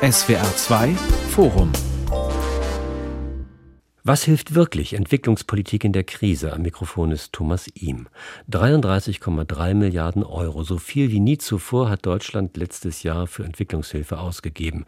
SWR 0.00 0.54
2 0.54 0.94
Forum 1.30 1.72
was 4.08 4.24
hilft 4.24 4.54
wirklich 4.54 4.94
Entwicklungspolitik 4.94 5.84
in 5.84 5.92
der 5.92 6.02
Krise? 6.02 6.54
Am 6.54 6.62
Mikrofon 6.62 7.10
ist 7.12 7.34
Thomas 7.34 7.68
Ihm. 7.74 8.08
33,3 8.50 9.74
Milliarden 9.74 10.24
Euro, 10.24 10.62
so 10.62 10.78
viel 10.78 11.10
wie 11.10 11.20
nie 11.20 11.36
zuvor 11.36 11.90
hat 11.90 12.06
Deutschland 12.06 12.56
letztes 12.56 13.02
Jahr 13.02 13.26
für 13.26 13.44
Entwicklungshilfe 13.44 14.18
ausgegeben. 14.18 14.86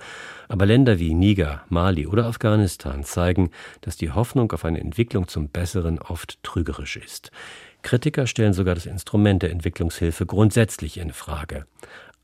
Aber 0.49 0.65
Länder 0.65 0.99
wie 0.99 1.13
Niger, 1.13 1.65
Mali 1.69 2.07
oder 2.07 2.25
Afghanistan 2.25 3.05
zeigen, 3.05 3.51
dass 3.83 3.99
die 3.99 4.11
Hoffnung 4.11 4.51
auf 4.53 4.65
eine 4.65 4.81
Entwicklung 4.81 5.29
zum 5.29 5.51
Besseren 5.51 5.99
oft 5.99 6.43
trügerisch 6.43 6.97
ist. 6.97 7.31
Kritiker 7.83 8.27
stellen 8.27 8.55
sogar 8.55 8.75
das 8.75 8.87
Instrument 8.87 9.43
der 9.43 9.51
Entwicklungshilfe 9.51 10.25
grundsätzlich 10.25 10.97
in 10.97 11.13
Frage. 11.13 11.67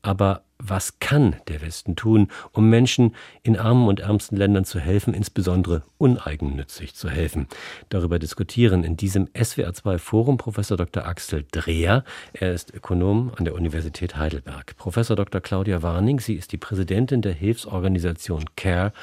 Aber 0.07 0.43
was 0.57 1.01
kann 1.01 1.35
der 1.49 1.61
Westen 1.61 1.97
tun, 1.97 2.29
um 2.53 2.69
Menschen 2.69 3.13
in 3.43 3.57
armen 3.57 3.89
und 3.89 3.99
ärmsten 3.99 4.37
Ländern 4.37 4.63
zu 4.63 4.79
helfen, 4.79 5.13
insbesondere 5.13 5.83
uneigennützig 5.97 6.95
zu 6.95 7.09
helfen? 7.09 7.49
Darüber 7.89 8.17
diskutieren 8.17 8.85
in 8.85 8.95
diesem 8.95 9.25
SWR2 9.33 9.97
Forum 9.97 10.37
Professor 10.37 10.77
Dr. 10.77 11.05
Axel 11.05 11.43
Dreher. 11.51 12.05
Er 12.31 12.53
ist 12.53 12.73
Ökonom 12.73 13.33
an 13.35 13.43
der 13.43 13.53
Universität 13.53 14.15
Heidelberg. 14.15 14.77
Professor 14.77 15.17
Dr. 15.17 15.41
Claudia 15.41 15.83
Warning, 15.83 16.21
sie 16.21 16.35
ist 16.35 16.53
die 16.53 16.57
Präsidentin 16.57 17.21
der 17.21 17.33
Hilfsorganisation 17.33 18.45
CARE 18.55 18.93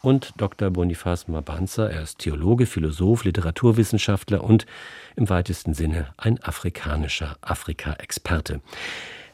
und 0.00 0.32
Dr. 0.38 0.70
Bonifaz 0.70 1.28
Mabanza, 1.28 1.88
er 1.88 2.04
ist 2.04 2.20
Theologe, 2.20 2.64
Philosoph, 2.64 3.24
Literaturwissenschaftler 3.24 4.42
und 4.42 4.64
im 5.14 5.28
weitesten 5.28 5.74
Sinne 5.74 6.14
ein 6.16 6.42
afrikanischer 6.42 7.36
Afrika-Experte. 7.42 8.62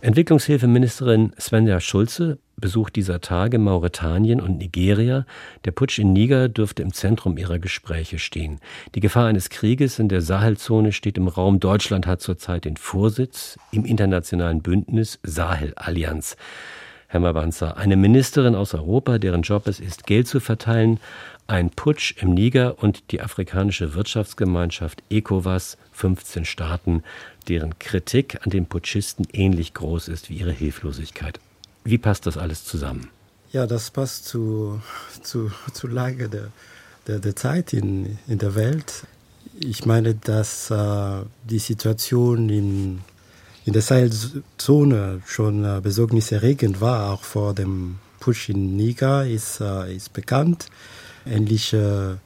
Entwicklungshilfeministerin 0.03 1.33
Svenja 1.39 1.79
Schulze 1.79 2.39
besucht 2.57 2.97
dieser 2.97 3.21
Tage 3.21 3.59
Mauretanien 3.59 4.41
und 4.41 4.57
Nigeria. 4.57 5.27
Der 5.67 5.73
Putsch 5.73 5.99
in 5.99 6.15
Niger 6.15 6.49
dürfte 6.49 6.83
im 6.83 6.95
Zentrum 6.95 7.37
ihrer 7.37 7.59
Gespräche 7.59 8.19
stehen. 8.19 8.61
Die 8.95 9.01
Gefahr 9.01 9.27
eines 9.27 9.51
Krieges 9.51 9.99
in 9.99 10.09
der 10.09 10.23
Sahelzone 10.23 10.93
steht 10.93 11.19
im 11.19 11.29
Raum. 11.29 11.61
Deutschland 11.61 12.07
hat 12.07 12.23
zurzeit 12.23 12.65
den 12.65 12.79
Vorsitz 12.79 13.59
im 13.73 13.85
internationalen 13.85 14.63
Bündnis 14.63 15.19
Sahel-Allianz. 15.23 16.37
Herr 17.09 17.21
Mabanza, 17.21 17.73
eine 17.73 17.97
Ministerin 17.97 18.55
aus 18.55 18.73
Europa, 18.73 19.19
deren 19.19 19.43
Job 19.43 19.67
es 19.67 19.81
ist, 19.81 20.07
Geld 20.07 20.29
zu 20.29 20.41
verteilen, 20.41 21.01
ein 21.51 21.71
Putsch 21.71 22.15
im 22.23 22.33
Niger 22.33 22.81
und 22.81 23.11
die 23.11 23.21
afrikanische 23.21 23.95
Wirtschaftsgemeinschaft 23.95 25.03
ECOWAS, 25.11 25.79
15 25.93 26.45
Staaten, 26.45 27.03
deren 27.49 27.77
Kritik 27.81 28.39
an 28.45 28.51
den 28.51 28.67
Putschisten 28.67 29.27
ähnlich 29.33 29.75
groß 29.75 30.07
ist 30.09 30.31
wie 30.31 30.37
ihre 30.37 30.53
Hilflosigkeit. 30.53 31.41
Wie 31.83 31.99
passt 31.99 32.27
das 32.27 32.37
alles 32.37 32.65
zusammen? 32.65 33.11
Ja, 33.53 33.67
das 33.67 33.91
passt 33.91 34.27
zu, 34.27 34.81
zu, 35.23 35.51
zu 35.73 35.89
Lage 35.89 36.29
der, 36.29 36.53
der, 37.09 37.19
der 37.19 37.35
Zeit 37.35 37.73
in, 37.73 38.19
in 38.29 38.39
der 38.39 38.55
Welt. 38.55 39.05
Ich 39.59 39.85
meine, 39.85 40.15
dass 40.15 40.71
äh, 40.71 41.23
die 41.43 41.59
Situation 41.59 42.49
in, 42.49 43.01
in 43.65 43.73
der 43.73 43.83
Sahelzone 43.83 45.21
schon 45.27 45.65
äh, 45.65 45.81
besorgniserregend 45.83 46.81
war, 46.81 47.13
auch 47.13 47.25
vor 47.25 47.55
dem 47.55 47.99
Putsch 48.21 48.51
in 48.51 48.77
Niger, 48.77 49.27
ist, 49.27 49.61
äh, 49.61 49.97
ist 49.97 50.13
bekannt. 50.13 50.67
Ähnliche 51.27 52.19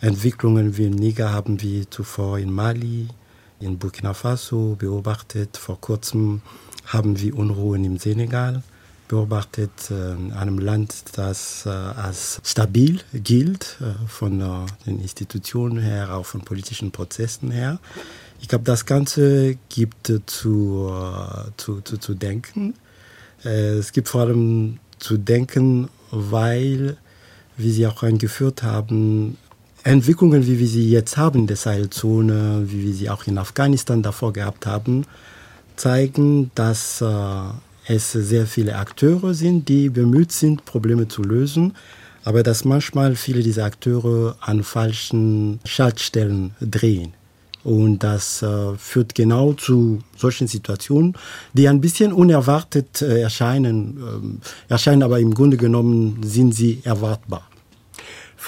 Entwicklungen 0.00 0.76
wie 0.76 0.86
in 0.86 0.94
Niger 0.94 1.32
haben 1.32 1.60
wir 1.60 1.90
zuvor 1.90 2.38
in 2.38 2.52
Mali, 2.52 3.08
in 3.60 3.78
Burkina 3.78 4.14
Faso 4.14 4.76
beobachtet. 4.78 5.56
Vor 5.56 5.80
kurzem 5.80 6.42
haben 6.86 7.18
wir 7.20 7.36
Unruhen 7.36 7.84
im 7.84 7.98
Senegal 7.98 8.62
beobachtet, 9.08 9.90
äh, 9.90 10.34
einem 10.34 10.58
Land, 10.58 10.94
das 11.14 11.64
äh, 11.66 11.70
als 11.70 12.40
stabil 12.44 13.00
gilt, 13.12 13.78
äh, 13.80 14.06
von 14.06 14.38
den 14.86 15.00
Institutionen 15.00 15.78
her, 15.78 16.14
auch 16.14 16.26
von 16.26 16.42
politischen 16.42 16.92
Prozessen 16.92 17.50
her. 17.50 17.80
Ich 18.40 18.48
glaube, 18.48 18.64
das 18.64 18.86
Ganze 18.86 19.56
gibt 19.68 20.12
zu, 20.26 20.92
zu, 21.56 21.80
zu, 21.80 21.98
zu 21.98 22.14
denken. 22.14 22.74
Es 23.42 23.90
gibt 23.90 24.08
vor 24.08 24.20
allem 24.20 24.78
zu 25.00 25.16
denken, 25.16 25.88
weil, 26.12 26.98
wie 27.58 27.70
Sie 27.70 27.86
auch 27.86 28.02
eingeführt 28.02 28.62
haben, 28.62 29.36
Entwicklungen, 29.84 30.46
wie 30.46 30.58
wir 30.58 30.66
sie 30.66 30.90
jetzt 30.90 31.16
haben 31.16 31.40
in 31.40 31.46
der 31.46 31.56
Sahelzone, 31.56 32.64
wie 32.66 32.84
wir 32.84 32.94
sie 32.94 33.08
auch 33.08 33.26
in 33.26 33.38
Afghanistan 33.38 34.02
davor 34.02 34.32
gehabt 34.32 34.66
haben, 34.66 35.06
zeigen, 35.76 36.50
dass 36.54 37.00
äh, 37.00 37.06
es 37.86 38.12
sehr 38.12 38.46
viele 38.46 38.76
Akteure 38.76 39.34
sind, 39.34 39.68
die 39.68 39.88
bemüht 39.88 40.32
sind, 40.32 40.64
Probleme 40.64 41.08
zu 41.08 41.22
lösen, 41.22 41.74
aber 42.24 42.42
dass 42.42 42.64
manchmal 42.64 43.16
viele 43.16 43.42
dieser 43.42 43.64
Akteure 43.64 44.36
an 44.40 44.62
falschen 44.62 45.60
Schaltstellen 45.64 46.52
drehen. 46.60 47.14
Und 47.64 48.04
das 48.04 48.42
äh, 48.42 48.76
führt 48.76 49.14
genau 49.14 49.52
zu 49.52 49.98
solchen 50.16 50.46
Situationen, 50.46 51.14
die 51.52 51.68
ein 51.68 51.80
bisschen 51.80 52.12
unerwartet 52.12 53.02
äh, 53.02 53.20
erscheinen, 53.20 54.40
äh, 54.68 54.72
erscheinen, 54.72 55.02
aber 55.02 55.18
im 55.18 55.34
Grunde 55.34 55.56
genommen 55.56 56.20
sind 56.22 56.54
sie 56.54 56.80
erwartbar. 56.84 57.42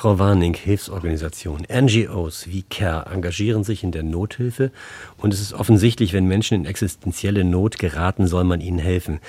Frau 0.00 0.18
Warning, 0.18 0.54
Hilfsorganisationen, 0.54 1.66
NGOs 1.70 2.46
wie 2.46 2.62
CARE 2.62 3.12
engagieren 3.12 3.64
sich 3.64 3.84
in 3.84 3.92
der 3.92 4.02
Nothilfe 4.02 4.72
und 5.18 5.34
es 5.34 5.42
ist 5.42 5.52
offensichtlich, 5.52 6.14
wenn 6.14 6.24
Menschen 6.24 6.54
in 6.54 6.64
existenzielle 6.64 7.44
Not 7.44 7.78
geraten, 7.78 8.26
soll 8.26 8.44
man 8.44 8.62
ihnen 8.62 8.78
helfen. 8.78 9.20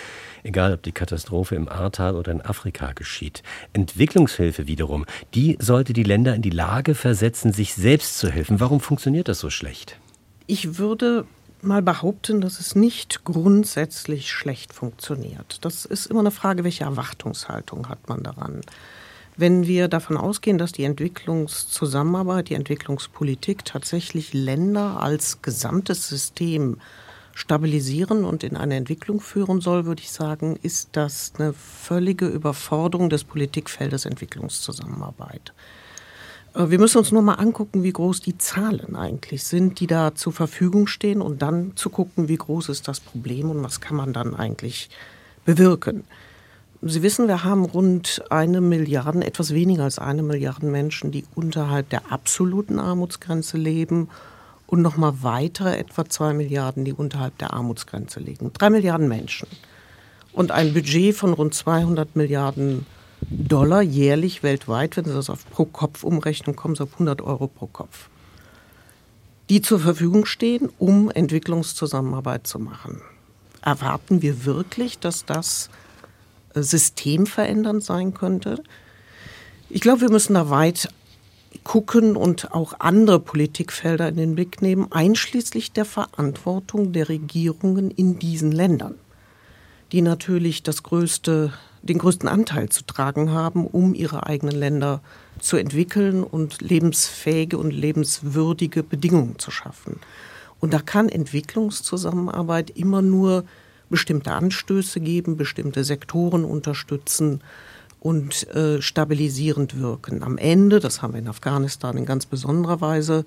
Egal, 0.44 0.74
ob 0.74 0.82
die 0.82 0.94
Katastrophe 0.94 1.56
im 1.56 1.68
Ahrtal 1.68 2.16
oder 2.16 2.32
in 2.32 2.40
Afrika 2.40 2.94
geschieht. 2.94 3.44
Entwicklungshilfe 3.74 4.66
wiederum, 4.66 5.06
die 5.34 5.58
sollte 5.60 5.92
die 5.92 6.04
Länder 6.04 6.36
in 6.36 6.42
die 6.42 6.50
Lage 6.50 6.96
versetzen, 6.96 7.52
sich 7.52 7.74
selbst 7.74 8.18
zu 8.18 8.30
helfen. 8.30 8.62
Warum 8.62 8.80
funktioniert 8.80 9.28
das 9.28 9.40
so 9.40 9.50
schlecht? 9.50 10.00
Ich 10.48 10.78
würde 10.78 11.26
mal 11.62 11.82
behaupten, 11.82 12.40
dass 12.40 12.62
es 12.62 12.76
nicht 12.76 13.26
grundsätzlich 13.26 14.32
schlecht 14.32 14.72
funktioniert. 14.72 15.66
Das 15.66 15.84
ist 15.84 16.06
immer 16.06 16.22
eine 16.22 16.32
Frage, 16.32 16.64
welche 16.64 16.86
Erwartungshaltung 16.86 17.90
hat 17.90 18.08
man 18.08 18.24
daran. 18.24 18.62
Wenn 19.42 19.66
wir 19.66 19.88
davon 19.88 20.18
ausgehen, 20.18 20.60
dass 20.60 20.72
die 20.72 20.84
Entwicklungszusammenarbeit, 20.84 22.50
die 22.50 22.54
Entwicklungspolitik 22.54 23.66
tatsächlich 23.66 24.36
Länder 24.36 25.02
als 25.02 25.42
gesamtes 25.42 26.08
System 26.08 26.78
stabilisieren 27.34 28.24
und 28.24 28.44
in 28.44 28.56
eine 28.56 28.76
Entwicklung 28.76 29.20
führen 29.20 29.60
soll, 29.60 29.86
würde 29.86 30.04
ich 30.04 30.12
sagen, 30.12 30.60
ist 30.62 30.90
das 30.92 31.34
eine 31.40 31.54
völlige 31.54 32.28
Überforderung 32.28 33.10
des 33.10 33.24
Politikfeldes 33.24 34.06
Entwicklungszusammenarbeit. 34.06 35.54
Äh, 36.54 36.70
wir 36.70 36.78
müssen 36.78 37.00
uns 37.00 37.12
nur 37.12 37.24
mal 37.24 37.34
angucken, 37.34 37.82
wie 37.82 37.94
groß 37.94 38.22
die 38.22 38.38
Zahlen 38.38 38.96
eigentlich 38.96 39.44
sind, 39.44 39.80
die 39.80 39.88
da 39.88 40.14
zur 40.14 40.34
Verfügung 40.34 40.86
stehen 40.86 41.20
und 41.20 41.42
dann 41.42 41.76
zu 41.76 41.90
gucken, 41.90 42.28
wie 42.28 42.38
groß 42.38 42.70
ist 42.70 42.88
das 42.88 43.00
Problem 43.00 43.50
und 43.50 43.64
was 43.64 43.82
kann 43.82 43.98
man 43.98 44.14
dann 44.14 44.36
eigentlich 44.36 44.92
bewirken. 45.46 46.04
Sie 46.84 47.04
wissen, 47.04 47.28
wir 47.28 47.44
haben 47.44 47.66
rund 47.66 48.24
eine 48.32 48.60
Milliarde, 48.60 49.24
etwas 49.24 49.54
weniger 49.54 49.84
als 49.84 50.00
eine 50.00 50.24
Milliarde 50.24 50.66
Menschen, 50.66 51.12
die 51.12 51.26
unterhalb 51.36 51.90
der 51.90 52.12
absoluten 52.12 52.80
Armutsgrenze 52.80 53.58
leben 53.58 54.10
und 54.66 54.82
nochmal 54.82 55.14
weitere 55.22 55.78
etwa 55.78 56.10
zwei 56.10 56.34
Milliarden, 56.34 56.84
die 56.84 56.94
unterhalb 56.94 57.38
der 57.38 57.54
Armutsgrenze 57.54 58.20
liegen. 58.20 58.52
Drei 58.54 58.72
Milliarden 58.72 59.08
Menschen. 59.08 59.48
Und 60.34 60.50
ein 60.50 60.74
Budget 60.74 61.16
von 61.16 61.34
rund 61.34 61.54
200 61.54 62.16
Milliarden 62.16 62.88
Dollar 63.30 63.84
jährlich 63.84 64.42
weltweit, 64.42 64.98
wenn 64.98 65.06
Sie 65.06 65.14
das 65.14 65.30
auf 65.30 65.48
pro 65.52 65.66
Kopf 65.66 66.04
umrechnen, 66.04 66.56
kommen 66.56 66.74
Sie 66.74 66.82
auf 66.82 66.94
100 66.94 67.22
Euro 67.22 67.48
pro 67.48 67.68
Kopf. 67.68 68.10
Die 69.50 69.62
zur 69.62 69.80
Verfügung 69.80 70.26
stehen, 70.26 70.70
um 70.80 71.12
Entwicklungszusammenarbeit 71.12 72.48
zu 72.48 72.58
machen. 72.58 73.02
Erwarten 73.62 74.24
wir 74.24 74.46
wirklich, 74.46 74.98
dass 74.98 75.26
das 75.26 75.70
systemverändernd 76.56 77.84
sein 77.84 78.14
könnte. 78.14 78.64
Ich 79.70 79.82
glaube, 79.82 80.02
wir 80.02 80.12
müssen 80.12 80.34
da 80.34 80.50
weit 80.50 80.90
gucken 81.64 82.16
und 82.16 82.54
auch 82.54 82.74
andere 82.80 83.20
Politikfelder 83.20 84.10
in 84.10 84.16
den 84.16 84.36
Blick 84.36 84.62
nehmen, 84.62 84.92
einschließlich 84.92 85.72
der 85.72 85.86
Verantwortung 85.86 86.94
der 86.94 87.10
Regierungen 87.10 87.92
in 87.92 88.20
diesen 88.20 88.52
Ländern, 88.52 88.96
die 89.92 90.02
natürlich 90.02 90.64
das 90.64 90.84
größte, 90.84 91.54
den 91.84 91.98
größten 91.98 92.28
Anteil 92.28 92.70
zu 92.70 92.84
tragen 92.86 93.32
haben, 93.32 93.68
um 93.68 93.94
ihre 93.94 94.26
eigenen 94.26 94.56
Länder 94.56 95.02
zu 95.40 95.58
entwickeln 95.58 96.24
und 96.24 96.62
lebensfähige 96.62 97.58
und 97.58 97.72
lebenswürdige 97.72 98.84
Bedingungen 98.84 99.38
zu 99.40 99.52
schaffen. 99.52 100.00
Und 100.60 100.74
da 100.74 100.80
kann 100.80 101.10
Entwicklungszusammenarbeit 101.10 102.70
immer 102.72 103.02
nur 103.02 103.44
bestimmte 103.92 104.32
Anstöße 104.32 105.00
geben, 105.00 105.38
bestimmte 105.38 105.84
Sektoren 105.84 106.44
unterstützen 106.46 107.42
und 108.00 108.48
äh, 108.56 108.82
stabilisierend 108.82 109.80
wirken. 109.80 110.24
Am 110.24 110.38
Ende, 110.38 110.80
das 110.80 111.02
haben 111.02 111.14
wir 111.14 111.20
in 111.20 111.28
Afghanistan 111.28 111.98
in 111.98 112.06
ganz 112.06 112.26
besonderer 112.26 112.82
Weise 112.82 113.26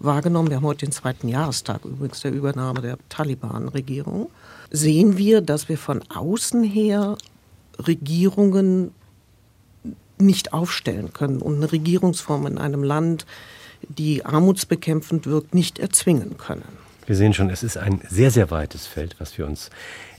wahrgenommen, 0.00 0.48
wir 0.48 0.56
haben 0.56 0.64
heute 0.64 0.86
den 0.86 0.92
zweiten 0.92 1.28
Jahrestag 1.28 1.84
übrigens 1.84 2.20
der 2.22 2.32
Übernahme 2.32 2.80
der 2.80 2.98
Taliban-Regierung, 3.10 4.30
sehen 4.70 5.18
wir, 5.18 5.40
dass 5.40 5.68
wir 5.68 5.78
von 5.78 6.02
außen 6.08 6.64
her 6.64 7.16
Regierungen 7.78 8.92
nicht 10.18 10.52
aufstellen 10.52 11.12
können 11.12 11.42
und 11.42 11.56
eine 11.56 11.70
Regierungsform 11.70 12.46
in 12.46 12.58
einem 12.58 12.82
Land, 12.82 13.26
die 13.88 14.24
armutsbekämpfend 14.24 15.26
wirkt, 15.26 15.54
nicht 15.54 15.78
erzwingen 15.78 16.38
können. 16.38 16.83
Wir 17.06 17.16
sehen 17.16 17.34
schon, 17.34 17.50
es 17.50 17.62
ist 17.62 17.76
ein 17.76 18.00
sehr, 18.08 18.30
sehr 18.30 18.50
weites 18.50 18.86
Feld, 18.86 19.16
was 19.18 19.36
wir 19.36 19.46
uns 19.46 19.68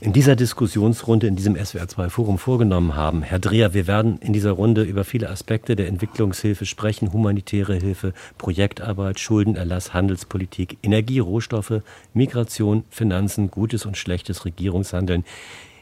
in 0.00 0.12
dieser 0.12 0.36
Diskussionsrunde, 0.36 1.26
in 1.26 1.34
diesem 1.34 1.56
SWR2-Forum 1.56 2.38
vorgenommen 2.38 2.94
haben. 2.94 3.22
Herr 3.22 3.40
Dreher, 3.40 3.74
wir 3.74 3.88
werden 3.88 4.18
in 4.20 4.32
dieser 4.32 4.52
Runde 4.52 4.82
über 4.82 5.02
viele 5.02 5.28
Aspekte 5.28 5.74
der 5.74 5.88
Entwicklungshilfe 5.88 6.64
sprechen. 6.64 7.12
Humanitäre 7.12 7.74
Hilfe, 7.74 8.12
Projektarbeit, 8.38 9.18
Schuldenerlass, 9.18 9.94
Handelspolitik, 9.94 10.78
Energie, 10.84 11.18
Rohstoffe, 11.18 11.82
Migration, 12.14 12.84
Finanzen, 12.88 13.50
gutes 13.50 13.84
und 13.84 13.96
schlechtes 13.96 14.44
Regierungshandeln. 14.44 15.24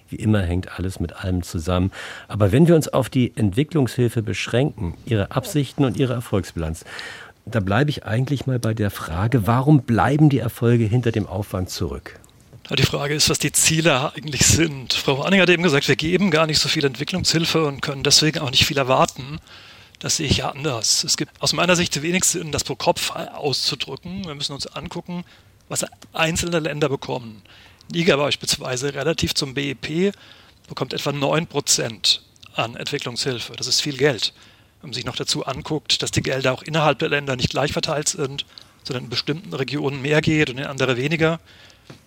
Wie 0.08 0.16
immer 0.16 0.40
hängt 0.40 0.78
alles 0.78 1.00
mit 1.00 1.16
allem 1.16 1.42
zusammen. 1.42 1.90
Aber 2.28 2.50
wenn 2.50 2.66
wir 2.66 2.76
uns 2.76 2.88
auf 2.88 3.10
die 3.10 3.36
Entwicklungshilfe 3.36 4.22
beschränken, 4.22 4.94
ihre 5.04 5.32
Absichten 5.32 5.84
und 5.84 5.98
ihre 5.98 6.14
Erfolgsbilanz, 6.14 6.84
da 7.46 7.60
bleibe 7.60 7.90
ich 7.90 8.04
eigentlich 8.04 8.46
mal 8.46 8.58
bei 8.58 8.74
der 8.74 8.90
Frage, 8.90 9.46
warum 9.46 9.82
bleiben 9.82 10.30
die 10.30 10.38
Erfolge 10.38 10.84
hinter 10.84 11.12
dem 11.12 11.26
Aufwand 11.26 11.70
zurück? 11.70 12.18
Die 12.70 12.82
Frage 12.82 13.14
ist, 13.14 13.28
was 13.28 13.38
die 13.38 13.52
Ziele 13.52 14.14
eigentlich 14.14 14.46
sind. 14.46 14.94
Frau 14.94 15.20
Anning 15.20 15.40
hat 15.40 15.50
eben 15.50 15.62
gesagt, 15.62 15.86
wir 15.86 15.96
geben 15.96 16.30
gar 16.30 16.46
nicht 16.46 16.58
so 16.58 16.68
viel 16.70 16.84
Entwicklungshilfe 16.84 17.66
und 17.66 17.82
können 17.82 18.02
deswegen 18.02 18.38
auch 18.38 18.50
nicht 18.50 18.64
viel 18.64 18.78
erwarten. 18.78 19.38
Das 19.98 20.16
sehe 20.16 20.26
ich 20.26 20.38
ja 20.38 20.50
anders. 20.50 21.04
Es 21.04 21.18
gibt 21.18 21.42
aus 21.42 21.52
meiner 21.52 21.76
Sicht 21.76 22.00
wenig 22.00 22.24
Sinn, 22.24 22.52
das 22.52 22.64
pro 22.64 22.74
Kopf 22.74 23.10
auszudrücken. 23.10 24.24
Wir 24.24 24.34
müssen 24.34 24.54
uns 24.54 24.66
angucken, 24.66 25.24
was 25.68 25.84
einzelne 26.14 26.58
Länder 26.58 26.88
bekommen. 26.88 27.42
Niger 27.92 28.16
beispielsweise 28.16 28.94
relativ 28.94 29.34
zum 29.34 29.52
BIP 29.52 30.14
bekommt 30.66 30.94
etwa 30.94 31.10
9% 31.10 32.20
an 32.54 32.76
Entwicklungshilfe. 32.76 33.52
Das 33.56 33.66
ist 33.66 33.82
viel 33.82 33.98
Geld 33.98 34.32
sich 34.92 35.04
noch 35.04 35.16
dazu 35.16 35.46
anguckt, 35.46 36.02
dass 36.02 36.10
die 36.10 36.22
Gelder 36.22 36.52
auch 36.52 36.62
innerhalb 36.62 36.98
der 36.98 37.08
Länder 37.08 37.36
nicht 37.36 37.50
gleich 37.50 37.72
verteilt 37.72 38.08
sind, 38.08 38.44
sondern 38.82 39.04
in 39.04 39.10
bestimmten 39.10 39.52
Regionen 39.54 40.02
mehr 40.02 40.20
geht 40.20 40.50
und 40.50 40.58
in 40.58 40.66
andere 40.66 40.96
weniger, 40.96 41.40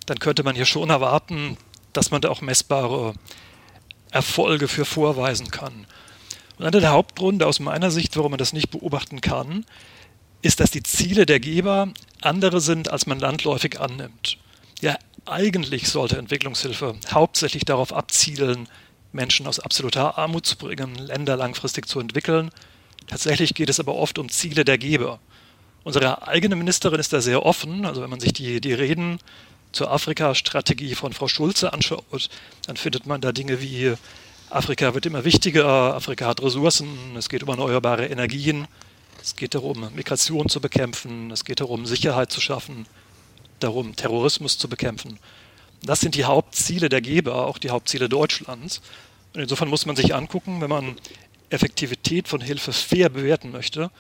dann 0.06 0.20
könnte 0.20 0.44
man 0.44 0.56
hier 0.56 0.66
schon 0.66 0.90
erwarten, 0.90 1.58
dass 1.94 2.12
man 2.12 2.22
da 2.22 2.30
auch 2.30 2.42
messbare 2.42 3.14
Erfolge 4.12 4.68
für 4.68 4.86
vorweisen 4.86 5.50
kann. 5.52 5.86
Und 6.58 6.66
einer 6.66 6.80
der 6.80 6.92
Hauptgründe 6.92 7.46
aus 7.46 7.60
meiner 7.60 7.92
Sicht, 7.92 8.16
warum 8.18 8.32
man 8.32 8.38
das 8.38 8.54
nicht 8.54 8.70
beobachten 8.70 9.22
kann, 9.22 9.66
ist, 10.42 10.60
dass 10.60 10.72
die 10.72 10.84
Ziele 10.84 11.26
der 11.26 11.40
Geber 11.40 11.90
andere 12.22 12.62
sind, 12.62 12.90
als 12.90 13.06
man 13.06 13.20
landläufig 13.20 13.80
annimmt. 13.80 14.38
Ja, 14.82 14.98
eigentlich 15.26 15.90
sollte 15.90 16.18
Entwicklungshilfe 16.18 16.96
hauptsächlich 17.12 17.66
darauf 17.66 17.94
abzielen, 17.94 18.70
Menschen 19.12 19.48
aus 19.48 19.60
absoluter 19.60 20.18
Armut 20.18 20.46
zu 20.46 20.58
bringen, 20.58 20.96
Länder 20.96 21.38
langfristig 21.38 21.88
zu 21.88 22.00
entwickeln. 22.00 22.52
Tatsächlich 23.08 23.54
geht 23.54 23.70
es 23.70 23.80
aber 23.80 23.96
oft 23.96 24.20
um 24.20 24.30
Ziele 24.30 24.66
der 24.66 24.78
Geber. 24.78 25.20
Unsere 25.84 26.28
eigene 26.28 26.56
Ministerin 26.56 27.00
ist 27.00 27.14
da 27.14 27.22
sehr 27.22 27.46
offen. 27.46 27.86
Also 27.86 28.02
wenn 28.02 28.10
man 28.10 28.20
sich 28.20 28.34
die, 28.34 28.60
die 28.60 28.74
Reden 28.74 29.20
zur 29.72 29.92
Afrika-Strategie 29.92 30.96
von 30.96 31.14
Frau 31.14 31.28
Schulze 31.28 31.72
anschaut, 31.72 32.30
dann 32.66 32.78
findet 32.78 33.06
man 33.06 33.22
da 33.22 33.32
Dinge 33.32 33.62
wie 33.62 33.96
Afrika 34.50 34.94
wird 34.94 35.06
immer 35.06 35.26
wichtiger, 35.26 35.94
Afrika 35.94 36.26
hat 36.26 36.42
Ressourcen, 36.42 36.88
es 37.18 37.28
geht 37.28 37.44
um 37.44 37.50
erneuerbare 37.50 38.06
Energien, 38.06 38.66
es 39.22 39.36
geht 39.36 39.56
darum, 39.56 39.90
Migration 39.94 40.48
zu 40.48 40.62
bekämpfen, 40.62 41.32
es 41.32 41.44
geht 41.44 41.60
darum, 41.60 41.86
Sicherheit 41.86 42.32
zu 42.32 42.40
schaffen, 42.40 42.86
darum, 43.60 43.98
Terrorismus 43.98 44.58
zu 44.58 44.70
bekämpfen. 44.70 45.20
Das 45.84 46.00
sind 46.00 46.16
die 46.16 46.26
Hauptziele 46.26 46.90
der 46.90 47.02
Geber, 47.02 47.48
auch 47.48 47.58
die 47.58 47.70
Hauptziele 47.70 48.10
Deutschlands. 48.10 48.82
Und 49.34 49.42
insofern 49.42 49.70
muss 49.70 49.86
man 49.86 49.96
sich 49.96 50.16
angucken, 50.16 50.62
wenn 50.62 50.70
man 50.70 50.96
Effektivität 51.50 52.28
von 52.28 52.42
Hilfe 52.42 52.74
fair 52.74 53.10
bewerten 53.10 53.52
möchte, 53.52 53.92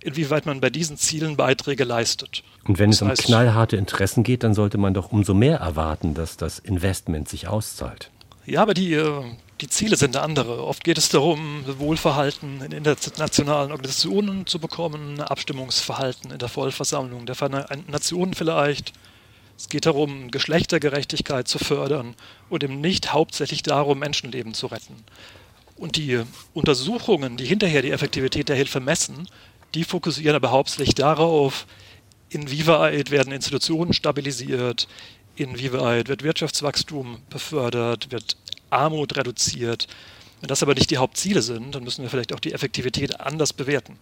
inwieweit 0.00 0.46
man 0.46 0.60
bei 0.60 0.70
diesen 0.70 0.96
Zielen 0.96 1.36
Beiträge 1.36 1.84
leistet. 1.84 2.42
Und 2.64 2.78
wenn 2.78 2.90
das 2.90 2.96
es 2.96 3.02
um 3.02 3.08
heißt, 3.08 3.24
knallharte 3.24 3.76
Interessen 3.76 4.22
geht, 4.22 4.42
dann 4.42 4.54
sollte 4.54 4.78
man 4.78 4.94
doch 4.94 5.12
umso 5.12 5.34
mehr 5.34 5.58
erwarten, 5.58 6.14
dass 6.14 6.36
das 6.36 6.58
Investment 6.58 7.28
sich 7.28 7.48
auszahlt. 7.48 8.10
Ja, 8.46 8.62
aber 8.62 8.74
die, 8.74 8.94
äh, 8.94 9.22
die 9.60 9.68
Ziele 9.68 9.96
sind 9.96 10.16
andere. 10.16 10.64
Oft 10.64 10.84
geht 10.84 10.98
es 10.98 11.08
darum, 11.08 11.64
Wohlverhalten 11.78 12.62
in 12.62 12.72
internationalen 12.72 13.72
Organisationen 13.72 14.46
zu 14.46 14.58
bekommen, 14.58 15.20
Abstimmungsverhalten 15.20 16.30
in 16.30 16.38
der 16.38 16.48
Vollversammlung 16.48 17.26
der 17.26 17.34
Vereinten 17.34 17.90
Nationen 17.90 18.34
vielleicht, 18.34 18.92
es 19.58 19.68
geht 19.68 19.86
darum, 19.86 20.30
Geschlechtergerechtigkeit 20.30 21.48
zu 21.48 21.58
fördern 21.58 22.14
und 22.48 22.62
eben 22.62 22.80
nicht 22.80 23.12
hauptsächlich 23.12 23.64
darum, 23.64 23.98
Menschenleben 23.98 24.54
zu 24.54 24.68
retten. 24.68 24.94
Und 25.76 25.96
die 25.96 26.22
Untersuchungen, 26.54 27.36
die 27.36 27.44
hinterher 27.44 27.82
die 27.82 27.90
Effektivität 27.90 28.48
der 28.48 28.56
Hilfe 28.56 28.78
messen, 28.78 29.28
die 29.74 29.82
fokussieren 29.82 30.36
aber 30.36 30.52
hauptsächlich 30.52 30.94
darauf, 30.94 31.66
inwieweit 32.30 33.10
werden 33.10 33.32
Institutionen 33.32 33.92
stabilisiert, 33.92 34.86
inwieweit 35.34 36.08
wird 36.08 36.22
Wirtschaftswachstum 36.22 37.18
befördert, 37.28 38.12
wird 38.12 38.36
Armut 38.70 39.16
reduziert. 39.16 39.88
Wenn 40.40 40.48
das 40.48 40.62
aber 40.62 40.74
nicht 40.74 40.90
die 40.90 40.98
Hauptziele 40.98 41.42
sind, 41.42 41.74
dann 41.74 41.82
müssen 41.82 42.02
wir 42.02 42.10
vielleicht 42.10 42.32
auch 42.32 42.40
die 42.40 42.52
Effektivität 42.52 43.20
anders 43.20 43.52
bewerten. 43.52 43.98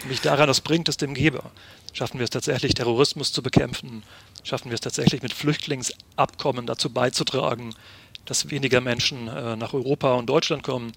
Nämlich 0.00 0.20
daran, 0.20 0.48
was 0.48 0.60
bringt 0.60 0.88
es 0.88 0.96
dem 0.96 1.14
Geber? 1.14 1.50
Schaffen 1.92 2.18
wir 2.18 2.24
es 2.24 2.30
tatsächlich, 2.30 2.74
Terrorismus 2.74 3.32
zu 3.32 3.42
bekämpfen? 3.42 4.02
Schaffen 4.46 4.70
wir 4.70 4.76
es 4.76 4.80
tatsächlich, 4.80 5.22
mit 5.22 5.32
Flüchtlingsabkommen 5.32 6.66
dazu 6.66 6.88
beizutragen, 6.90 7.74
dass 8.26 8.48
weniger 8.48 8.80
Menschen 8.80 9.26
äh, 9.26 9.56
nach 9.56 9.74
Europa 9.74 10.14
und 10.14 10.26
Deutschland 10.26 10.62
kommen? 10.62 10.92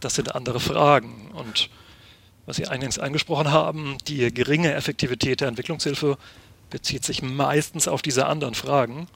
Das 0.00 0.14
sind 0.14 0.34
andere 0.34 0.58
Fragen. 0.58 1.30
Und 1.34 1.68
was 2.46 2.56
Sie 2.56 2.66
eingangs 2.66 2.98
angesprochen 2.98 3.50
haben, 3.50 3.98
die 4.08 4.32
geringe 4.32 4.72
Effektivität 4.72 5.42
der 5.42 5.48
Entwicklungshilfe 5.48 6.16
bezieht 6.70 7.04
sich 7.04 7.20
meistens 7.20 7.88
auf 7.88 8.00
diese 8.00 8.24
anderen 8.24 8.54
Fragen, 8.54 9.06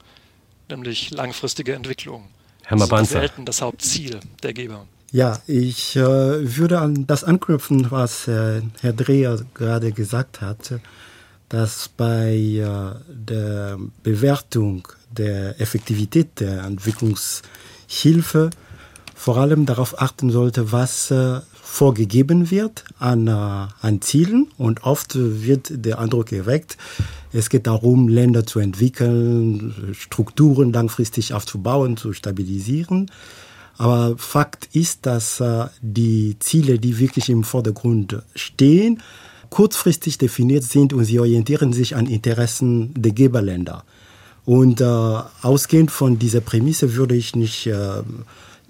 nämlich 0.69 1.09
langfristige 1.09 1.73
Entwicklung. 1.73 2.27
Herr. 2.63 2.77
Das 2.77 3.01
ist 3.01 3.09
selten 3.09 3.45
das 3.45 3.63
Hauptziel 3.63 4.19
der 4.43 4.53
Geber. 4.53 4.85
Ja, 5.11 5.41
ich 5.47 5.95
äh, 5.95 6.01
würde 6.01 6.77
an 6.77 7.07
das 7.07 7.23
anknüpfen, 7.23 7.89
was 7.89 8.27
äh, 8.27 8.61
Herr 8.81 8.93
Dreher 8.93 9.39
gerade 9.55 9.93
gesagt 9.93 10.41
hat, 10.41 10.79
dass 11.49 11.89
bei 11.89 12.35
äh, 12.35 12.95
der 13.07 13.77
Bewertung 14.03 14.87
der 15.09 15.59
Effektivität 15.61 16.39
der 16.39 16.63
Entwicklungshilfe 16.63 18.49
vor 19.15 19.37
allem 19.37 19.65
darauf 19.65 20.01
achten 20.01 20.29
sollte, 20.29 20.71
was 20.71 21.09
äh, 21.09 21.39
vorgegeben 21.53 22.51
wird 22.51 22.83
an, 22.99 23.27
äh, 23.27 23.31
an 23.31 24.01
Zielen. 24.01 24.47
Und 24.57 24.83
oft 24.83 25.13
wird 25.15 25.69
der 25.71 25.99
Eindruck 25.99 26.31
erweckt, 26.31 26.77
es 27.33 27.49
geht 27.49 27.67
darum, 27.67 28.07
Länder 28.07 28.45
zu 28.45 28.59
entwickeln, 28.59 29.93
Strukturen 29.93 30.71
langfristig 30.71 31.33
aufzubauen, 31.33 31.97
zu 31.97 32.13
stabilisieren. 32.13 33.11
Aber 33.77 34.17
Fakt 34.17 34.69
ist, 34.73 35.05
dass 35.05 35.43
die 35.81 36.37
Ziele, 36.39 36.79
die 36.79 36.97
wirklich 36.97 37.29
im 37.29 37.43
Vordergrund 37.43 38.23
stehen, 38.33 39.03
kurzfristig 39.49 40.17
definiert 40.17 40.63
sind 40.63 40.93
und 40.93 41.05
sie 41.05 41.19
orientieren 41.19 41.73
sich 41.73 41.95
an 41.95 42.05
Interessen 42.05 42.93
der 42.95 43.11
Geberländer. 43.11 43.83
Und 44.45 44.79
äh, 44.79 44.85
ausgehend 44.85 45.91
von 45.91 46.19
dieser 46.19 46.41
Prämisse 46.41 46.95
würde 46.95 47.15
ich 47.15 47.35
nicht 47.35 47.67
äh, 47.67 48.01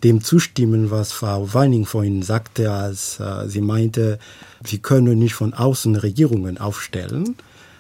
dem 0.03 0.23
zustimmen, 0.23 0.91
was 0.91 1.11
Frau 1.11 1.53
Weining 1.53 1.85
vorhin 1.85 2.23
sagte, 2.23 2.71
als 2.71 3.19
äh, 3.19 3.47
sie 3.47 3.61
meinte, 3.61 4.19
wir 4.63 4.79
können 4.79 5.19
nicht 5.19 5.35
von 5.35 5.53
außen 5.53 5.95
Regierungen 5.95 6.57
aufstellen. 6.57 7.35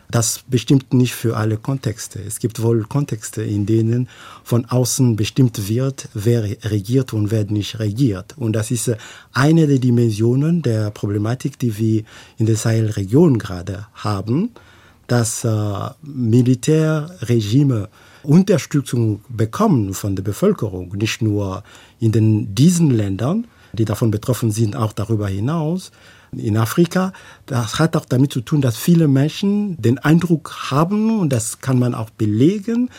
Das 0.09 0.41
bestimmt 0.47 0.93
nicht 0.93 1.13
für 1.13 1.35
alle 1.35 1.57
Kontexte. 1.57 2.19
Es 2.19 2.39
gibt 2.39 2.61
wohl 2.61 2.85
Kontexte, 2.85 3.43
in 3.43 3.65
denen 3.65 4.07
von 4.43 4.65
außen 4.65 5.17
bestimmt 5.17 5.67
wird, 5.67 6.07
wer 6.13 6.43
regiert 6.43 7.11
und 7.11 7.29
wer 7.29 7.43
nicht 7.43 7.79
regiert. 7.79 8.37
Und 8.37 8.53
das 8.53 8.71
ist 8.71 8.87
äh, 8.87 8.97
eine 9.33 9.67
der 9.67 9.79
Dimensionen 9.79 10.61
der 10.61 10.91
Problematik, 10.91 11.59
die 11.59 11.77
wir 11.77 12.03
in 12.37 12.45
der 12.45 12.55
Sahelregion 12.55 13.37
gerade 13.37 13.87
haben, 13.95 14.51
dass 15.07 15.43
äh, 15.43 15.89
Militärregime 16.01 17.89
Unterstützung 18.23 19.21
bekommen 19.29 19.93
von 19.93 20.15
der 20.15 20.23
Bevölkerung, 20.23 20.95
nicht 20.95 21.21
nur 21.21 21.63
in 21.99 22.11
den, 22.11 22.55
diesen 22.55 22.91
Ländern, 22.91 23.47
die 23.73 23.85
davon 23.85 24.11
betroffen 24.11 24.51
sind, 24.51 24.75
auch 24.75 24.93
darüber 24.93 25.27
hinaus, 25.27 25.91
in 26.31 26.57
Afrika. 26.57 27.13
Das 27.45 27.79
hat 27.79 27.95
auch 27.95 28.05
damit 28.05 28.31
zu 28.31 28.41
tun, 28.41 28.61
dass 28.61 28.77
viele 28.77 29.07
Menschen 29.07 29.81
den 29.81 29.99
Eindruck 29.99 30.71
haben, 30.71 31.19
und 31.19 31.31
das 31.31 31.61
kann 31.61 31.79
man 31.79 31.93
auch 31.93 32.09
belegen, 32.09 32.89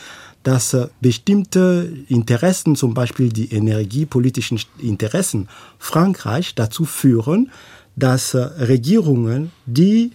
dass 0.43 0.73
äh, 0.75 0.89
bestimmte 1.01 1.93
Interessen, 2.09 2.77
zum 2.77 2.95
Beispiel 2.95 3.29
die 3.31 3.53
energiepolitischen 3.53 4.59
Interessen 4.79 5.49
Frankreich, 5.79 6.55
dazu 6.55 6.85
führen, 6.85 7.51
dass 7.97 8.35
äh, 8.35 8.39
Regierungen, 8.39 9.51
die 9.67 10.13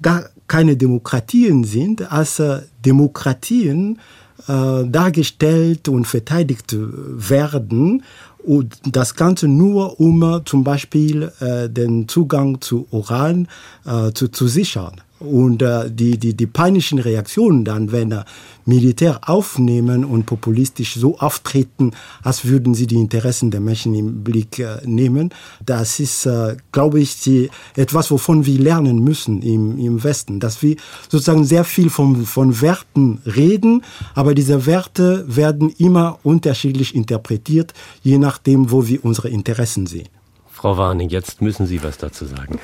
gar 0.00 0.30
keine 0.48 0.76
Demokratien 0.76 1.64
sind, 1.64 2.10
als 2.10 2.38
äh, 2.38 2.62
Demokratien 2.84 3.98
dargestellt 4.44 5.86
und 5.86 6.04
verteidigt 6.04 6.74
werden 6.76 8.02
Und 8.42 8.78
das 8.84 9.14
Ganze 9.14 9.48
nur, 9.48 10.00
um 10.00 10.42
zum 10.44 10.64
Beispiel 10.64 11.30
äh, 11.40 11.68
den 11.68 12.08
Zugang 12.08 12.60
zu 12.60 12.86
Uran 12.90 13.48
äh, 13.84 14.12
zu, 14.12 14.28
zu 14.28 14.48
sichern. 14.48 15.00
Und 15.22 15.62
äh, 15.62 15.90
die, 15.90 16.18
die, 16.18 16.34
die 16.34 16.46
peinlichen 16.46 16.98
Reaktionen 16.98 17.64
dann, 17.64 17.92
wenn 17.92 18.12
äh, 18.12 18.24
Militär 18.64 19.20
aufnehmen 19.28 20.04
und 20.04 20.26
populistisch 20.26 20.94
so 20.94 21.18
auftreten, 21.18 21.92
als 22.22 22.44
würden 22.44 22.74
sie 22.74 22.86
die 22.86 22.96
Interessen 22.96 23.50
der 23.50 23.60
Menschen 23.60 23.94
im 23.94 24.22
Blick 24.22 24.58
äh, 24.58 24.78
nehmen, 24.84 25.30
das 25.64 26.00
ist, 26.00 26.26
äh, 26.26 26.56
glaube 26.70 27.00
ich, 27.00 27.20
die, 27.20 27.50
etwas, 27.76 28.10
wovon 28.10 28.46
wir 28.46 28.58
lernen 28.58 29.02
müssen 29.02 29.42
im, 29.42 29.78
im 29.78 30.02
Westen. 30.02 30.40
Dass 30.40 30.62
wir 30.62 30.76
sozusagen 31.08 31.44
sehr 31.44 31.64
viel 31.64 31.90
von, 31.90 32.24
von 32.24 32.60
Werten 32.60 33.20
reden, 33.24 33.82
aber 34.14 34.34
diese 34.34 34.66
Werte 34.66 35.24
werden 35.28 35.70
immer 35.78 36.18
unterschiedlich 36.22 36.94
interpretiert, 36.94 37.74
je 38.02 38.18
nachdem, 38.18 38.70
wo 38.70 38.86
wir 38.86 39.04
unsere 39.04 39.28
Interessen 39.28 39.86
sehen. 39.86 40.08
Frau 40.50 40.76
Warning, 40.76 41.08
jetzt 41.08 41.42
müssen 41.42 41.66
Sie 41.66 41.82
was 41.82 41.98
dazu 41.98 42.24
sagen. 42.24 42.60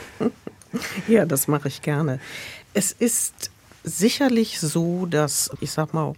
Ja, 1.08 1.24
das 1.24 1.48
mache 1.48 1.68
ich 1.68 1.82
gerne. 1.82 2.20
Es 2.74 2.92
ist 2.92 3.50
sicherlich 3.84 4.60
so, 4.60 5.06
dass, 5.06 5.50
ich 5.60 5.70
sag 5.70 5.94
mal, 5.94 6.14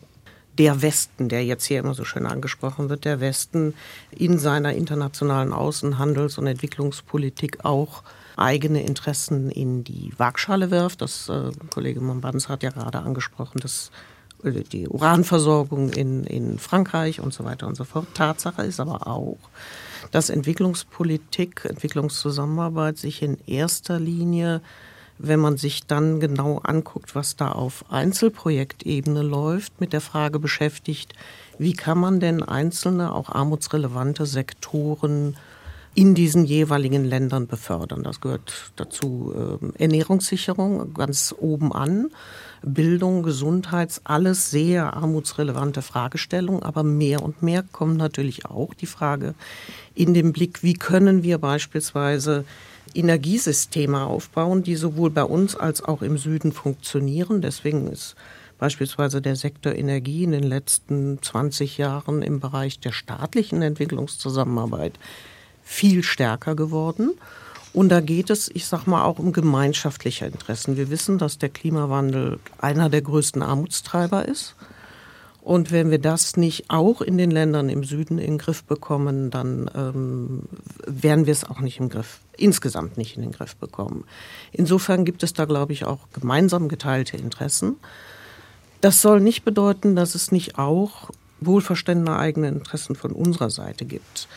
der 0.58 0.82
Westen, 0.82 1.28
der 1.28 1.44
jetzt 1.44 1.64
hier 1.64 1.78
immer 1.78 1.94
so 1.94 2.04
schön 2.04 2.26
angesprochen 2.26 2.90
wird, 2.90 3.04
der 3.04 3.20
Westen 3.20 3.74
in 4.10 4.38
seiner 4.38 4.74
internationalen 4.74 5.52
Außenhandels- 5.52 6.38
und 6.38 6.46
Entwicklungspolitik 6.46 7.64
auch 7.64 8.02
eigene 8.36 8.82
Interessen 8.82 9.50
in 9.50 9.84
die 9.84 10.12
Waagschale 10.16 10.70
wirft. 10.70 11.02
Das 11.02 11.28
äh, 11.28 11.50
Kollege 11.72 12.00
Mombanz 12.00 12.48
hat 12.48 12.62
ja 12.62 12.70
gerade 12.70 12.98
angesprochen, 13.00 13.60
dass 13.60 13.90
äh, 14.42 14.62
die 14.64 14.88
Uranversorgung 14.88 15.92
in, 15.92 16.24
in 16.24 16.58
Frankreich 16.58 17.20
und 17.20 17.32
so 17.32 17.44
weiter 17.44 17.66
und 17.66 17.76
so 17.76 17.84
fort. 17.84 18.06
Tatsache 18.14 18.62
ist 18.62 18.80
aber 18.80 19.06
auch, 19.06 19.38
dass 20.10 20.30
Entwicklungspolitik, 20.30 21.64
Entwicklungszusammenarbeit 21.64 22.98
sich 22.98 23.22
in 23.22 23.38
erster 23.46 23.98
Linie 23.98 24.60
wenn 25.22 25.40
man 25.40 25.58
sich 25.58 25.86
dann 25.86 26.18
genau 26.18 26.58
anguckt, 26.58 27.14
was 27.14 27.36
da 27.36 27.52
auf 27.52 27.84
Einzelprojektebene 27.90 29.22
läuft, 29.22 29.78
mit 29.80 29.92
der 29.92 30.00
Frage 30.00 30.38
beschäftigt, 30.38 31.12
wie 31.58 31.74
kann 31.74 31.98
man 31.98 32.20
denn 32.20 32.42
einzelne, 32.42 33.14
auch 33.14 33.28
armutsrelevante 33.28 34.24
Sektoren 34.24 35.36
in 35.94 36.14
diesen 36.14 36.44
jeweiligen 36.44 37.04
Ländern 37.04 37.46
befördern. 37.46 38.02
Das 38.02 38.20
gehört 38.20 38.72
dazu 38.76 39.34
äh, 39.34 39.82
Ernährungssicherung 39.82 40.94
ganz 40.94 41.34
oben 41.36 41.72
an, 41.72 42.10
Bildung, 42.62 43.22
Gesundheits, 43.22 44.02
alles 44.04 44.50
sehr 44.50 44.94
armutsrelevante 44.94 45.82
Fragestellungen, 45.82 46.62
aber 46.62 46.82
mehr 46.82 47.22
und 47.22 47.42
mehr 47.42 47.64
kommt 47.72 47.96
natürlich 47.96 48.46
auch 48.46 48.74
die 48.74 48.86
Frage 48.86 49.34
in 49.94 50.14
den 50.14 50.32
Blick, 50.32 50.62
wie 50.62 50.74
können 50.74 51.22
wir 51.22 51.38
beispielsweise 51.38 52.44
Energiesysteme 52.94 54.04
aufbauen, 54.04 54.62
die 54.62 54.76
sowohl 54.76 55.10
bei 55.10 55.24
uns 55.24 55.56
als 55.56 55.82
auch 55.82 56.02
im 56.02 56.18
Süden 56.18 56.52
funktionieren. 56.52 57.40
Deswegen 57.40 57.86
ist 57.88 58.14
beispielsweise 58.58 59.22
der 59.22 59.36
Sektor 59.36 59.72
Energie 59.72 60.24
in 60.24 60.32
den 60.32 60.42
letzten 60.42 61.20
20 61.22 61.78
Jahren 61.78 62.22
im 62.22 62.40
Bereich 62.40 62.78
der 62.80 62.92
staatlichen 62.92 63.62
Entwicklungszusammenarbeit 63.62 64.98
viel 65.70 66.02
stärker 66.02 66.56
geworden. 66.56 67.12
Und 67.72 67.90
da 67.90 68.00
geht 68.00 68.28
es, 68.28 68.50
ich 68.52 68.66
sag 68.66 68.86
mal, 68.86 69.04
auch 69.04 69.20
um 69.20 69.32
gemeinschaftliche 69.32 70.26
Interessen. 70.26 70.76
Wir 70.76 70.90
wissen, 70.90 71.16
dass 71.16 71.38
der 71.38 71.48
Klimawandel 71.48 72.40
einer 72.58 72.88
der 72.88 73.02
größten 73.02 73.40
Armutstreiber 73.40 74.26
ist. 74.26 74.56
Und 75.42 75.70
wenn 75.70 75.92
wir 75.92 76.00
das 76.00 76.36
nicht 76.36 76.64
auch 76.68 77.00
in 77.00 77.16
den 77.16 77.30
Ländern 77.30 77.68
im 77.68 77.84
Süden 77.84 78.18
in 78.18 78.32
den 78.32 78.38
Griff 78.38 78.64
bekommen, 78.64 79.30
dann 79.30 79.70
ähm, 79.76 80.42
werden 80.84 81.26
wir 81.26 81.32
es 81.32 81.44
auch 81.44 81.60
nicht 81.60 81.78
im 81.78 81.88
Griff, 81.88 82.18
insgesamt 82.36 82.98
nicht 82.98 83.16
in 83.16 83.22
den 83.22 83.32
Griff 83.32 83.54
bekommen. 83.54 84.04
Insofern 84.50 85.04
gibt 85.04 85.22
es 85.22 85.32
da, 85.32 85.44
glaube 85.44 85.72
ich, 85.72 85.84
auch 85.84 86.00
gemeinsam 86.12 86.68
geteilte 86.68 87.16
Interessen. 87.16 87.76
Das 88.80 89.00
soll 89.00 89.20
nicht 89.20 89.44
bedeuten, 89.44 89.94
dass 89.94 90.16
es 90.16 90.32
nicht 90.32 90.58
auch 90.58 91.10
wohlverständene 91.40 92.18
eigene 92.18 92.48
Interessen 92.48 92.96
von 92.96 93.12
unserer 93.12 93.50
Seite 93.50 93.84
gibt. 93.84 94.28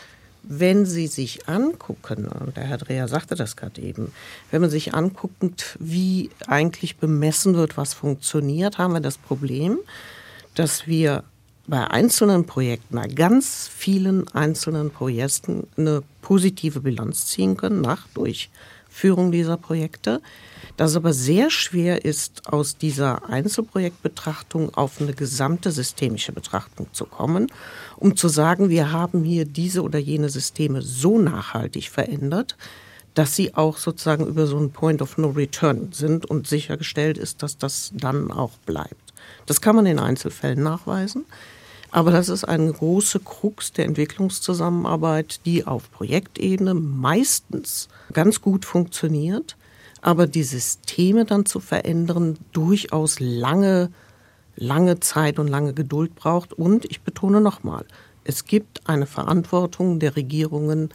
Wenn 0.46 0.84
Sie 0.84 1.06
sich 1.06 1.48
angucken, 1.48 2.28
und 2.28 2.56
der 2.56 2.64
Herr 2.64 2.78
Dreher 2.78 3.08
sagte 3.08 3.34
das 3.34 3.56
gerade 3.56 3.80
eben, 3.80 4.12
wenn 4.50 4.60
man 4.60 4.70
sich 4.70 4.94
anguckt, 4.94 5.76
wie 5.80 6.30
eigentlich 6.46 6.96
bemessen 6.96 7.54
wird, 7.54 7.76
was 7.76 7.94
funktioniert, 7.94 8.76
haben 8.78 8.92
wir 8.92 9.00
das 9.00 9.16
Problem, 9.16 9.78
dass 10.54 10.86
wir 10.86 11.24
bei 11.66 11.86
einzelnen 11.86 12.44
Projekten, 12.44 12.96
bei 12.96 13.06
ganz 13.06 13.68
vielen 13.74 14.28
einzelnen 14.28 14.90
Projekten 14.90 15.66
eine 15.76 16.02
positive 16.20 16.80
Bilanz 16.80 17.26
ziehen 17.26 17.56
können 17.56 17.80
nach 17.80 18.06
Durchführung 18.08 19.32
dieser 19.32 19.56
Projekte. 19.56 20.20
Dass 20.76 20.96
aber 20.96 21.12
sehr 21.12 21.50
schwer 21.50 22.04
ist, 22.04 22.48
aus 22.52 22.76
dieser 22.76 23.30
Einzelprojektbetrachtung 23.30 24.74
auf 24.74 25.00
eine 25.00 25.14
gesamte 25.14 25.70
systemische 25.70 26.32
Betrachtung 26.32 26.88
zu 26.92 27.04
kommen, 27.04 27.46
um 27.96 28.16
zu 28.16 28.28
sagen, 28.28 28.68
wir 28.68 28.92
haben 28.92 29.24
hier 29.24 29.44
diese 29.44 29.82
oder 29.82 29.98
jene 29.98 30.28
Systeme 30.28 30.82
so 30.82 31.18
nachhaltig 31.18 31.90
verändert, 31.90 32.56
dass 33.14 33.36
sie 33.36 33.54
auch 33.54 33.76
sozusagen 33.76 34.26
über 34.26 34.46
so 34.46 34.56
einen 34.56 34.72
Point 34.72 35.00
of 35.00 35.18
No 35.18 35.30
Return 35.30 35.90
sind 35.92 36.26
und 36.26 36.46
sichergestellt 36.46 37.16
ist, 37.16 37.42
dass 37.42 37.58
das 37.58 37.92
dann 37.94 38.30
auch 38.30 38.52
bleibt. 38.66 39.12
Das 39.46 39.60
kann 39.60 39.76
man 39.76 39.86
in 39.86 39.98
Einzelfällen 39.98 40.62
nachweisen. 40.62 41.24
Aber 41.94 42.10
das 42.10 42.28
ist 42.28 42.42
eine 42.42 42.72
große 42.72 43.20
Krux 43.20 43.72
der 43.72 43.84
Entwicklungszusammenarbeit, 43.84 45.46
die 45.46 45.64
auf 45.64 45.92
Projektebene 45.92 46.74
meistens 46.74 47.88
ganz 48.12 48.40
gut 48.40 48.64
funktioniert, 48.64 49.56
aber 50.02 50.26
die 50.26 50.42
Systeme 50.42 51.24
dann 51.24 51.46
zu 51.46 51.60
verändern 51.60 52.36
durchaus 52.50 53.20
lange, 53.20 53.92
lange 54.56 55.00
Zeit 55.00 55.38
und 55.38 55.48
lange 55.48 55.74
Geduld 55.74 56.14
braucht. 56.14 56.52
Und 56.52 56.84
ich 56.86 57.02
betone 57.02 57.40
nochmal, 57.40 57.84
es 58.24 58.44
gibt 58.44 58.88
eine 58.88 59.06
Verantwortung 59.06 59.98
der 60.00 60.16
Regierungen 60.16 60.90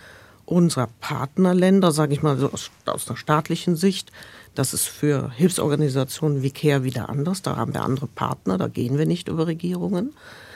unserer 0.46 0.90
Partnerländer, 1.00 1.92
sage 1.92 2.14
ich 2.14 2.24
mal 2.24 2.38
so 2.38 2.52
aus, 2.52 2.72
aus 2.86 3.08
einer 3.08 3.18
staatlichen 3.18 3.76
Sicht, 3.76 4.12
das 4.56 4.74
ist 4.74 4.88
für 4.88 5.32
Hilfsorganisationen 5.32 6.42
wie 6.42 6.52
CARE 6.52 6.84
wieder 6.84 7.08
anders. 7.08 7.42
Da 7.44 7.56
haben 7.56 7.74
wir 7.74 7.82
andere 7.82 8.08
Partner, 8.08 8.58
da 8.58 8.68
gehen 8.68 8.98
wir 8.98 9.06
nicht 9.06 9.28
über 9.28 9.48
Regierungen. 9.48 10.14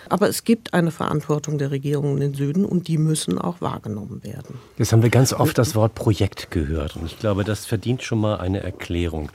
Aber 0.09 0.27
es 0.27 0.43
gibt 0.43 0.73
eine 0.73 0.91
Verantwortung 0.91 1.57
der 1.57 1.71
Regierungen 1.71 2.21
im 2.21 2.33
Süden 2.33 2.65
und 2.65 2.87
die 2.87 2.97
müssen 2.97 3.37
auch 3.37 3.61
wahrgenommen 3.61 4.23
werden. 4.23 4.59
Jetzt 4.77 4.91
haben 4.91 5.03
wir 5.03 5.09
ganz 5.09 5.31
oft 5.31 5.57
das 5.57 5.75
Wort 5.75 5.95
Projekt 5.95 6.51
gehört 6.51 6.95
und 6.95 7.05
ich 7.05 7.19
glaube, 7.19 7.43
das 7.43 7.65
verdient 7.65 8.03
schon 8.03 8.19
mal 8.19 8.37
eine 8.37 8.61
Erklärung. 8.61 9.29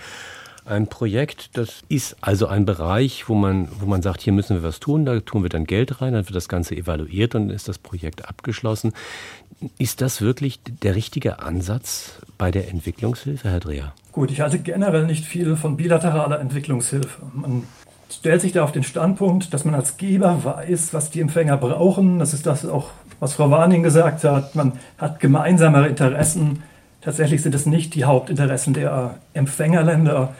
Ein 0.68 0.86
Projekt, 0.86 1.56
das 1.56 1.82
ist 1.88 2.16
also 2.20 2.46
ein 2.46 2.66
Bereich, 2.66 3.28
wo 3.28 3.34
man, 3.34 3.68
wo 3.80 3.86
man 3.86 4.02
sagt, 4.02 4.20
hier 4.20 4.34
müssen 4.34 4.56
wir 4.56 4.62
was 4.62 4.80
tun, 4.80 5.06
da 5.06 5.18
tun 5.20 5.42
wir 5.42 5.48
dann 5.48 5.64
Geld 5.64 6.02
rein, 6.02 6.12
dann 6.12 6.26
wird 6.26 6.36
das 6.36 6.48
Ganze 6.48 6.76
evaluiert 6.76 7.34
und 7.34 7.48
dann 7.48 7.56
ist 7.56 7.68
das 7.68 7.78
Projekt 7.78 8.28
abgeschlossen. 8.28 8.92
Ist 9.78 10.02
das 10.02 10.20
wirklich 10.20 10.60
der 10.82 10.94
richtige 10.94 11.38
Ansatz 11.40 12.20
bei 12.36 12.50
der 12.50 12.68
Entwicklungshilfe, 12.68 13.48
Herr 13.48 13.60
Dreher? 13.60 13.94
Gut, 14.12 14.30
ich 14.30 14.42
halte 14.42 14.58
generell 14.58 15.06
nicht 15.06 15.24
viel 15.24 15.56
von 15.56 15.78
bilateraler 15.78 16.38
Entwicklungshilfe. 16.38 17.22
Man 17.32 17.62
stellt 18.10 18.42
sich 18.42 18.52
da 18.52 18.62
auf 18.62 18.72
den 18.72 18.82
Standpunkt, 18.82 19.54
dass 19.54 19.64
man 19.64 19.74
als 19.74 19.96
Geber 19.96 20.44
weiß, 20.44 20.92
was 20.92 21.10
die 21.10 21.20
Empfänger 21.20 21.56
brauchen. 21.56 22.18
Das 22.18 22.34
ist 22.34 22.44
das 22.44 22.66
auch, 22.66 22.90
was 23.20 23.32
Frau 23.32 23.50
Warning 23.50 23.82
gesagt 23.82 24.22
hat. 24.24 24.54
Man 24.54 24.72
hat 24.98 25.18
gemeinsame 25.18 25.86
Interessen. 25.88 26.62
Tatsächlich 27.00 27.42
sind 27.42 27.54
es 27.54 27.64
nicht 27.64 27.94
die 27.94 28.04
Hauptinteressen 28.04 28.74
der 28.74 29.18
Empfängerländer, 29.32 30.34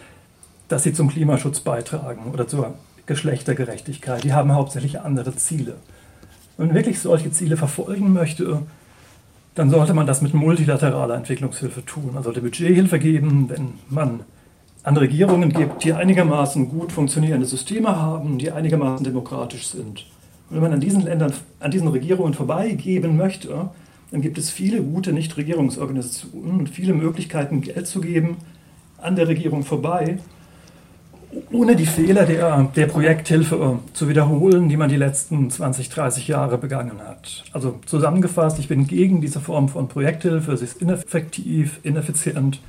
dass 0.69 0.83
sie 0.83 0.93
zum 0.93 1.09
Klimaschutz 1.09 1.61
beitragen 1.61 2.31
oder 2.33 2.47
zur 2.47 2.75
Geschlechtergerechtigkeit. 3.07 4.23
Die 4.23 4.33
haben 4.33 4.55
hauptsächlich 4.55 5.01
andere 5.01 5.35
Ziele. 5.35 5.77
Wenn 6.57 6.69
man 6.69 6.77
wirklich 6.77 7.01
solche 7.01 7.31
Ziele 7.33 7.57
verfolgen 7.57 8.13
möchte, 8.13 8.63
dann 9.55 9.71
sollte 9.71 9.95
man 9.95 10.07
das 10.07 10.23
mit 10.23 10.35
multilateraler 10.35 11.17
Entwicklungshilfe 11.17 11.85
tun. 11.85 12.11
Man 12.15 12.23
sollte 12.23 12.43
Budgethilfe 12.43 12.99
geben, 12.99 13.49
wenn 13.49 13.75
man 13.89 14.21
an 14.85 14.97
Regierungen 14.97 15.53
gibt, 15.53 15.85
die 15.85 15.93
einigermaßen 15.93 16.69
gut 16.69 16.93
funktionierende 16.93 17.47
Systeme 17.47 17.97
haben, 17.97 18.39
die 18.39 18.53
einigermaßen 18.53 19.05
demokratisch 19.05 19.69
sind. 19.69 20.07
Und 20.49 20.57
wenn 20.57 20.63
man 20.63 20.73
an 20.73 20.81
diesen 20.81 21.03
Ländern, 21.03 21.33
an 21.61 21.71
diesen 21.71 21.89
Regierungen 21.89 22.35
vorbeigeben 22.35 23.17
möchte, 23.17 23.71
dann 24.11 24.21
gibt 24.21 24.39
es 24.39 24.51
viele 24.51 24.83
gute 24.83 25.13
Nichtregierungsorganisationen 25.13 26.61
und 26.61 26.69
viele 26.71 26.95
Möglichkeiten, 26.95 27.61
Geld 27.61 27.87
zu 27.87 28.01
geben 28.01 28.37
an 28.99 29.17
der 29.17 29.29
Regierung 29.29 29.65
vorbei 29.65 30.19
ohne 31.53 31.77
die 31.77 31.87
Fehler 31.87 32.25
der, 32.25 32.71
der 32.75 32.87
Projekthilfe 32.87 33.57
äh, 33.57 33.93
zu 33.95 34.09
wiederholen, 34.09 34.69
die 34.69 34.77
man 34.77 34.89
die 34.89 34.97
letzten 34.97 35.51
20, 35.51 35.89
30 35.91 36.29
Jahre 36.29 36.59
begangen 36.59 37.01
hat. 37.07 37.45
Also 37.53 37.79
zusammengefasst, 37.87 38.59
ich 38.59 38.69
bin 38.69 38.87
gegen 38.87 39.21
diese 39.21 39.41
Form 39.41 39.69
von 39.69 39.89
Projekthilfe. 39.89 40.57
Sie 40.57 40.65
ist 40.65 40.81
ineffektiv, 40.81 41.81
ineffizient. 41.83 42.61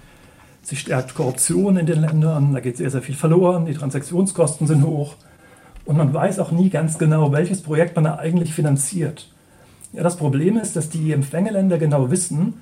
Sie 0.62 0.76
stärkt 0.76 1.16
Korruption 1.16 1.78
in 1.78 1.86
den 1.86 2.02
Ländern. 2.02 2.54
Da 2.54 2.60
geht 2.60 2.78
sehr, 2.78 2.90
sehr 2.90 3.02
viel 3.02 3.16
verloren. 3.16 3.66
Die 3.66 3.74
Transaktionskosten 3.74 4.68
sind 4.68 4.86
hoch. 4.86 5.16
Und 5.86 5.98
man 5.98 6.14
weiß 6.14 6.40
auch 6.40 6.52
nie 6.52 6.70
ganz 6.70 6.98
genau, 6.98 7.32
welches 7.32 7.64
Projekt 7.64 7.96
man 7.96 8.04
da 8.04 8.16
eigentlich 8.18 8.54
finanziert. 8.54 9.30
Ja, 9.94 10.04
das 10.04 10.18
Problem 10.18 10.58
ist, 10.58 10.76
dass 10.76 10.90
die 10.90 11.14
Empfängerländer 11.14 11.78
genau 11.78 12.12
wissen, 12.12 12.62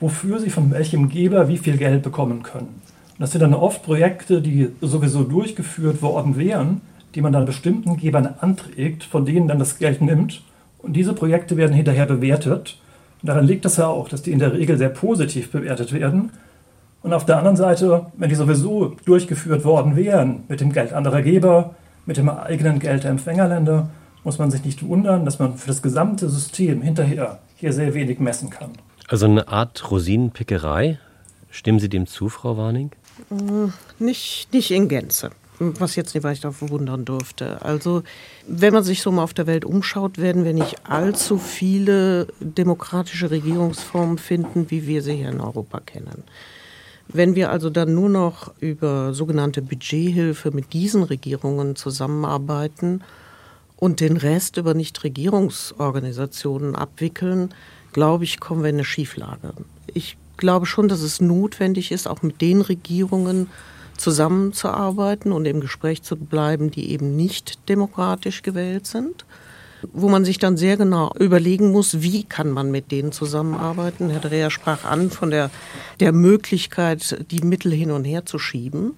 wofür 0.00 0.40
sie 0.40 0.50
von 0.50 0.70
welchem 0.72 1.08
Geber 1.08 1.48
wie 1.48 1.58
viel 1.58 1.76
Geld 1.76 2.02
bekommen 2.02 2.42
können. 2.42 2.82
Das 3.18 3.32
sind 3.32 3.40
dann 3.42 3.54
oft 3.54 3.82
Projekte, 3.82 4.42
die 4.42 4.70
sowieso 4.80 5.22
durchgeführt 5.22 6.02
worden 6.02 6.36
wären, 6.36 6.80
die 7.14 7.20
man 7.20 7.32
dann 7.32 7.46
bestimmten 7.46 7.96
Gebern 7.96 8.34
anträgt, 8.40 9.04
von 9.04 9.24
denen 9.24 9.46
dann 9.46 9.58
das 9.58 9.78
Geld 9.78 10.00
nimmt. 10.02 10.42
Und 10.78 10.94
diese 10.94 11.12
Projekte 11.12 11.56
werden 11.56 11.72
hinterher 11.72 12.06
bewertet. 12.06 12.78
Und 13.22 13.28
daran 13.28 13.46
liegt 13.46 13.64
es 13.64 13.76
ja 13.76 13.86
auch, 13.86 14.08
dass 14.08 14.22
die 14.22 14.32
in 14.32 14.40
der 14.40 14.52
Regel 14.52 14.76
sehr 14.76 14.88
positiv 14.88 15.50
bewertet 15.50 15.92
werden. 15.92 16.30
Und 17.02 17.12
auf 17.12 17.24
der 17.24 17.38
anderen 17.38 17.56
Seite, 17.56 18.06
wenn 18.16 18.30
die 18.30 18.34
sowieso 18.34 18.96
durchgeführt 19.04 19.64
worden 19.64 19.94
wären 19.94 20.44
mit 20.48 20.60
dem 20.60 20.72
Geld 20.72 20.92
anderer 20.92 21.22
Geber, 21.22 21.74
mit 22.06 22.16
dem 22.16 22.28
eigenen 22.28 22.80
Geld 22.80 23.04
der 23.04 23.12
Empfängerländer, 23.12 23.90
muss 24.24 24.38
man 24.38 24.50
sich 24.50 24.64
nicht 24.64 24.86
wundern, 24.86 25.24
dass 25.24 25.38
man 25.38 25.56
für 25.56 25.68
das 25.68 25.82
gesamte 25.82 26.28
System 26.28 26.82
hinterher 26.82 27.38
hier 27.56 27.72
sehr 27.72 27.94
wenig 27.94 28.18
messen 28.18 28.50
kann. 28.50 28.70
Also 29.08 29.26
eine 29.26 29.48
Art 29.48 29.90
Rosinenpickerei. 29.90 30.98
Stimmen 31.50 31.78
Sie 31.78 31.88
dem 31.88 32.06
zu, 32.06 32.28
Frau 32.28 32.56
Warning? 32.56 32.90
Nicht, 33.98 34.52
nicht 34.52 34.70
in 34.70 34.88
Gänze. 34.88 35.30
Was 35.60 35.94
jetzt 35.94 36.14
nicht 36.14 36.24
weiter 36.24 36.52
verwundern 36.52 37.04
dürfte. 37.04 37.62
Also, 37.62 38.02
wenn 38.48 38.74
man 38.74 38.82
sich 38.82 39.02
so 39.02 39.12
mal 39.12 39.22
auf 39.22 39.34
der 39.34 39.46
Welt 39.46 39.64
umschaut, 39.64 40.18
werden 40.18 40.44
wir 40.44 40.52
nicht 40.52 40.88
allzu 40.88 41.38
viele 41.38 42.26
demokratische 42.40 43.30
Regierungsformen 43.30 44.18
finden, 44.18 44.72
wie 44.72 44.88
wir 44.88 45.00
sie 45.00 45.14
hier 45.14 45.28
in 45.28 45.40
Europa 45.40 45.78
kennen. 45.78 46.24
Wenn 47.06 47.36
wir 47.36 47.50
also 47.50 47.70
dann 47.70 47.94
nur 47.94 48.08
noch 48.08 48.52
über 48.60 49.14
sogenannte 49.14 49.62
Budgethilfe 49.62 50.50
mit 50.50 50.72
diesen 50.72 51.04
Regierungen 51.04 51.76
zusammenarbeiten 51.76 53.04
und 53.76 54.00
den 54.00 54.16
Rest 54.16 54.56
über 54.56 54.74
Nichtregierungsorganisationen 54.74 56.74
abwickeln, 56.74 57.54
glaube 57.92 58.24
ich, 58.24 58.40
kommen 58.40 58.62
wir 58.62 58.70
in 58.70 58.76
eine 58.76 58.84
Schieflage. 58.84 59.52
Ich 59.92 60.16
glaube 60.36 60.66
schon, 60.66 60.88
dass 60.88 61.00
es 61.00 61.20
notwendig 61.20 61.92
ist, 61.92 62.06
auch 62.06 62.22
mit 62.22 62.40
den 62.40 62.60
Regierungen 62.60 63.48
zusammenzuarbeiten 63.96 65.32
und 65.32 65.44
im 65.46 65.60
Gespräch 65.60 66.02
zu 66.02 66.16
bleiben, 66.16 66.70
die 66.70 66.90
eben 66.90 67.16
nicht 67.16 67.68
demokratisch 67.68 68.42
gewählt 68.42 68.86
sind, 68.86 69.24
wo 69.92 70.08
man 70.08 70.24
sich 70.24 70.38
dann 70.38 70.56
sehr 70.56 70.76
genau 70.76 71.12
überlegen 71.18 71.70
muss, 71.70 72.00
wie 72.02 72.24
kann 72.24 72.50
man 72.50 72.70
mit 72.70 72.90
denen 72.90 73.12
zusammenarbeiten. 73.12 74.10
Herr 74.10 74.20
Dreher 74.20 74.50
sprach 74.50 74.84
an 74.84 75.10
von 75.10 75.30
der, 75.30 75.50
der 76.00 76.12
Möglichkeit, 76.12 77.24
die 77.30 77.44
Mittel 77.44 77.72
hin 77.72 77.90
und 77.90 78.04
her 78.04 78.26
zu 78.26 78.38
schieben. 78.38 78.94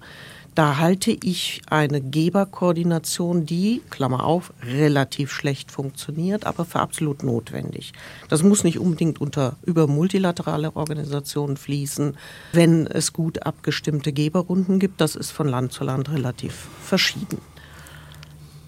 Da 0.57 0.77
halte 0.77 1.11
ich 1.11 1.61
eine 1.69 2.01
Geberkoordination, 2.01 3.45
die, 3.45 3.83
Klammer 3.91 4.23
auf, 4.23 4.51
relativ 4.63 5.31
schlecht 5.31 5.71
funktioniert, 5.71 6.47
aber 6.47 6.65
für 6.65 6.79
absolut 6.79 7.21
notwendig. 7.21 7.93
Das 8.27 8.41
muss 8.41 8.63
nicht 8.63 8.79
unbedingt 8.79 9.21
unter 9.21 9.55
über 9.61 9.85
multilaterale 9.85 10.75
Organisationen 10.75 11.57
fließen, 11.57 12.17
wenn 12.53 12.87
es 12.87 13.13
gut 13.13 13.45
abgestimmte 13.45 14.11
Geberrunden 14.13 14.79
gibt. 14.79 14.99
Das 14.99 15.15
ist 15.15 15.29
von 15.29 15.47
Land 15.47 15.73
zu 15.73 15.83
Land 15.83 16.09
relativ 16.09 16.55
verschieden. 16.81 17.37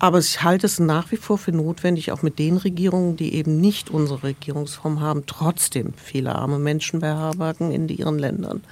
Aber 0.01 0.19
ich 0.19 0.41
halte 0.43 0.65
es 0.65 0.79
nach 0.79 1.11
wie 1.11 1.17
vor 1.17 1.37
für 1.37 1.51
notwendig, 1.51 2.13
auch 2.13 2.21
mit 2.21 2.39
den 2.39 2.55
Regierungen, 2.55 3.17
die 3.17 3.33
eben 3.35 3.59
nicht 3.59 3.89
unsere 3.89 4.23
Regierungsform 4.23 5.01
haben, 5.01 5.25
trotzdem 5.25 5.93
viele 5.93 6.35
arme 6.35 6.57
Menschen 6.57 7.01
beherbergen 7.01 7.71
in 7.71 7.89
ihren 7.89 8.17
Ländern 8.17 8.63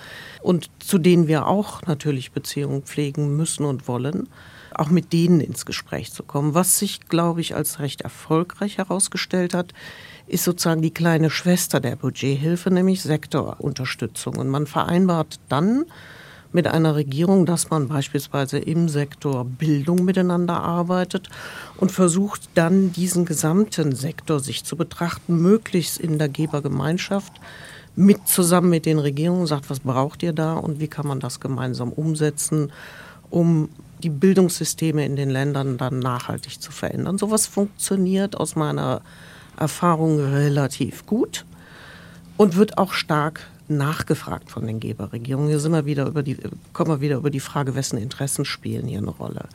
und 0.41 0.69
zu 0.79 0.97
denen 0.97 1.27
wir 1.27 1.47
auch 1.47 1.81
natürlich 1.81 2.31
Beziehungen 2.31 2.83
pflegen 2.83 3.35
müssen 3.35 3.65
und 3.65 3.89
wollen, 3.89 4.29
auch 4.73 4.89
mit 4.89 5.11
denen 5.11 5.41
ins 5.41 5.65
Gespräch 5.65 6.13
zu 6.13 6.23
kommen. 6.23 6.53
Was 6.53 6.79
sich, 6.79 7.09
glaube 7.09 7.41
ich, 7.41 7.55
als 7.55 7.79
recht 7.79 8.01
erfolgreich 8.01 8.77
herausgestellt 8.77 9.53
hat, 9.53 9.73
ist 10.27 10.43
sozusagen 10.43 10.81
die 10.81 10.93
kleine 10.93 11.29
Schwester 11.29 11.79
der 11.79 11.95
Budgethilfe, 11.95 12.69
nämlich 12.71 13.01
Sektorunterstützung. 13.01 14.37
Und 14.37 14.49
man 14.49 14.67
vereinbart 14.67 15.39
dann, 15.49 15.85
mit 16.57 16.65
einer 16.65 16.95
Regierung, 16.95 17.45
dass 17.45 17.69
man 17.69 17.87
beispielsweise 17.87 18.57
im 18.57 18.89
Sektor 18.89 19.45
Bildung 19.45 20.03
miteinander 20.03 20.59
arbeitet 20.59 21.29
und 21.77 21.91
versucht 21.91 22.49
dann 22.55 22.91
diesen 22.91 23.25
gesamten 23.25 23.93
Sektor 23.93 24.39
sich 24.39 24.63
zu 24.63 24.75
betrachten, 24.75 25.39
möglichst 25.39 25.99
in 25.99 26.17
der 26.17 26.29
Gebergemeinschaft 26.29 27.31
mit 27.95 28.27
zusammen 28.27 28.71
mit 28.71 28.87
den 28.87 28.97
Regierungen 28.97 29.45
sagt, 29.45 29.69
was 29.69 29.81
braucht 29.81 30.23
ihr 30.23 30.33
da 30.33 30.53
und 30.53 30.79
wie 30.79 30.87
kann 30.87 31.05
man 31.05 31.19
das 31.19 31.39
gemeinsam 31.39 31.91
umsetzen, 31.91 32.71
um 33.29 33.69
die 34.01 34.09
Bildungssysteme 34.09 35.05
in 35.05 35.15
den 35.15 35.29
Ländern 35.29 35.77
dann 35.77 35.99
nachhaltig 35.99 36.59
zu 36.59 36.71
verändern. 36.71 37.19
Sowas 37.19 37.45
funktioniert 37.45 38.35
aus 38.35 38.55
meiner 38.55 39.03
Erfahrung 39.57 40.19
relativ 40.19 41.05
gut 41.05 41.45
und 42.35 42.55
wird 42.55 42.79
auch 42.79 42.93
stark 42.93 43.41
nachgefragt 43.69 44.49
von 44.49 44.65
den 44.65 44.79
Geberregierungen. 44.79 45.49
Hier 45.49 45.59
sind 45.59 45.71
wir 45.71 45.85
wieder 45.85 46.05
über 46.07 46.23
die, 46.23 46.37
kommen 46.73 46.91
wir 46.91 47.01
wieder 47.01 47.17
über 47.17 47.29
die 47.29 47.39
Frage, 47.39 47.75
wessen 47.75 47.97
Interessen 47.97 48.45
spielen 48.45 48.87
hier 48.87 48.99
eine 48.99 49.09
Rolle. 49.09 49.45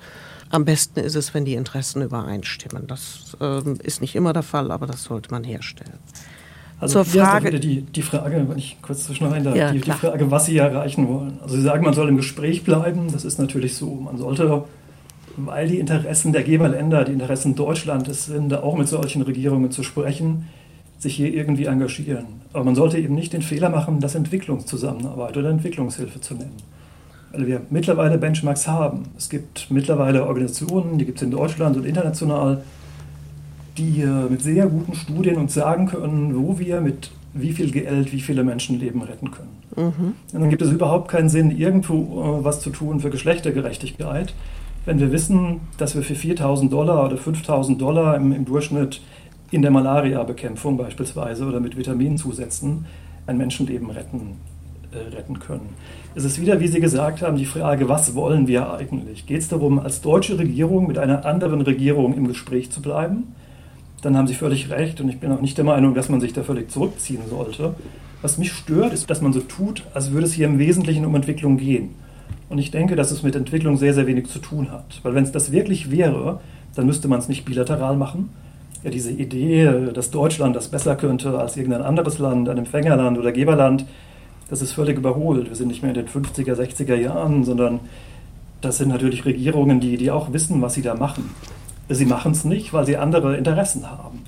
Am 0.51 0.65
besten 0.65 1.01
ist 1.01 1.15
es, 1.15 1.33
wenn 1.33 1.45
die 1.45 1.55
Interessen 1.55 2.03
übereinstimmen. 2.03 2.87
Das 2.87 3.37
äh, 3.41 3.63
ist 3.83 4.03
nicht 4.03 4.15
immer 4.15 4.33
der 4.33 4.43
Fall, 4.43 4.71
aber 4.71 4.87
das 4.87 5.05
sollte 5.05 5.31
man 5.31 5.45
herstellen. 5.45 5.99
Also 6.79 7.05
Zur 7.05 7.23
Frage, 7.23 7.47
wieder 7.47 7.59
die, 7.59 7.83
die 7.83 8.03
Frage, 8.03 8.45
wenn 8.49 8.59
ich 8.59 8.77
kurz 8.83 9.05
zwischenrein 9.05 9.45
darf, 9.45 9.55
ja, 9.55 9.71
die, 9.71 9.81
die 9.81 9.91
Frage, 9.93 10.31
was 10.31 10.47
Sie 10.47 10.59
erreichen 10.59 11.09
wollen. 11.09 11.39
Also 11.41 11.55
Sie 11.55 11.63
sagen, 11.63 11.85
man 11.85 11.95
soll 11.95 12.09
im 12.09 12.17
Gespräch 12.17 12.65
bleiben. 12.65 13.11
Das 13.13 13.25
ist 13.25 13.39
natürlich 13.39 13.77
so. 13.77 13.95
Man 13.95 14.19
sollte, 14.19 14.65
weil 15.37 15.69
die 15.69 15.79
Interessen 15.79 16.33
der 16.33 16.43
Geberländer, 16.43 17.05
die 17.05 17.13
Interessen 17.13 17.55
Deutschlands 17.55 18.27
sind, 18.27 18.53
auch 18.53 18.77
mit 18.77 18.89
solchen 18.89 19.23
Regierungen 19.23 19.71
zu 19.71 19.83
sprechen 19.85 20.49
sich 21.03 21.17
hier 21.17 21.35
irgendwie 21.35 21.67
engagieren. 21.67 22.27
Aber 22.53 22.65
man 22.65 22.75
sollte 22.75 22.99
eben 22.99 23.15
nicht 23.15 23.33
den 23.33 23.43
Fehler 23.43 23.71
machen, 23.71 24.01
das 24.01 24.15
Entwicklungszusammenarbeit 24.15 25.37
oder 25.37 25.51
Entwicklungshilfe 25.51 26.21
zu 26.21 26.35
nennen. 26.35 26.57
Weil 27.33 27.47
wir 27.47 27.63
mittlerweile 27.71 28.19
Benchmarks 28.19 28.69
haben. 28.69 29.05
Es 29.19 29.29
gibt 29.29 29.71
mittlerweile 29.71 30.27
Organisationen, 30.27 30.99
die 30.99 31.05
gibt 31.05 31.19
es 31.19 31.23
in 31.23 31.31
Deutschland 31.31 31.77
und 31.77 31.85
international, 31.85 32.63
die 33.77 34.05
mit 34.29 34.43
sehr 34.43 34.67
guten 34.67 34.95
Studien 34.95 35.39
uns 35.39 35.55
sagen 35.55 35.87
können, 35.87 36.37
wo 36.37 36.59
wir 36.59 36.81
mit 36.81 37.11
wie 37.35 37.53
viel 37.53 37.71
Geld 37.71 38.13
wie 38.13 38.21
viele 38.21 38.45
Menschenleben 38.45 39.03
retten 39.03 39.31
können. 39.31 39.63
Mhm. 39.77 40.15
Und 40.33 40.41
dann 40.41 40.51
gibt 40.51 40.63
es 40.63 40.71
überhaupt 40.71 41.09
keinen 41.09 41.29
Sinn, 41.29 41.51
irgendwo 41.51 42.41
äh, 42.41 42.45
was 42.45 42.61
zu 42.61 42.71
tun 42.71 43.01
für 43.01 43.11
Geschlechtergerechtigkeit, 43.11 44.35
wenn 44.85 44.99
wir 44.99 45.13
wissen, 45.13 45.61
dass 45.79 45.95
wir 45.95 46.03
für 46.03 46.15
4.000 46.15 46.69
Dollar 46.69 47.07
oder 47.07 47.17
5.000 47.17 47.79
Dollar 47.79 48.17
im, 48.17 48.33
im 48.33 48.45
Durchschnitt 48.45 49.01
in 49.53 49.63
der 49.63 49.71
Malaria-Bekämpfung 49.71 50.79
beispielsweise 50.79 51.45
oder 51.45 51.61
mit 51.61 51.77
Vitaminzusätzen 51.77 52.87
ein 53.27 53.37
Menschenleben 53.37 53.91
retten, 53.91 54.39
äh, 54.93 55.15
retten 55.15 55.39
können. 55.39 55.69
Es 56.15 56.25
ist 56.25 56.41
wieder, 56.41 56.59
wie 56.59 56.69
Sie 56.69 56.81
gesagt 56.81 57.23
haben, 57.23 57.37
die 57.37 57.45
Frage, 57.45 57.89
was 57.89 58.15
wollen 58.15 58.49
wir 58.49 58.73
eigentlich? 58.73 59.27
Geht 59.27 59.41
es 59.41 59.49
darum, 59.49 59.79
als 59.79 60.01
deutsche 60.01 60.39
Regierung 60.39 60.87
mit 60.87 60.99
einer 60.99 61.27
anderen 61.27 61.61
Regierung 61.61 62.15
im 62.15 62.27
Gespräch 62.27 62.71
zu 62.71 62.81
bleiben? 62.81 63.35
Dann 64.01 64.17
haben 64.17 64.27
Sie 64.27 64.35
völlig 64.35 64.71
recht 64.71 65.01
und 65.01 65.09
ich 65.11 65.21
bin 65.21 65.31
auch 65.31 65.41
nicht 65.41 65.59
der 65.59 65.65
Meinung, 65.65 65.95
dass 65.95 66.09
man 66.09 66.21
sich 66.21 66.33
da 66.33 66.43
völlig 66.43 66.71
zurückziehen 66.71 67.23
sollte. 67.29 67.75
Was 68.23 68.39
mich 68.39 68.53
stört, 68.53 68.95
ist, 68.95 69.11
dass 69.11 69.21
man 69.21 69.33
so 69.33 69.41
tut, 69.41 69.85
als 69.93 70.13
würde 70.13 70.27
es 70.27 70.33
hier 70.33 70.47
im 70.47 70.59
Wesentlichen 70.59 71.05
um 71.05 71.15
Entwicklung 71.15 71.59
gehen. 71.59 71.91
Und 72.49 72.59
ich 72.59 72.71
denke, 72.71 72.97
dass 72.97 73.11
es 73.11 73.23
mit 73.23 73.37
Entwicklung 73.37 73.77
sehr, 73.77 73.95
sehr 73.95 74.07
wenig 74.07 74.29
zu 74.29 74.39
tun 74.39 74.71
hat. 74.71 75.01
Weil 75.03 75.15
wenn 75.15 75.25
es 75.25 75.33
das 75.33 75.53
wirklich 75.53 75.91
wäre, 75.91 76.41
dann 76.75 76.87
müsste 76.87 77.09
man 77.09 77.19
es 77.19 77.29
nicht 77.29 77.45
bilateral 77.45 77.97
machen, 77.97 78.31
ja, 78.85 78.91
diese 78.91 79.11
Idee, 79.13 79.91
dass 79.93 80.11
Deutschland 80.11 80.57
das 80.57 80.69
besser 80.69 80.97
könnte 80.97 81.39
als 81.39 81.57
irgendein 81.57 81.83
anderes 81.83 82.19
Land, 82.19 82.49
ein 82.49 82.59
Empfängerland 82.59 83.19
oder 83.19 83.33
Geberland, 83.33 83.85
das 84.51 84.61
ist 84.61 84.73
völlig 84.73 84.99
überholt. 84.99 85.49
Wir 85.49 85.57
sind 85.57 85.69
nicht 85.69 85.83
mehr 85.83 85.95
in 85.95 86.05
den 86.05 86.09
50er, 86.09 86.55
60er 86.55 86.97
Jahren, 86.97 87.45
sondern 87.45 87.81
das 88.61 88.79
sind 88.79 88.89
natürlich 88.89 89.25
Regierungen, 89.25 89.81
die, 89.81 89.97
die 89.97 90.11
auch 90.11 90.33
wissen, 90.33 90.61
was 90.63 90.75
sie 90.75 90.83
da 90.83 90.95
machen. 90.95 91.31
Sie 91.89 92.07
machen 92.07 92.33
es 92.33 92.45
nicht, 92.45 92.73
weil 92.73 92.87
sie 92.87 92.97
andere 92.97 93.37
Interessen 93.37 93.89
haben. 93.91 94.21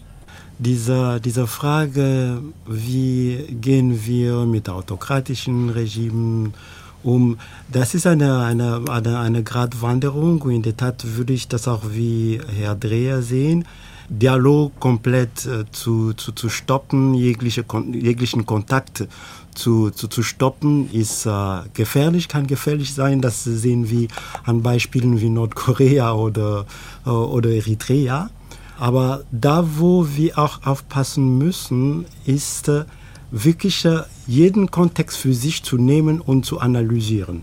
Diese, 0.59 1.21
diese 1.21 1.47
Frage, 1.47 2.41
wie 2.67 3.37
gehen 3.61 4.07
wir 4.07 4.45
mit 4.47 4.69
autokratischen 4.69 5.71
Regimen 5.71 6.55
um, 7.03 7.39
das 7.71 7.95
ist 7.95 8.07
eine, 8.07 8.41
eine, 8.45 8.83
eine, 8.89 9.19
eine 9.19 9.43
Gratwanderung 9.43 10.49
in 10.49 10.63
der 10.63 10.77
Tat 10.77 11.05
würde 11.17 11.35
ich 11.35 11.49
das 11.49 11.69
auch 11.69 11.83
wie 11.91 12.41
Herr 12.57 12.75
Dreher 12.75 13.21
sehen. 13.21 13.67
Dialog 14.09 14.79
komplett 14.81 15.47
äh, 15.47 15.65
zu, 15.73 16.13
zu, 16.13 16.33
zu 16.33 16.49
stoppen, 16.49 17.15
jegliche, 17.15 17.65
jeglichen 17.93 18.45
Kontakt 18.47 19.07
zu, 19.55 19.91
zu, 19.91 20.09
zu 20.09 20.23
stoppen, 20.23 20.91
ist 20.93 21.27
äh, 21.27 21.61
gefährlich, 21.73 22.29
kann 22.29 22.47
gefährlich 22.47 22.93
sein. 22.93 23.21
Das 23.21 23.45
sehen 23.45 23.89
wir 23.91 24.09
an 24.45 24.63
Beispielen 24.63 25.21
wie 25.21 25.31
Nordkorea 25.31 26.13
oder, 26.13 26.67
äh, 27.07 27.11
oder 27.11 27.51
Eritrea. 27.51 28.31
Aber 28.79 29.23
da, 29.31 29.65
wo 29.79 30.07
wir 30.15 30.39
auch 30.39 30.67
aufpassen 30.67 31.39
müssen, 31.39 32.07
ist 32.27 32.69
äh, 32.69 32.85
wirklich 33.31 33.85
äh, 33.85 34.03
jeden 34.27 34.71
Kontext 34.71 35.17
für 35.17 35.35
sich 35.35 35.63
zu 35.63 35.77
nehmen 35.79 36.21
und 36.21 36.45
zu 36.45 36.59
analysieren. 36.61 37.43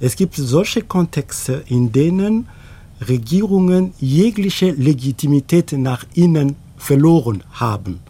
Es 0.00 0.14
gibt 0.14 0.36
solche 0.36 0.82
Kontexte, 0.82 1.64
in 1.66 1.90
denen 1.90 2.48
Regierungen 3.06 3.92
jegliche 4.00 4.70
Legitimität 4.70 5.72
nach 5.72 6.04
innen 6.14 6.56
verloren 6.76 7.42
haben. 7.52 8.00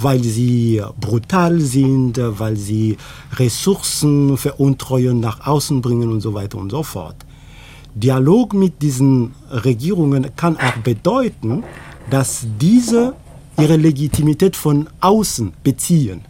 weil 0.00 0.22
sie 0.22 0.80
brutal 1.00 1.60
sind, 1.60 2.20
weil 2.38 2.56
sie 2.56 2.96
Ressourcen 3.34 4.36
veruntreuen, 4.36 5.20
nach 5.20 5.46
außen 5.46 5.80
bringen 5.82 6.10
und 6.10 6.20
so 6.20 6.34
weiter 6.34 6.58
und 6.58 6.70
so 6.70 6.82
fort. 6.82 7.16
Dialog 7.94 8.54
mit 8.54 8.80
diesen 8.80 9.34
Regierungen 9.50 10.28
kann 10.36 10.56
auch 10.56 10.76
bedeuten, 10.84 11.64
dass 12.10 12.46
diese 12.60 13.14
ihre 13.58 13.76
Legitimität 13.76 14.54
von 14.54 14.88
außen 15.00 15.52
beziehen. 15.64 16.20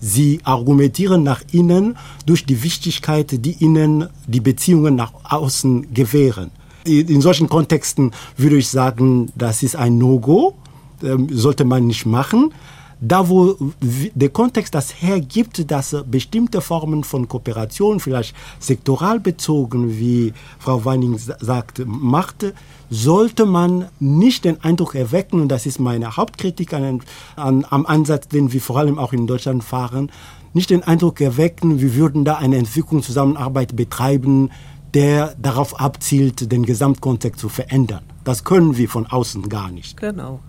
Sie 0.00 0.38
argumentieren 0.44 1.24
nach 1.24 1.42
innen 1.50 1.96
durch 2.26 2.46
die 2.46 2.62
Wichtigkeit, 2.62 3.44
die 3.44 3.56
ihnen 3.58 4.06
die 4.28 4.40
Beziehungen 4.40 4.94
nach 4.94 5.12
außen 5.24 5.92
gewähren. 5.92 6.50
In 6.86 7.20
solchen 7.20 7.48
Kontexten 7.48 8.12
würde 8.36 8.56
ich 8.56 8.68
sagen, 8.68 9.30
das 9.34 9.62
ist 9.62 9.76
ein 9.76 9.98
No-Go, 9.98 10.54
ähm, 11.02 11.28
sollte 11.30 11.64
man 11.64 11.86
nicht 11.86 12.06
machen. 12.06 12.52
Da 12.98 13.28
wo 13.28 13.56
der 13.82 14.30
Kontext 14.30 14.74
das 14.74 15.02
hergibt, 15.02 15.70
dass 15.70 15.94
bestimmte 16.10 16.62
Formen 16.62 17.04
von 17.04 17.28
Kooperation, 17.28 18.00
vielleicht 18.00 18.34
sektoral 18.58 19.20
bezogen, 19.20 19.98
wie 19.98 20.32
Frau 20.58 20.82
Weining 20.86 21.18
sagt, 21.18 21.82
macht, 21.84 22.54
sollte 22.88 23.44
man 23.44 23.88
nicht 24.00 24.46
den 24.46 24.64
Eindruck 24.64 24.94
erwecken, 24.94 25.42
und 25.42 25.48
das 25.48 25.66
ist 25.66 25.78
meine 25.78 26.16
Hauptkritik 26.16 26.72
an, 26.72 27.02
an, 27.36 27.66
am 27.68 27.84
Ansatz, 27.84 28.28
den 28.28 28.54
wir 28.54 28.62
vor 28.62 28.78
allem 28.78 28.98
auch 28.98 29.12
in 29.12 29.26
Deutschland 29.26 29.62
fahren, 29.62 30.10
nicht 30.54 30.70
den 30.70 30.82
Eindruck 30.82 31.20
erwecken, 31.20 31.82
wir 31.82 31.94
würden 31.96 32.24
da 32.24 32.36
eine 32.36 32.56
Entwicklungszusammenarbeit 32.56 33.76
betreiben, 33.76 34.50
der 34.94 35.34
darauf 35.38 35.78
abzielt, 35.78 36.50
den 36.50 36.64
Gesamtkontext 36.64 37.40
zu 37.40 37.48
verändern. 37.48 38.04
Das 38.24 38.44
können 38.44 38.76
wir 38.76 38.88
von 38.88 39.06
außen 39.06 39.48
gar 39.48 39.70
nicht. 39.70 39.98
Genau. 39.98 40.40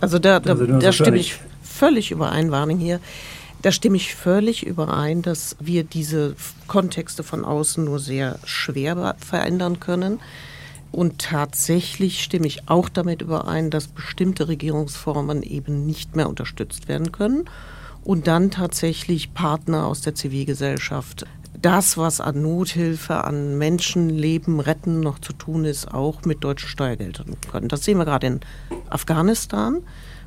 Also 0.00 0.18
da, 0.18 0.40
da, 0.40 0.54
da 0.54 0.92
stimme 0.92 1.16
ich 1.16 1.40
völlig 1.62 2.10
überein, 2.10 2.50
Warning 2.50 2.78
hier. 2.78 3.00
Da 3.62 3.72
stimme 3.72 3.96
ich 3.96 4.14
völlig 4.14 4.66
überein, 4.66 5.22
dass 5.22 5.56
wir 5.58 5.84
diese 5.84 6.36
Kontexte 6.66 7.22
von 7.22 7.44
außen 7.44 7.82
nur 7.82 7.98
sehr 7.98 8.38
schwer 8.44 9.16
verändern 9.18 9.80
können. 9.80 10.20
Und 10.92 11.18
tatsächlich 11.18 12.22
stimme 12.22 12.46
ich 12.46 12.68
auch 12.68 12.88
damit 12.88 13.22
überein, 13.22 13.70
dass 13.70 13.88
bestimmte 13.88 14.48
Regierungsformen 14.48 15.42
eben 15.42 15.86
nicht 15.86 16.14
mehr 16.14 16.28
unterstützt 16.28 16.88
werden 16.88 17.10
können. 17.10 17.46
Und 18.04 18.26
dann 18.26 18.50
tatsächlich 18.50 19.32
Partner 19.32 19.86
aus 19.86 20.02
der 20.02 20.14
Zivilgesellschaft 20.14 21.24
das, 21.64 21.96
was 21.96 22.20
an 22.20 22.42
Nothilfe, 22.42 23.24
an 23.24 23.56
Menschenleben 23.58 24.60
retten 24.60 25.00
noch 25.00 25.18
zu 25.18 25.32
tun 25.32 25.64
ist, 25.64 25.92
auch 25.92 26.22
mit 26.24 26.44
deutschen 26.44 26.68
Steuergeldern 26.68 27.36
können. 27.50 27.68
Das 27.68 27.84
sehen 27.84 27.98
wir 27.98 28.04
gerade 28.04 28.26
in 28.26 28.40
Afghanistan 28.90 29.82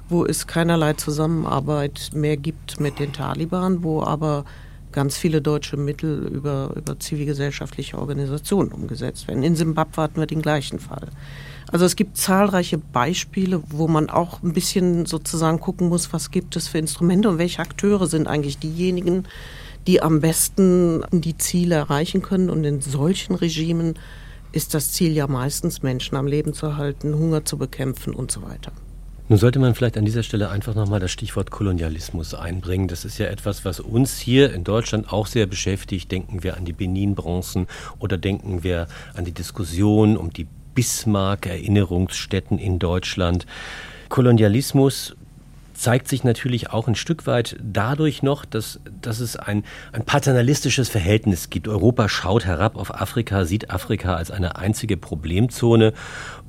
wo 0.09 0.25
es 0.25 0.47
keinerlei 0.47 0.93
Zusammenarbeit 0.93 2.11
mehr 2.13 2.37
gibt 2.37 2.79
mit 2.79 2.99
den 2.99 3.13
Taliban, 3.13 3.83
wo 3.83 4.03
aber 4.03 4.45
ganz 4.91 5.17
viele 5.17 5.41
deutsche 5.41 5.77
Mittel 5.77 6.27
über, 6.27 6.71
über 6.75 6.99
zivilgesellschaftliche 6.99 7.97
Organisationen 7.97 8.71
umgesetzt 8.71 9.27
werden. 9.27 9.43
In 9.43 9.55
Simbabwe 9.55 10.01
hatten 10.01 10.19
wir 10.19 10.25
den 10.25 10.41
gleichen 10.41 10.79
Fall. 10.79 11.09
Also 11.69 11.83
es 11.85 11.97
gibt 11.97 12.17
zahlreiche 12.17 12.77
Beispiele, 12.77 13.61
wo 13.69 13.89
man 13.89 14.09
auch 14.09 14.41
ein 14.41 14.53
bisschen 14.53 15.05
sozusagen 15.05 15.59
gucken 15.59 15.89
muss, 15.89 16.13
was 16.13 16.31
gibt 16.31 16.55
es 16.55 16.69
für 16.69 16.77
Instrumente 16.77 17.27
und 17.27 17.37
welche 17.37 17.59
Akteure 17.61 18.07
sind 18.07 18.27
eigentlich 18.27 18.57
diejenigen, 18.57 19.25
die 19.87 20.01
am 20.01 20.19
besten 20.19 21.03
die 21.11 21.37
Ziele 21.37 21.75
erreichen 21.75 22.21
können. 22.21 22.49
Und 22.49 22.63
in 22.65 22.81
solchen 22.81 23.35
Regimen 23.35 23.95
ist 24.51 24.73
das 24.73 24.91
Ziel 24.91 25.13
ja 25.13 25.27
meistens, 25.27 25.81
Menschen 25.81 26.17
am 26.17 26.27
Leben 26.27 26.53
zu 26.53 26.77
halten, 26.77 27.15
Hunger 27.15 27.45
zu 27.45 27.57
bekämpfen 27.57 28.13
und 28.13 28.29
so 28.31 28.43
weiter. 28.43 28.71
Nun 29.29 29.39
sollte 29.39 29.59
man 29.59 29.75
vielleicht 29.75 29.97
an 29.97 30.05
dieser 30.05 30.23
Stelle 30.23 30.49
einfach 30.49 30.73
nochmal 30.73 31.01
das 31.01 31.11
Stichwort 31.11 31.51
Kolonialismus 31.51 32.33
einbringen. 32.33 32.87
Das 32.87 33.03
ist 33.03 33.17
ja 33.17 33.25
etwas, 33.25 33.65
was 33.65 33.81
uns 33.81 34.17
hier 34.17 34.53
in 34.53 34.63
Deutschland 34.63 35.11
auch 35.11 35.27
sehr 35.27 35.47
beschäftigt. 35.47 36.09
Denken 36.13 36.43
wir 36.43 36.55
an 36.55 36.63
die 36.63 36.71
Benin-Bronzen 36.71 37.67
oder 37.99 38.17
denken 38.17 38.63
wir 38.63 38.87
an 39.15 39.25
die 39.25 39.33
Diskussion 39.33 40.15
um 40.15 40.31
die 40.31 40.47
Bismarck-Erinnerungsstätten 40.75 42.57
in 42.57 42.79
Deutschland. 42.79 43.45
Kolonialismus 44.07 45.16
zeigt 45.77 46.07
sich 46.07 46.23
natürlich 46.23 46.71
auch 46.71 46.87
ein 46.87 46.95
Stück 46.95 47.27
weit 47.27 47.55
dadurch 47.61 48.23
noch, 48.23 48.45
dass, 48.45 48.79
dass 49.01 49.19
es 49.19 49.35
ein, 49.35 49.63
ein 49.91 50.03
paternalistisches 50.03 50.89
Verhältnis 50.89 51.49
gibt. 51.49 51.67
Europa 51.67 52.09
schaut 52.09 52.45
herab 52.45 52.75
auf 52.77 52.93
Afrika, 52.93 53.45
sieht 53.45 53.69
Afrika 53.69 54.15
als 54.15 54.31
eine 54.31 54.55
einzige 54.55 54.97
Problemzone. 54.97 55.93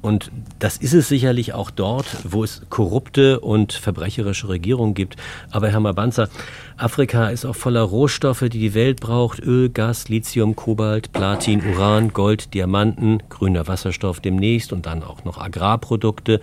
Und 0.00 0.30
das 0.58 0.76
ist 0.78 0.94
es 0.94 1.08
sicherlich 1.08 1.52
auch 1.52 1.70
dort, 1.70 2.06
wo 2.24 2.42
es 2.42 2.62
korrupte 2.70 3.40
und 3.40 3.72
verbrecherische 3.72 4.48
Regierungen 4.48 4.94
gibt. 4.94 5.16
Aber 5.50 5.68
Herr 5.68 5.80
Mabanza, 5.80 6.28
Afrika 6.76 7.28
ist 7.28 7.44
auch 7.44 7.56
voller 7.56 7.82
Rohstoffe, 7.82 8.40
die 8.40 8.60
die 8.60 8.74
Welt 8.74 9.00
braucht. 9.00 9.40
Öl, 9.40 9.68
Gas, 9.68 10.08
Lithium, 10.08 10.56
Kobalt, 10.56 11.12
Platin, 11.12 11.62
Uran, 11.66 12.12
Gold, 12.12 12.54
Diamanten, 12.54 13.22
grüner 13.28 13.68
Wasserstoff 13.68 14.20
demnächst 14.20 14.72
und 14.72 14.86
dann 14.86 15.02
auch 15.02 15.24
noch 15.24 15.38
Agrarprodukte. 15.38 16.40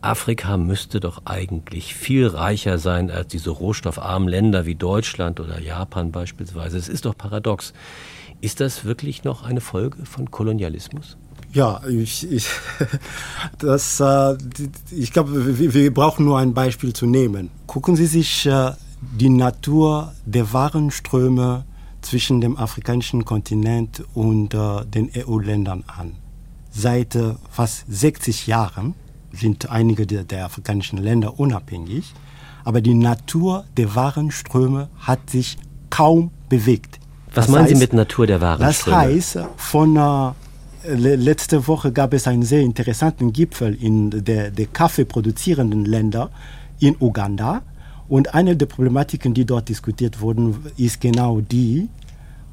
Afrika 0.00 0.56
müsste 0.56 1.00
doch 1.00 1.22
eigentlich 1.24 1.94
viel 1.94 2.26
reicher 2.26 2.78
sein 2.78 3.10
als 3.10 3.28
diese 3.28 3.50
rohstoffarmen 3.50 4.28
Länder 4.28 4.64
wie 4.64 4.74
Deutschland 4.74 5.40
oder 5.40 5.60
Japan 5.60 6.12
beispielsweise. 6.12 6.78
Es 6.78 6.88
ist 6.88 7.04
doch 7.04 7.16
paradox. 7.16 7.72
Ist 8.40 8.60
das 8.60 8.84
wirklich 8.84 9.24
noch 9.24 9.42
eine 9.42 9.60
Folge 9.60 10.04
von 10.06 10.30
Kolonialismus? 10.30 11.16
Ja, 11.52 11.80
ich, 11.88 12.30
ich, 12.30 12.46
das, 13.58 13.98
äh, 14.00 14.36
ich 14.90 15.12
glaube, 15.12 15.58
wir, 15.58 15.94
brauchen 15.94 16.26
nur 16.26 16.38
ein 16.38 16.54
Beispiel 16.54 16.92
zu 16.92 17.06
nehmen. 17.06 17.50
Gucken 17.66 17.96
Sie 17.96 18.06
sich 18.06 18.46
äh, 18.46 18.72
die 19.00 19.30
Natur 19.30 20.12
der 20.26 20.52
Warenströme 20.52 21.64
zwischen 22.02 22.40
dem 22.40 22.56
afrikanischen 22.56 23.24
Kontinent 23.24 24.04
und 24.14 24.54
äh, 24.54 24.84
den 24.84 25.10
EU-Ländern 25.16 25.84
an. 25.86 26.16
Seit 26.70 27.18
fast 27.50 27.86
60 27.88 28.46
Jahren 28.46 28.94
sind 29.40 29.70
einige 29.70 30.06
der, 30.06 30.24
der 30.24 30.44
afrikanischen 30.44 30.98
Länder 30.98 31.38
unabhängig, 31.38 32.12
aber 32.64 32.80
die 32.80 32.94
Natur 32.94 33.64
der 33.76 33.94
Warenströme 33.94 34.88
hat 34.98 35.30
sich 35.30 35.56
kaum 35.90 36.30
bewegt. 36.48 36.98
Was 37.34 37.46
das 37.46 37.48
meinen 37.48 37.64
heißt, 37.64 37.74
Sie 37.74 37.80
mit 37.80 37.92
Natur 37.92 38.26
der 38.26 38.40
Warenströme? 38.40 38.96
Das 38.96 39.34
heißt, 39.34 39.38
von 39.56 39.96
äh, 39.96 40.94
letzte 40.94 41.66
Woche 41.66 41.92
gab 41.92 42.14
es 42.14 42.26
einen 42.26 42.42
sehr 42.42 42.60
interessanten 42.60 43.32
Gipfel 43.32 43.74
in 43.74 44.24
der, 44.24 44.50
der 44.50 44.66
Kaffee 44.66 45.04
produzierenden 45.04 45.84
Länder 45.84 46.30
in 46.78 46.96
Uganda. 47.00 47.62
Und 48.08 48.34
eine 48.34 48.56
der 48.56 48.66
Problematiken, 48.66 49.34
die 49.34 49.44
dort 49.44 49.68
diskutiert 49.68 50.20
wurden, 50.20 50.56
ist 50.76 51.00
genau 51.00 51.40
die, 51.40 51.88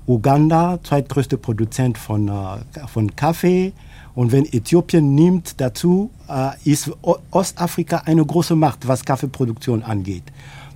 Uganda, 0.08 0.80
zweitgrößter 0.84 1.38
Produzent 1.38 1.98
von, 1.98 2.28
äh, 2.28 2.88
von 2.88 3.15
Kaffee, 3.15 3.74
und 4.15 4.32
wenn 4.32 4.46
Äthiopien 4.46 5.13
nimmt 5.13 5.60
dazu, 5.60 6.10
äh, 6.30 6.52
ist 6.63 6.89
Ostafrika 7.32 8.04
eine 8.06 8.26
große 8.26 8.56
Macht, 8.56 8.88
was 8.88 9.04
Kaffeeproduktion 9.04 9.84
angeht. 9.84 10.24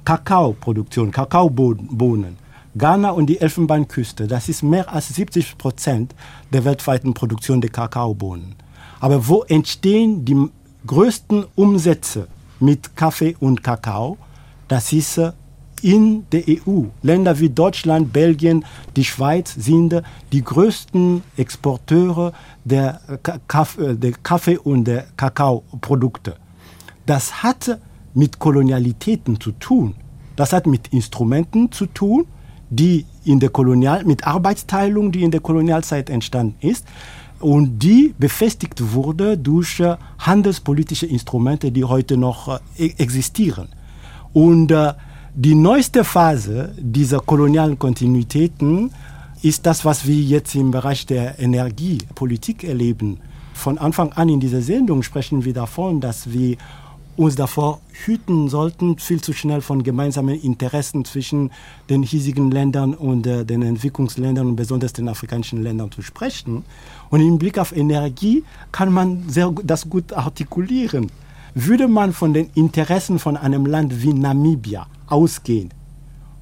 Kakaoproduktion, 0.03 1.11
Kakaobohnen. 1.11 2.37
Ghana 2.75 3.11
und 3.11 3.27
die 3.27 3.39
Elfenbeinküste, 3.39 4.27
das 4.27 4.47
ist 4.47 4.61
mehr 4.61 4.93
als 4.93 5.07
70 5.09 5.57
Prozent 5.57 6.13
der 6.53 6.65
weltweiten 6.65 7.13
Produktion 7.13 7.61
der 7.61 7.71
Kakaobohnen. 7.71 8.55
Aber 8.99 9.27
wo 9.27 9.43
entstehen 9.43 10.23
die 10.25 10.49
größten 10.85 11.45
Umsätze 11.55 12.27
mit 12.59 12.95
Kaffee 12.95 13.35
und 13.39 13.63
Kakao? 13.63 14.17
Das 14.67 14.93
ist 14.93 15.17
äh, 15.17 15.31
in 15.83 16.25
der 16.31 16.43
EU. 16.47 16.83
Länder 17.01 17.39
wie 17.39 17.49
Deutschland, 17.49 18.13
Belgien, 18.13 18.65
die 18.95 19.03
Schweiz 19.03 19.53
sind 19.55 20.01
die 20.31 20.43
größten 20.43 21.23
Exporteure 21.37 22.33
der, 22.63 23.01
Kaffee, 23.47 23.95
der 23.95 24.13
Kaffee 24.23 24.57
und 24.57 24.85
der 24.85 25.05
Kakaoprodukte. 25.17 26.35
Das 27.05 27.43
hat 27.43 27.79
mit 28.13 28.39
Kolonialitäten 28.39 29.39
zu 29.39 29.51
tun. 29.53 29.95
Das 30.35 30.53
hat 30.53 30.67
mit 30.67 30.87
Instrumenten 30.89 31.71
zu 31.71 31.85
tun, 31.87 32.25
die 32.69 33.05
in 33.25 33.39
der 33.39 33.49
Kolonial, 33.49 34.05
mit 34.05 34.25
Arbeitsteilung, 34.25 35.11
die 35.11 35.23
in 35.23 35.31
der 35.31 35.41
Kolonialzeit 35.41 36.09
entstanden 36.09 36.55
ist 36.65 36.85
und 37.39 37.79
die 37.79 38.13
befestigt 38.17 38.93
wurde 38.93 39.37
durch 39.37 39.81
handelspolitische 40.19 41.05
Instrumente, 41.05 41.71
die 41.71 41.83
heute 41.83 42.17
noch 42.17 42.59
äh, 42.77 42.89
existieren. 42.97 43.69
Und 44.33 44.71
äh, 44.71 44.93
die 45.35 45.55
neueste 45.55 46.03
Phase 46.03 46.73
dieser 46.77 47.19
kolonialen 47.19 47.77
Kontinuitäten 47.77 48.91
ist 49.41 49.65
das, 49.65 49.85
was 49.85 50.07
wir 50.07 50.15
jetzt 50.15 50.55
im 50.55 50.71
Bereich 50.71 51.05
der 51.05 51.39
Energiepolitik 51.39 52.63
erleben. 52.63 53.19
Von 53.53 53.77
Anfang 53.77 54.11
an 54.13 54.29
in 54.29 54.39
dieser 54.39 54.61
Sendung 54.61 55.03
sprechen 55.03 55.45
wir 55.45 55.53
davon, 55.53 56.01
dass 56.01 56.31
wir 56.31 56.57
uns 57.15 57.35
davor 57.35 57.81
hüten 57.91 58.47
sollten, 58.47 58.97
viel 58.97 59.21
zu 59.21 59.33
schnell 59.33 59.61
von 59.61 59.83
gemeinsamen 59.83 60.39
Interessen 60.39 61.03
zwischen 61.03 61.51
den 61.89 62.01
hiesigen 62.01 62.49
Ländern 62.49 62.93
und 62.93 63.27
äh, 63.27 63.45
den 63.45 63.61
Entwicklungsländern 63.61 64.47
und 64.47 64.55
besonders 64.55 64.93
den 64.93 65.09
afrikanischen 65.09 65.61
Ländern 65.61 65.91
zu 65.91 66.01
sprechen. 66.01 66.63
Und 67.09 67.19
im 67.19 67.37
Blick 67.37 67.59
auf 67.59 67.75
Energie 67.75 68.43
kann 68.71 68.93
man 68.93 69.27
sehr, 69.27 69.53
das 69.63 69.89
gut 69.89 70.13
artikulieren. 70.13 71.11
Würde 71.65 71.87
man 71.87 72.13
von 72.13 72.33
den 72.33 72.49
Interessen 72.53 73.19
von 73.19 73.37
einem 73.37 73.65
Land 73.65 74.03
wie 74.03 74.13
Namibia 74.13 74.87
ausgehen, 75.07 75.69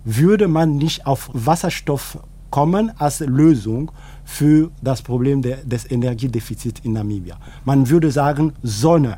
würde 0.03 0.47
man 0.47 0.77
nicht 0.77 1.05
auf 1.05 1.29
Wasserstoff 1.33 2.17
kommen 2.49 2.91
als 2.97 3.19
Lösung 3.19 3.91
für 4.23 4.71
das 4.81 5.01
Problem 5.01 5.41
de, 5.41 5.57
des 5.65 5.89
Energiedefizits 5.89 6.81
in 6.83 6.93
Namibia. 6.93 7.37
Man 7.65 7.89
würde 7.89 8.11
sagen 8.11 8.53
Sonne, 8.63 9.17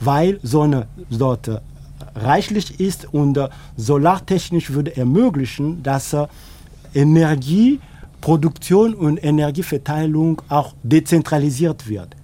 weil 0.00 0.40
Sonne 0.42 0.88
dort 1.10 1.48
äh, 1.48 1.60
reichlich 2.14 2.80
ist 2.80 3.12
und 3.12 3.36
äh, 3.36 3.48
solartechnisch 3.76 4.70
würde 4.70 4.96
ermöglichen, 4.96 5.82
dass 5.82 6.12
äh, 6.12 6.26
Energieproduktion 6.94 8.94
und 8.94 9.22
Energieverteilung 9.22 10.42
auch 10.48 10.74
dezentralisiert 10.82 11.88
wird. 11.88 12.16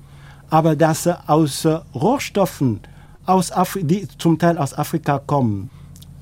Aber 0.51 0.77
dass 0.77 1.07
aus 1.27 1.67
Rohstoffen, 1.95 2.81
aus 3.27 3.53
Afri 3.53 3.85
die 3.85 4.07
zum 4.19 4.39
Teil 4.39 4.59
aus 4.59 4.75
Afrika 4.77 5.19
kommen, 5.19 5.71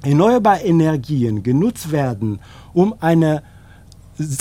erneuerbare 0.03 0.61
Energien 0.61 1.43
genutzt 1.43 1.91
werden, 1.93 2.41
um 2.73 2.95
eine 3.01 3.43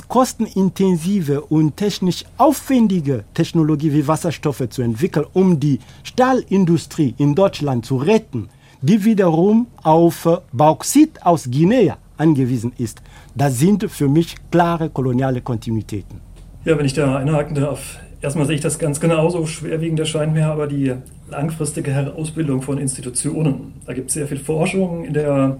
kostenintensive 0.07 1.41
und 1.41 1.77
technisch 1.77 2.25
aufwendige 2.37 3.23
Technologie 3.33 3.93
wie 3.93 4.07
Wasserstoffe 4.07 4.67
zu 4.69 4.81
entwickeln, 4.81 5.25
um 5.33 5.59
die 5.59 5.79
Stahlindustrie 6.03 7.15
in 7.17 7.35
Deutschland 7.35 7.85
zu 7.85 7.97
retten, 7.97 8.49
die 8.81 9.03
wiederum 9.03 9.67
auf 9.83 10.27
Bauxit 10.51 11.25
aus 11.25 11.49
Guinea 11.49 11.97
angewiesen 12.17 12.73
ist. 12.77 13.01
Das 13.35 13.57
sind 13.57 13.89
für 13.89 14.09
mich 14.09 14.35
klare 14.51 14.89
koloniale 14.89 15.41
Kontinuitäten. 15.41 16.19
Ja, 16.65 16.77
wenn 16.77 16.85
ich 16.85 16.93
da 16.93 17.17
einhaken 17.17 17.55
darf. 17.55 17.99
Erstmal 18.21 18.45
sehe 18.45 18.55
ich 18.55 18.61
das 18.61 18.79
ganz 18.79 18.99
genauso. 18.99 19.45
Schwerwiegend 19.45 19.99
erscheint 19.99 20.33
mir 20.33 20.47
aber 20.47 20.67
die 20.67 20.93
langfristige 21.29 21.91
Herausbildung 21.91 22.61
von 22.61 22.77
Institutionen. 22.77 23.73
Da 23.85 23.93
gibt 23.93 24.09
es 24.09 24.15
sehr 24.15 24.27
viel 24.27 24.39
Forschung 24.39 25.05
in 25.05 25.13
der, 25.13 25.57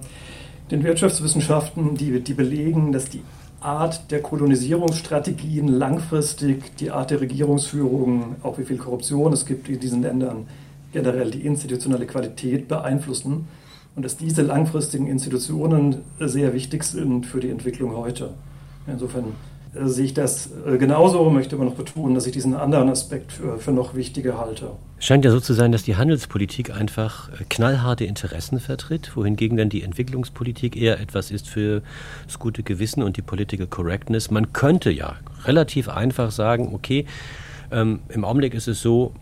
den 0.70 0.84
Wirtschaftswissenschaften, 0.84 1.96
die, 1.96 2.20
die 2.20 2.34
belegen, 2.34 2.92
dass 2.92 3.06
die 3.06 3.22
Art 3.62 4.12
der 4.12 4.22
Kolonisierungsstrategien 4.22 5.68
langfristig, 5.70 6.76
die 6.78 6.92
Art 6.92 7.12
der 7.12 7.22
Regierungsführung, 7.22 8.36
auch 8.44 8.58
wie 8.58 8.66
viel 8.66 8.78
Korruption 8.78 9.32
es 9.32 9.46
gibt 9.46 9.70
in 9.70 9.80
diesen 9.80 10.02
Ländern, 10.02 10.48
generell 10.92 11.32
die 11.32 11.46
institutionelle 11.46 12.08
Qualität 12.08 12.68
beeinflussen 12.68 13.48
und 13.96 14.04
dass 14.04 14.18
diese 14.18 14.42
langfristigen 14.42 15.08
Institutionen 15.08 16.02
sehr 16.20 16.54
wichtig 16.54 16.84
sind 16.84 17.26
für 17.26 17.40
die 17.40 17.50
Entwicklung 17.50 17.96
heute. 17.96 18.32
Insofern 18.88 19.34
äh, 19.74 19.88
sehe 19.88 20.06
ich 20.06 20.14
das 20.14 20.50
äh, 20.66 20.78
genauso, 20.78 21.30
möchte 21.30 21.56
aber 21.56 21.66
noch 21.66 21.76
betonen, 21.76 22.16
dass 22.16 22.26
ich 22.26 22.32
diesen 22.32 22.56
anderen 22.56 22.90
Aspekt 22.90 23.32
für, 23.32 23.58
für 23.58 23.72
noch 23.72 23.96
wichtiger 23.96 24.38
halte. 24.38 24.72
Scheint 25.00 25.26
ja 25.26 25.32
so 25.32 25.40
zu 25.40 25.54
sein, 25.54 25.72
dass 25.72 25.84
die 25.84 25.96
Handelspolitik 25.96 26.74
einfach 26.76 27.30
äh, 27.30 27.44
knallharte 27.50 28.06
Interessen 28.06 28.60
vertritt, 28.60 29.16
wohingegen 29.16 29.58
dann 29.58 29.70
die 29.70 29.84
Entwicklungspolitik 29.84 30.76
eher 30.76 31.00
etwas 31.00 31.32
ist 31.32 31.48
für 31.48 31.82
das 32.26 32.40
gute 32.40 32.64
Gewissen 32.64 33.04
und 33.04 33.18
die 33.18 33.22
Political 33.22 33.68
Correctness. 33.68 34.32
Man 34.32 34.54
könnte 34.54 34.92
ja 34.92 35.18
relativ 35.46 35.88
einfach 35.88 36.32
sagen, 36.32 36.74
okay, 36.74 37.06
ähm, 37.72 38.00
im 38.10 38.26
Augenblick 38.26 38.54
ist 38.54 38.68
es 38.68 38.82
so, 38.82 39.14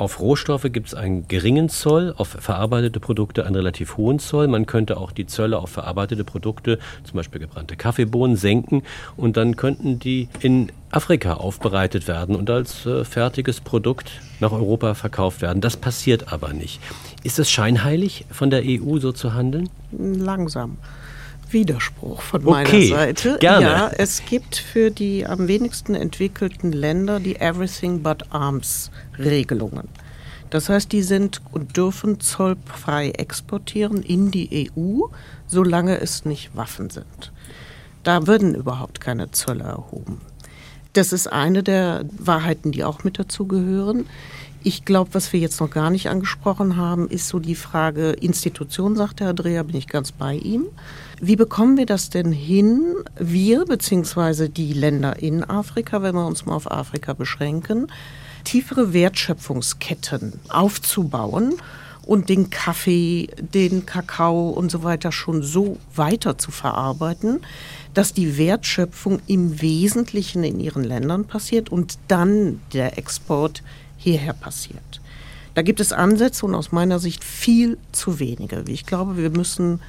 auf 0.00 0.18
Rohstoffe 0.20 0.66
gibt 0.72 0.88
es 0.88 0.94
einen 0.94 1.28
geringen 1.28 1.68
Zoll, 1.68 2.14
auf 2.16 2.28
verarbeitete 2.28 3.00
Produkte 3.00 3.44
einen 3.44 3.54
relativ 3.54 3.98
hohen 3.98 4.18
Zoll. 4.18 4.48
Man 4.48 4.64
könnte 4.64 4.96
auch 4.96 5.12
die 5.12 5.26
Zölle 5.26 5.58
auf 5.58 5.70
verarbeitete 5.70 6.24
Produkte, 6.24 6.78
zum 7.04 7.16
Beispiel 7.16 7.40
gebrannte 7.40 7.76
Kaffeebohnen, 7.76 8.36
senken 8.36 8.82
und 9.16 9.36
dann 9.36 9.56
könnten 9.56 9.98
die 9.98 10.28
in 10.40 10.72
Afrika 10.90 11.34
aufbereitet 11.34 12.08
werden 12.08 12.34
und 12.34 12.48
als 12.48 12.86
äh, 12.86 13.04
fertiges 13.04 13.60
Produkt 13.60 14.10
nach 14.40 14.52
Europa 14.52 14.94
verkauft 14.94 15.42
werden. 15.42 15.60
Das 15.60 15.76
passiert 15.76 16.32
aber 16.32 16.52
nicht. 16.52 16.80
Ist 17.22 17.38
es 17.38 17.50
scheinheilig 17.50 18.24
von 18.30 18.48
der 18.48 18.62
EU 18.64 18.98
so 18.98 19.12
zu 19.12 19.34
handeln? 19.34 19.68
Langsam. 19.92 20.78
Widerspruch 21.52 22.22
von 22.22 22.46
okay, 22.46 22.50
meiner 22.50 22.86
Seite. 22.86 23.38
Gerne. 23.40 23.66
Ja, 23.66 23.90
es 23.96 24.22
gibt 24.24 24.56
für 24.56 24.90
die 24.90 25.26
am 25.26 25.48
wenigsten 25.48 25.94
entwickelten 25.94 26.72
Länder 26.72 27.20
die 27.20 27.36
Everything 27.36 28.02
but 28.02 28.24
Arms 28.30 28.90
Regelungen. 29.18 29.88
Das 30.50 30.68
heißt, 30.68 30.90
die 30.90 31.02
sind 31.02 31.40
und 31.52 31.76
dürfen 31.76 32.20
zollfrei 32.20 33.10
exportieren 33.10 34.02
in 34.02 34.30
die 34.30 34.70
EU, 34.76 35.06
solange 35.46 36.00
es 36.00 36.24
nicht 36.24 36.56
Waffen 36.56 36.90
sind. 36.90 37.32
Da 38.02 38.26
würden 38.26 38.54
überhaupt 38.54 39.00
keine 39.00 39.30
Zölle 39.30 39.64
erhoben. 39.64 40.20
Das 40.92 41.12
ist 41.12 41.28
eine 41.28 41.62
der 41.62 42.04
Wahrheiten, 42.18 42.72
die 42.72 42.82
auch 42.82 43.04
mit 43.04 43.18
dazu 43.18 43.46
gehören. 43.46 44.06
Ich 44.62 44.84
glaube, 44.84 45.10
was 45.12 45.32
wir 45.32 45.40
jetzt 45.40 45.60
noch 45.60 45.70
gar 45.70 45.90
nicht 45.90 46.08
angesprochen 46.08 46.76
haben, 46.76 47.08
ist 47.08 47.28
so 47.28 47.38
die 47.38 47.54
Frage 47.54 48.10
Institution, 48.10 48.96
sagt 48.96 49.20
Herr 49.20 49.32
Dreher, 49.32 49.64
bin 49.64 49.76
ich 49.76 49.86
ganz 49.86 50.12
bei 50.12 50.34
ihm. 50.34 50.66
Wie 51.22 51.36
bekommen 51.36 51.76
wir 51.76 51.84
das 51.84 52.08
denn 52.08 52.32
hin, 52.32 52.94
wir 53.18 53.66
beziehungsweise 53.66 54.48
die 54.48 54.72
Länder 54.72 55.18
in 55.18 55.44
Afrika, 55.44 56.00
wenn 56.00 56.14
wir 56.14 56.26
uns 56.26 56.46
mal 56.46 56.54
auf 56.54 56.70
Afrika 56.70 57.12
beschränken, 57.12 57.88
tiefere 58.44 58.94
Wertschöpfungsketten 58.94 60.32
aufzubauen 60.48 61.56
und 62.06 62.30
den 62.30 62.48
Kaffee, 62.48 63.28
den 63.38 63.84
Kakao 63.84 64.48
und 64.48 64.70
so 64.70 64.82
weiter 64.82 65.12
schon 65.12 65.42
so 65.42 65.76
weiter 65.94 66.38
zu 66.38 66.50
verarbeiten, 66.50 67.40
dass 67.92 68.14
die 68.14 68.38
Wertschöpfung 68.38 69.20
im 69.26 69.60
Wesentlichen 69.60 70.42
in 70.42 70.58
ihren 70.58 70.84
Ländern 70.84 71.26
passiert 71.26 71.68
und 71.68 71.98
dann 72.08 72.62
der 72.72 72.96
Export 72.96 73.62
hierher 73.98 74.32
passiert. 74.32 75.02
Da 75.52 75.60
gibt 75.60 75.80
es 75.80 75.92
Ansätze 75.92 76.46
und 76.46 76.54
aus 76.54 76.72
meiner 76.72 76.98
Sicht 76.98 77.24
viel 77.24 77.76
zu 77.92 78.20
wenige. 78.20 78.64
Ich 78.68 78.86
glaube, 78.86 79.18
wir 79.18 79.28
müssen 79.28 79.80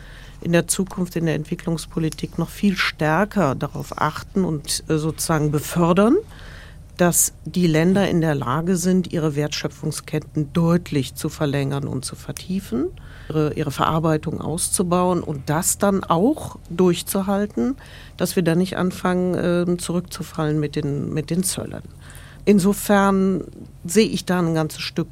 in 0.41 0.51
der 0.51 0.67
Zukunft 0.67 1.15
in 1.15 1.25
der 1.25 1.36
Entwicklungspolitik 1.36 2.38
noch 2.38 2.49
viel 2.49 2.75
stärker 2.75 3.56
darauf 3.56 3.99
achten 4.01 4.43
und 4.43 4.84
äh, 4.89 4.97
sozusagen 4.97 5.51
befördern, 5.51 6.17
dass 6.97 7.34
die 7.45 7.67
Länder 7.67 8.10
in 8.10 8.21
der 8.21 8.36
Lage 8.36 8.75
sind, 8.75 9.12
ihre 9.12 9.36
Wertschöpfungsketten 9.36 10.54
deutlich 10.54 11.15
zu 11.15 11.30
verlängern 11.30 11.88
und 11.88 12.06
zu 12.06 12.15
vertiefen, 12.15 12.89
ihre, 13.30 13.54
ihre 13.54 13.71
Verarbeitung 13.71 14.39
auszubauen 14.41 15.23
und 15.23 15.49
das 15.49 15.77
dann 15.77 16.04
auch 16.04 16.60
durchzuhalten, 16.69 17.75
dass 18.17 18.36
wir 18.36 18.43
da 18.43 18.56
nicht 18.56 18.77
anfangen, 18.77 19.34
äh, 19.34 19.77
zurückzufallen 19.77 20.60
mit 20.60 20.75
den, 20.75 21.13
mit 21.13 21.30
den 21.30 21.43
Zöllen. 21.43 21.84
Insofern 22.45 23.45
sehe 23.84 24.08
ich 24.08 24.25
da 24.25 24.39
ein 24.39 24.54
ganzes 24.54 24.82
Stück 24.82 25.08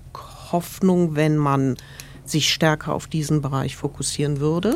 Hoffnung, 0.51 1.15
wenn 1.15 1.37
man 1.37 1.77
sich 2.25 2.53
stärker 2.53 2.93
auf 2.93 3.07
diesen 3.07 3.41
Bereich 3.41 3.75
fokussieren 3.75 4.39
würde. 4.39 4.75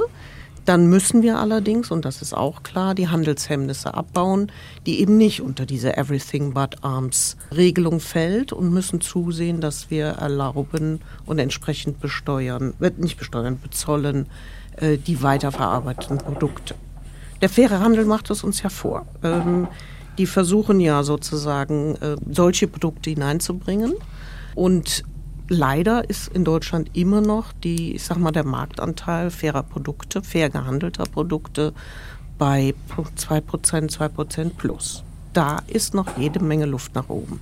Dann 0.66 0.88
müssen 0.88 1.24
wir 1.24 1.40
allerdings, 1.40 1.92
und 1.92 2.06
das 2.06 2.22
ist 2.22 2.34
auch 2.34 2.64
klar, 2.64 2.96
die 2.96 3.10
Handelshemmnisse 3.10 3.94
abbauen, 3.94 4.52
die 4.86 5.02
eben 5.02 5.18
nicht 5.18 5.42
unter 5.42 5.66
diese 5.66 5.98
Everything 5.98 6.54
but 6.54 6.84
Arms 6.84 7.36
Regelung 7.54 8.00
fällt 8.00 8.54
und 8.54 8.72
müssen 8.72 9.02
zusehen, 9.02 9.60
dass 9.60 9.92
wir 9.92 10.06
erlauben 10.06 11.02
und 11.26 11.40
entsprechend 11.40 12.00
besteuern, 12.00 12.74
wird 12.80 13.00
nicht 13.00 13.18
besteuern, 13.18 13.60
bezollen 13.62 14.28
äh, 14.78 14.98
die 14.98 15.22
weiterverarbeiteten 15.22 16.20
Produkte. 16.20 16.76
Der 17.42 17.50
faire 17.50 17.80
Handel 17.82 18.06
macht 18.06 18.30
es 18.30 18.44
uns 18.44 18.62
ja 18.64 18.70
vor. 18.70 19.06
Ähm, 19.22 19.68
die 20.18 20.28
versuchen 20.28 20.80
ja 20.80 21.04
sozusagen 21.04 21.96
äh, 21.96 22.16
solche 22.32 22.68
Produkte 22.68 23.10
hineinzubringen 23.10 23.94
und 24.56 25.04
leider 25.50 26.10
ist 26.10 26.30
in 26.30 26.44
Deutschland 26.44 26.92
immer 26.94 27.22
noch 27.22 27.54
die, 27.54 27.96
ich 27.96 28.04
sag 28.04 28.18
mal, 28.18 28.32
der 28.32 28.46
Marktanteil 28.46 29.32
fairer 29.32 29.64
Produkte, 29.64 30.22
fair 30.22 30.50
gehandelter 30.50 31.06
Produkte 31.06 31.74
bei 32.38 32.74
2%, 33.18 33.92
2% 33.92 34.52
plus. 34.58 35.04
Da 35.34 35.60
ist 35.68 35.94
noch 35.94 36.18
jede 36.18 36.40
Menge 36.40 36.66
Luft 36.66 36.96
nach 36.96 37.10
oben. 37.10 37.40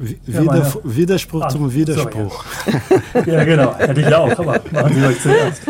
Wider, 0.00 0.72
Widerspruch 0.82 1.42
ah, 1.42 1.48
zum 1.50 1.72
Widerspruch. 1.74 2.44
Sorry. 2.64 3.30
ja, 3.30 3.44
genau. 3.44 3.74
Hätte 3.76 4.00
ich 4.00 4.14
auch, 4.14 4.30
aber 4.30 4.60
machen 4.72 4.94
Sie 4.94 5.04
euch 5.04 5.20
zuerst. 5.20 5.62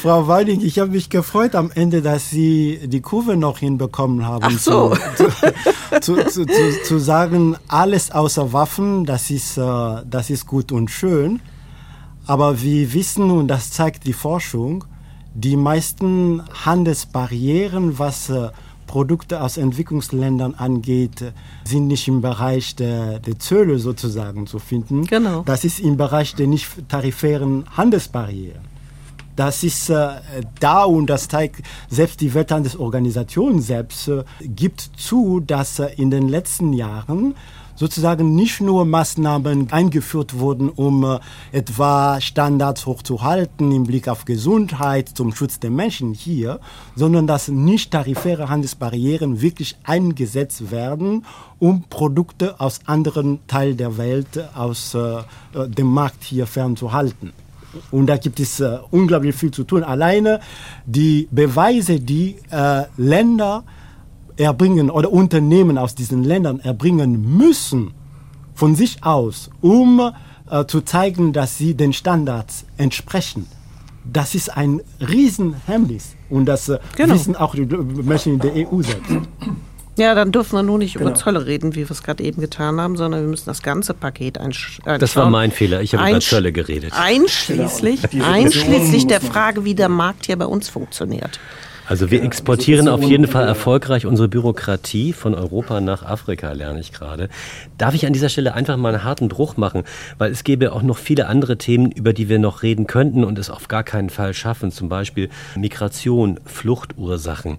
Frau 0.00 0.28
Weining, 0.28 0.60
ich 0.60 0.78
habe 0.78 0.92
mich 0.92 1.10
gefreut 1.10 1.56
am 1.56 1.72
Ende, 1.74 2.00
dass 2.00 2.30
Sie 2.30 2.80
die 2.84 3.00
Kurve 3.00 3.36
noch 3.36 3.58
hinbekommen 3.58 4.24
haben. 4.24 4.44
Ach 4.46 4.58
so. 4.58 4.96
Zu, 6.00 6.14
zu, 6.26 6.46
zu, 6.46 6.82
zu, 6.84 6.98
sagen, 6.98 7.56
alles 7.66 8.12
außer 8.12 8.52
Waffen, 8.52 9.04
das 9.04 9.30
ist, 9.30 9.58
äh, 9.58 9.62
das 10.08 10.30
ist 10.30 10.46
gut 10.46 10.70
und 10.70 10.90
schön. 10.90 11.40
Aber 12.26 12.62
wir 12.62 12.92
wissen, 12.92 13.30
und 13.30 13.48
das 13.48 13.72
zeigt 13.72 14.06
die 14.06 14.12
Forschung, 14.12 14.84
die 15.34 15.56
meisten 15.56 16.42
Handelsbarrieren, 16.64 17.98
was 17.98 18.30
äh, 18.30 18.50
Produkte 18.86 19.42
aus 19.42 19.56
Entwicklungsländern 19.56 20.54
angeht, 20.54 21.32
sind 21.64 21.86
nicht 21.88 22.08
im 22.08 22.20
Bereich 22.20 22.76
der, 22.76 23.18
der 23.18 23.38
Zölle 23.38 23.78
sozusagen 23.78 24.46
zu 24.46 24.58
finden. 24.58 25.04
Genau. 25.06 25.42
Das 25.42 25.64
ist 25.64 25.80
im 25.80 25.96
Bereich 25.96 26.34
der 26.34 26.46
nicht 26.46 26.88
tarifären 26.88 27.64
Handelsbarrieren. 27.76 28.76
Das 29.36 29.62
ist 29.62 29.90
äh, 29.90 30.08
da 30.60 30.84
und 30.84 31.08
das 31.08 31.28
zeigt 31.28 31.62
selbst 31.90 32.22
die 32.22 32.32
Welthandelsorganisation 32.32 33.60
selbst 33.60 34.08
äh, 34.08 34.24
gibt 34.40 34.80
zu, 34.96 35.40
dass 35.40 35.78
äh, 35.78 35.88
in 35.98 36.10
den 36.10 36.28
letzten 36.28 36.72
Jahren 36.72 37.34
sozusagen 37.76 38.34
nicht 38.34 38.60
nur 38.60 38.84
Maßnahmen 38.84 39.70
eingeführt 39.70 40.38
wurden, 40.38 40.68
um 40.68 41.04
äh, 41.04 41.18
etwa 41.52 42.20
Standards 42.20 42.86
hochzuhalten 42.86 43.70
im 43.70 43.84
Blick 43.84 44.08
auf 44.08 44.24
Gesundheit, 44.24 45.08
zum 45.10 45.34
Schutz 45.34 45.60
der 45.60 45.70
Menschen 45.70 46.14
hier, 46.14 46.58
sondern 46.96 47.26
dass 47.26 47.48
nicht 47.48 47.92
tarifäre 47.92 48.48
Handelsbarrieren 48.48 49.40
wirklich 49.40 49.76
eingesetzt 49.84 50.70
werden, 50.70 51.24
um 51.58 51.84
Produkte 51.88 52.60
aus 52.60 52.80
anderen 52.86 53.46
Teilen 53.46 53.76
der 53.76 53.98
Welt 53.98 54.48
aus 54.54 54.94
äh, 54.94 55.22
dem 55.68 55.86
Markt 55.86 56.24
hier 56.24 56.46
fernzuhalten. 56.46 57.32
Und 57.90 58.06
da 58.06 58.16
gibt 58.16 58.40
es 58.40 58.60
äh, 58.60 58.78
unglaublich 58.90 59.34
viel 59.34 59.50
zu 59.50 59.64
tun. 59.64 59.84
Alleine 59.84 60.40
die 60.86 61.28
Beweise, 61.30 62.00
die 62.00 62.36
äh, 62.50 62.84
Länder 62.96 63.64
erbringen 64.36 64.90
oder 64.90 65.12
Unternehmen 65.12 65.78
aus 65.78 65.94
diesen 65.94 66.24
Ländern 66.24 66.60
erbringen 66.60 67.36
müssen 67.36 67.92
von 68.54 68.74
sich 68.74 69.04
aus, 69.04 69.50
um 69.60 70.12
äh, 70.50 70.64
zu 70.66 70.80
zeigen, 70.80 71.32
dass 71.32 71.58
sie 71.58 71.74
den 71.74 71.92
Standards 71.92 72.64
entsprechen. 72.76 73.46
Das 74.04 74.34
ist 74.34 74.56
ein 74.56 74.80
Riesenhemmnis 75.00 76.14
und 76.30 76.46
das 76.46 76.68
äh, 76.68 76.78
genau. 76.96 77.14
wissen 77.14 77.36
auch 77.36 77.54
die 77.54 77.66
Menschen 77.66 78.34
in 78.34 78.38
der 78.40 78.52
EU 78.54 78.82
selbst. 78.82 79.28
Ja, 79.98 80.14
dann 80.14 80.30
dürfen 80.30 80.56
wir 80.56 80.62
nur 80.62 80.78
nicht 80.78 80.94
genau. 80.94 81.08
über 81.08 81.14
Zölle 81.14 81.46
reden, 81.46 81.74
wie 81.74 81.80
wir 81.80 81.90
es 81.90 82.02
gerade 82.02 82.22
eben 82.22 82.40
getan 82.40 82.80
haben, 82.80 82.96
sondern 82.96 83.22
wir 83.22 83.28
müssen 83.28 83.46
das 83.46 83.62
ganze 83.62 83.94
Paket 83.94 84.38
einschauen. 84.38 85.00
Das 85.00 85.16
war 85.16 85.30
mein 85.30 85.50
Fehler. 85.50 85.80
Ich 85.80 85.94
habe 85.94 86.10
über 86.10 86.20
Zölle 86.20 86.52
geredet. 86.52 86.92
Einschließlich, 86.94 88.02
genau. 88.10 88.26
einschließlich 88.26 89.06
der 89.06 89.22
Frage, 89.22 89.64
wie 89.64 89.74
der 89.74 89.88
Markt 89.88 90.26
hier 90.26 90.36
bei 90.36 90.46
uns 90.46 90.68
funktioniert. 90.68 91.40
Also 91.88 92.10
wir 92.10 92.24
exportieren 92.24 92.88
auf 92.88 93.02
jeden 93.02 93.28
Fall 93.28 93.46
erfolgreich 93.46 94.06
unsere 94.06 94.28
Bürokratie 94.28 95.12
von 95.12 95.34
Europa 95.34 95.80
nach 95.80 96.02
Afrika, 96.02 96.50
lerne 96.50 96.80
ich 96.80 96.92
gerade. 96.92 97.28
Darf 97.78 97.94
ich 97.94 98.06
an 98.06 98.12
dieser 98.12 98.28
Stelle 98.28 98.54
einfach 98.54 98.76
mal 98.76 98.92
einen 98.92 99.04
harten 99.04 99.28
Bruch 99.28 99.56
machen, 99.56 99.84
weil 100.18 100.32
es 100.32 100.42
gäbe 100.42 100.72
auch 100.72 100.82
noch 100.82 100.98
viele 100.98 101.28
andere 101.28 101.58
Themen, 101.58 101.92
über 101.92 102.12
die 102.12 102.28
wir 102.28 102.40
noch 102.40 102.64
reden 102.64 102.88
könnten 102.88 103.22
und 103.22 103.38
es 103.38 103.50
auf 103.50 103.68
gar 103.68 103.84
keinen 103.84 104.10
Fall 104.10 104.34
schaffen, 104.34 104.72
zum 104.72 104.88
Beispiel 104.88 105.28
Migration, 105.54 106.40
Fluchtursachen 106.44 107.58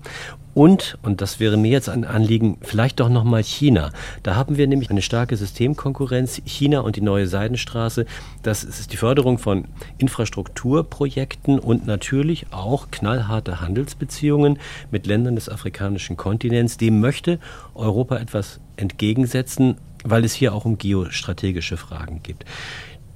und, 0.57 0.97
und 1.03 1.21
das 1.21 1.39
wäre 1.39 1.55
mir 1.55 1.69
jetzt 1.69 1.87
ein 1.87 2.03
Anliegen, 2.03 2.57
vielleicht 2.61 2.99
doch 2.99 3.09
nochmal 3.09 3.43
China. 3.43 3.91
Da 4.23 4.33
haben 4.33 4.57
wir 4.57 4.65
nämlich 4.65 4.89
eine 4.89 5.03
starke 5.03 5.37
Systemkonkurrenz, 5.37 6.41
China 6.45 6.79
und 6.79 6.95
die 6.95 7.01
neue 7.01 7.27
Seidenstraße. 7.27 8.07
Das 8.41 8.63
ist 8.63 8.91
die 8.91 8.97
Förderung 8.97 9.37
von 9.37 9.65
Infrastrukturprojekten 9.99 11.59
und 11.59 11.85
natürlich 11.85 12.47
auch 12.49 12.89
knallharte 12.89 13.61
Handelsbeziehungen 13.61 14.57
mit 14.89 15.05
Ländern 15.05 15.35
des 15.35 15.47
afrikanischen 15.47 16.17
Kontinents. 16.17 16.77
Dem 16.77 17.01
möchte 17.01 17.37
Europa 17.75 18.17
etwas 18.17 18.59
entgegensetzen, 18.77 19.77
weil 20.03 20.25
es 20.25 20.33
hier 20.33 20.55
auch 20.55 20.65
um 20.65 20.79
geostrategische 20.79 21.77
Fragen 21.77 22.23
geht. 22.23 22.45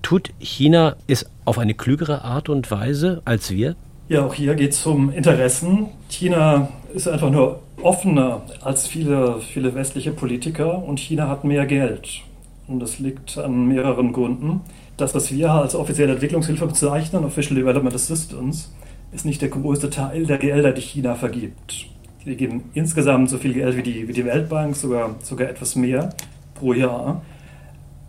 Tut 0.03 0.29
China 0.37 0.95
es 1.07 1.25
auf 1.45 1.57
eine 1.57 1.73
klügere 1.73 2.23
Art 2.23 2.49
und 2.49 2.69
Weise 2.69 3.23
als 3.25 3.49
wir? 3.49 3.75
Ja, 4.09 4.25
auch 4.25 4.35
hier 4.35 4.53
geht 4.53 4.73
es 4.73 4.85
um 4.85 5.11
Interessen. 5.11 5.87
China 6.07 6.69
ist 6.93 7.07
einfach 7.07 7.31
nur 7.31 7.61
offener 7.81 8.41
als 8.61 8.87
viele, 8.87 9.39
viele 9.41 9.75
westliche 9.75 10.11
Politiker 10.11 10.83
und 10.83 10.99
China 10.99 11.27
hat 11.27 11.43
mehr 11.43 11.65
Geld. 11.65 12.21
Und 12.67 12.79
das 12.79 12.99
liegt 12.99 13.37
an 13.37 13.67
mehreren 13.67 14.13
Gründen. 14.13 14.61
Das, 14.97 15.15
was 15.15 15.31
wir 15.31 15.51
als 15.51 15.75
offizielle 15.75 16.13
Entwicklungshilfe 16.13 16.67
bezeichnen, 16.67 17.25
Official 17.25 17.55
Development 17.55 17.95
Assistance, 17.95 18.69
ist 19.11 19.25
nicht 19.25 19.41
der 19.41 19.49
größte 19.49 19.89
Teil 19.89 20.25
der 20.25 20.37
Gelder, 20.37 20.71
die 20.71 20.81
China 20.81 21.15
vergibt. 21.15 21.87
Wir 22.23 22.35
geben 22.35 22.65
insgesamt 22.73 23.29
so 23.29 23.37
viel 23.37 23.53
Geld 23.53 23.75
wie 23.75 23.83
die, 23.83 24.07
wie 24.07 24.13
die 24.13 24.25
Weltbank, 24.25 24.75
sogar, 24.75 25.15
sogar 25.21 25.49
etwas 25.49 25.75
mehr 25.75 26.09
pro 26.53 26.73
Jahr. 26.73 27.21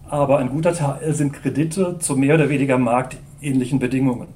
Aber 0.08 0.38
ein 0.38 0.50
guter 0.50 0.74
Teil 0.74 1.14
sind 1.14 1.32
Kredite 1.32 1.98
zu 1.98 2.16
mehr 2.16 2.34
oder 2.34 2.50
weniger 2.50 2.76
marktähnlichen 2.76 3.78
Bedingungen. 3.78 4.28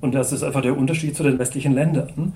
Und 0.00 0.14
das 0.14 0.32
ist 0.32 0.42
einfach 0.42 0.62
der 0.62 0.76
Unterschied 0.76 1.16
zu 1.16 1.22
den 1.22 1.38
westlichen 1.38 1.74
Ländern. 1.74 2.34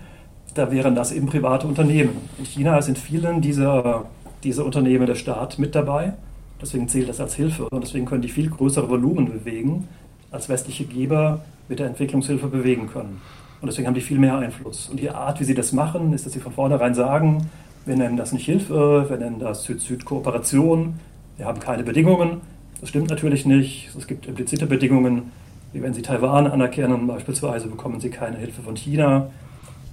Da 0.55 0.71
wären 0.71 0.95
das 0.95 1.13
eben 1.13 1.27
private 1.27 1.67
Unternehmen. 1.67 2.17
In 2.39 2.45
China 2.45 2.83
sind 2.83 2.99
vielen 2.99 3.41
dieser, 3.41 4.05
dieser 4.45 4.67
Unternehmen 4.67 5.07
der 5.07 5.15
Staat 5.15 5.59
mit 5.59 5.75
dabei. 5.75 6.13
Deswegen 6.61 6.89
zählt 6.89 7.09
das 7.09 7.21
als 7.21 7.35
Hilfe. 7.35 7.69
Und 7.71 7.83
deswegen 7.83 8.07
können 8.07 8.23
die 8.23 8.29
viel 8.29 8.51
größere 8.51 8.89
Volumen 8.89 9.33
bewegen, 9.33 9.89
als 10.31 10.49
westliche 10.49 10.85
Geber 10.85 11.41
mit 11.69 11.79
der 11.79 11.87
Entwicklungshilfe 11.87 12.49
bewegen 12.49 12.89
können. 12.89 13.21
Und 13.61 13.69
deswegen 13.69 13.87
haben 13.87 13.95
die 13.95 14.01
viel 14.01 14.19
mehr 14.19 14.37
Einfluss. 14.37 14.89
Und 14.89 15.01
die 15.01 15.09
Art, 15.09 15.41
wie 15.41 15.45
sie 15.45 15.55
das 15.55 15.73
machen, 15.73 16.13
ist, 16.13 16.27
dass 16.27 16.33
sie 16.33 16.41
von 16.41 16.53
vornherein 16.53 16.95
sagen, 16.95 17.49
wir 17.87 17.97
nennen 17.97 18.17
das 18.17 18.33
nicht 18.33 18.45
Hilfe, 18.45 19.07
wir 19.09 19.17
nennen 19.17 19.39
das 19.39 19.65
Süd-Süd-Kooperation, 19.65 20.95
wir 21.37 21.47
haben 21.47 21.61
keine 21.61 21.83
Bedingungen. 21.83 22.41
Das 22.81 22.91
stimmt 22.91 23.11
natürlich 23.11 23.47
nicht. 23.47 23.91
Es 23.97 24.07
gibt 24.07 24.27
implizite 24.27 24.67
Bedingungen, 24.67 25.31
wie 25.73 25.83
wenn 25.83 25.95
Sie 25.95 26.03
Taiwan 26.03 26.47
anerkennen, 26.47 27.07
beispielsweise 27.07 27.69
bekommen 27.69 28.01
Sie 28.01 28.11
keine 28.11 28.37
Hilfe 28.37 28.63
von 28.63 28.77
China. 28.77 29.31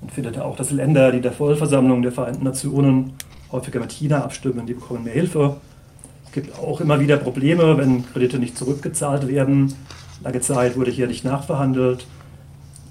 Man 0.02 0.10
findet 0.10 0.38
ja 0.38 0.44
auch, 0.44 0.56
dass 0.56 0.72
Länder, 0.72 1.12
die 1.12 1.22
der 1.22 1.32
Vollversammlung 1.32 2.02
der 2.02 2.12
Vereinten 2.12 2.44
Nationen 2.44 3.14
häufiger 3.52 3.80
mit 3.80 3.92
China 3.92 4.24
abstimmen, 4.24 4.66
die 4.66 4.74
bekommen 4.74 5.04
mehr 5.04 5.14
Hilfe. 5.14 5.58
Es 6.26 6.32
gibt 6.32 6.58
auch 6.60 6.80
immer 6.80 7.00
wieder 7.00 7.18
Probleme, 7.18 7.78
wenn 7.78 8.06
Kredite 8.06 8.40
nicht 8.40 8.58
zurückgezahlt 8.58 9.28
werden. 9.28 9.74
Lange 10.24 10.42
Zeit 10.42 10.78
wurde 10.78 10.92
hier 10.92 11.08
nicht 11.08 11.26
nachverhandelt. 11.26 12.06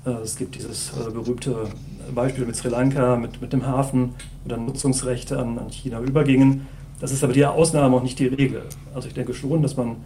Äh, 0.05 0.11
es 0.23 0.37
gibt 0.37 0.57
dieses 0.57 0.91
äh, 0.91 1.11
berühmte 1.11 1.55
Beispiel 2.15 2.47
mit 2.47 2.57
Sri 2.57 2.69
Lanka, 2.69 3.17
mit, 3.17 3.41
mit 3.41 3.53
dem 3.53 3.67
Hafen, 3.67 4.15
wo 4.43 4.49
dann 4.49 4.67
Nutzungsrechte 4.67 5.39
an, 5.39 5.59
an 5.59 5.71
China 5.71 6.01
übergingen. 6.01 6.67
Das 7.01 7.13
ist 7.13 7.23
aber 7.23 7.33
die 7.33 7.47
Ausnahme 7.47 7.97
und 7.97 8.03
nicht 8.03 8.19
die 8.19 8.27
Regel. 8.27 8.63
Also 8.95 9.09
ich 9.09 9.15
denke 9.15 9.35
schon, 9.35 9.63
dass 9.63 9.77
man 9.77 9.97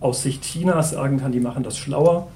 aus 0.00 0.22
Sicht 0.22 0.42
Chinas 0.42 0.90
sagen 0.90 1.18
kann, 1.18 1.32
die 1.32 1.40
machen 1.40 1.62
das 1.62 1.78
schlauer. 1.78 2.28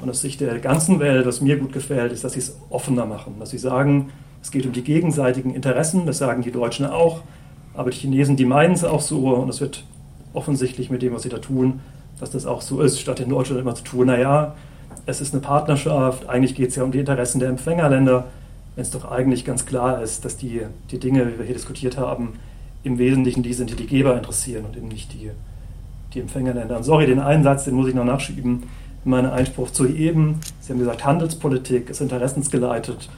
Und 0.00 0.10
aus 0.10 0.20
Sicht 0.20 0.40
der 0.40 0.58
ganzen 0.58 1.00
Welt, 1.00 1.26
was 1.26 1.40
mir 1.40 1.56
gut 1.56 1.72
gefällt, 1.72 2.12
ist, 2.12 2.24
dass 2.24 2.34
sie 2.34 2.40
es 2.40 2.56
offener 2.70 3.06
machen. 3.06 3.36
Dass 3.38 3.50
sie 3.50 3.58
sagen, 3.58 4.10
es 4.42 4.50
geht 4.50 4.66
um 4.66 4.72
die 4.72 4.84
gegenseitigen 4.84 5.54
Interessen, 5.54 6.06
das 6.06 6.18
sagen 6.18 6.42
die 6.42 6.52
Deutschen 6.52 6.86
auch. 6.86 7.22
Aber 7.74 7.90
die 7.90 7.96
Chinesen, 7.96 8.36
die 8.36 8.44
meinen 8.44 8.74
es 8.74 8.84
auch 8.84 9.00
so. 9.00 9.28
Und 9.28 9.48
es 9.48 9.60
wird 9.60 9.84
offensichtlich 10.34 10.90
mit 10.90 11.02
dem, 11.02 11.14
was 11.14 11.22
sie 11.22 11.28
da 11.28 11.38
tun, 11.38 11.80
dass 12.20 12.30
das 12.30 12.46
auch 12.46 12.60
so 12.60 12.80
ist, 12.80 13.00
statt 13.00 13.20
in 13.20 13.30
Deutschland 13.30 13.60
immer 13.60 13.74
zu 13.74 13.84
tun, 13.84 14.06
naja, 14.06 14.54
es 15.06 15.20
ist 15.20 15.32
eine 15.32 15.42
Partnerschaft, 15.42 16.28
eigentlich 16.28 16.54
geht 16.54 16.70
es 16.70 16.76
ja 16.76 16.82
um 16.82 16.92
die 16.92 16.98
Interessen 16.98 17.38
der 17.38 17.48
Empfängerländer, 17.48 18.24
wenn 18.74 18.82
es 18.82 18.90
doch 18.90 19.10
eigentlich 19.10 19.44
ganz 19.44 19.66
klar 19.66 20.02
ist, 20.02 20.24
dass 20.24 20.36
die, 20.36 20.62
die 20.90 20.98
Dinge, 20.98 21.26
wie 21.26 21.38
wir 21.38 21.44
hier 21.44 21.54
diskutiert 21.54 21.96
haben, 21.96 22.34
im 22.82 22.98
Wesentlichen 22.98 23.42
die 23.42 23.52
sind, 23.52 23.70
die 23.70 23.74
die 23.74 23.86
Geber 23.86 24.16
interessieren 24.16 24.64
und 24.64 24.76
eben 24.76 24.88
nicht 24.88 25.12
die, 25.12 25.30
die 26.12 26.20
Empfängerländer. 26.20 26.82
sorry, 26.82 27.06
den 27.06 27.20
einen 27.20 27.42
Satz, 27.42 27.64
den 27.64 27.74
muss 27.74 27.88
ich 27.88 27.94
noch 27.94 28.04
nachschieben, 28.04 28.64
meinen 29.06 29.30
Einspruch 29.30 29.70
zu 29.70 29.86
heben. 29.86 30.40
Sie 30.60 30.72
haben 30.72 30.78
gesagt, 30.78 31.04
Handelspolitik 31.04 31.90
ist 31.90 32.00
interessensgeleitet 32.00 33.08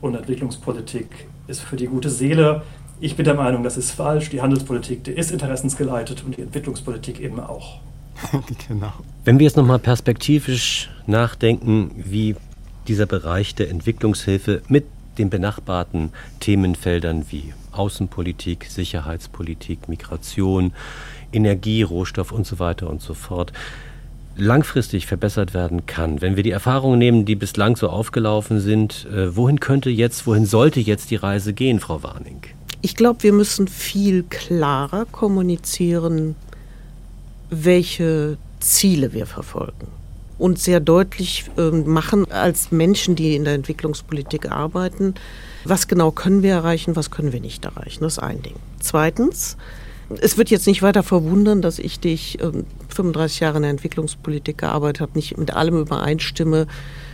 und 0.00 0.14
Entwicklungspolitik 0.14 1.28
ist 1.46 1.60
für 1.60 1.76
die 1.76 1.86
gute 1.86 2.10
Seele. 2.10 2.62
Ich 3.00 3.16
bin 3.16 3.24
der 3.24 3.34
Meinung, 3.34 3.62
das 3.62 3.76
ist 3.76 3.90
falsch. 3.90 4.30
Die 4.30 4.40
Handelspolitik, 4.40 5.04
die 5.04 5.12
ist 5.12 5.30
interessensgeleitet 5.30 6.24
und 6.24 6.36
die 6.36 6.42
Entwicklungspolitik 6.42 7.20
eben 7.20 7.40
auch. 7.40 7.80
genau. 8.68 8.92
Wenn 9.24 9.38
wir 9.38 9.44
jetzt 9.44 9.56
nochmal 9.56 9.78
perspektivisch 9.78 10.90
nachdenken, 11.06 11.90
wie 11.96 12.36
dieser 12.88 13.06
Bereich 13.06 13.54
der 13.54 13.68
Entwicklungshilfe 13.70 14.62
mit 14.68 14.86
den 15.18 15.30
benachbarten 15.30 16.12
Themenfeldern 16.40 17.26
wie 17.30 17.52
Außenpolitik, 17.72 18.66
Sicherheitspolitik, 18.66 19.88
Migration, 19.88 20.72
Energie, 21.32 21.82
Rohstoff 21.82 22.32
und 22.32 22.46
so 22.46 22.58
weiter 22.58 22.88
und 22.88 23.02
so 23.02 23.14
fort 23.14 23.52
langfristig 24.36 25.06
verbessert 25.06 25.54
werden 25.54 25.86
kann, 25.86 26.20
wenn 26.20 26.36
wir 26.36 26.42
die 26.42 26.50
Erfahrungen 26.50 26.98
nehmen, 26.98 27.24
die 27.24 27.36
bislang 27.36 27.76
so 27.76 27.88
aufgelaufen 27.88 28.60
sind, 28.60 29.06
äh, 29.06 29.34
wohin 29.34 29.60
könnte 29.60 29.90
jetzt, 29.90 30.26
wohin 30.26 30.46
sollte 30.46 30.80
jetzt 30.80 31.10
die 31.10 31.16
Reise 31.16 31.52
gehen, 31.52 31.80
Frau 31.80 32.02
Warning? 32.02 32.42
Ich 32.82 32.94
glaube, 32.94 33.22
wir 33.22 33.32
müssen 33.32 33.68
viel 33.68 34.22
klarer 34.24 35.06
kommunizieren, 35.06 36.36
welche 37.50 38.36
Ziele 38.60 39.12
wir 39.12 39.26
verfolgen 39.26 39.88
und 40.38 40.58
sehr 40.58 40.80
deutlich 40.80 41.50
äh, 41.56 41.70
machen 41.70 42.30
als 42.30 42.70
Menschen, 42.70 43.16
die 43.16 43.34
in 43.34 43.44
der 43.44 43.54
Entwicklungspolitik 43.54 44.50
arbeiten, 44.50 45.14
was 45.64 45.88
genau 45.88 46.10
können 46.10 46.42
wir 46.42 46.52
erreichen, 46.52 46.96
was 46.96 47.10
können 47.10 47.32
wir 47.32 47.40
nicht 47.40 47.64
erreichen. 47.64 48.02
Das 48.02 48.14
ist 48.14 48.18
ein 48.18 48.42
Ding. 48.42 48.56
Zweitens, 48.80 49.56
es 50.20 50.38
wird 50.38 50.50
jetzt 50.50 50.66
nicht 50.66 50.82
weiter 50.82 51.02
verwundern, 51.02 51.62
dass 51.62 51.78
ich 51.78 52.00
dich 52.00 52.40
äh, 52.40 52.52
35 52.88 53.40
Jahre 53.40 53.56
in 53.56 53.62
der 53.62 53.70
Entwicklungspolitik 53.70 54.58
gearbeitet 54.58 55.00
habe, 55.00 55.12
nicht 55.14 55.36
mit 55.36 55.54
allem 55.54 55.78
übereinstimme, 55.78 56.66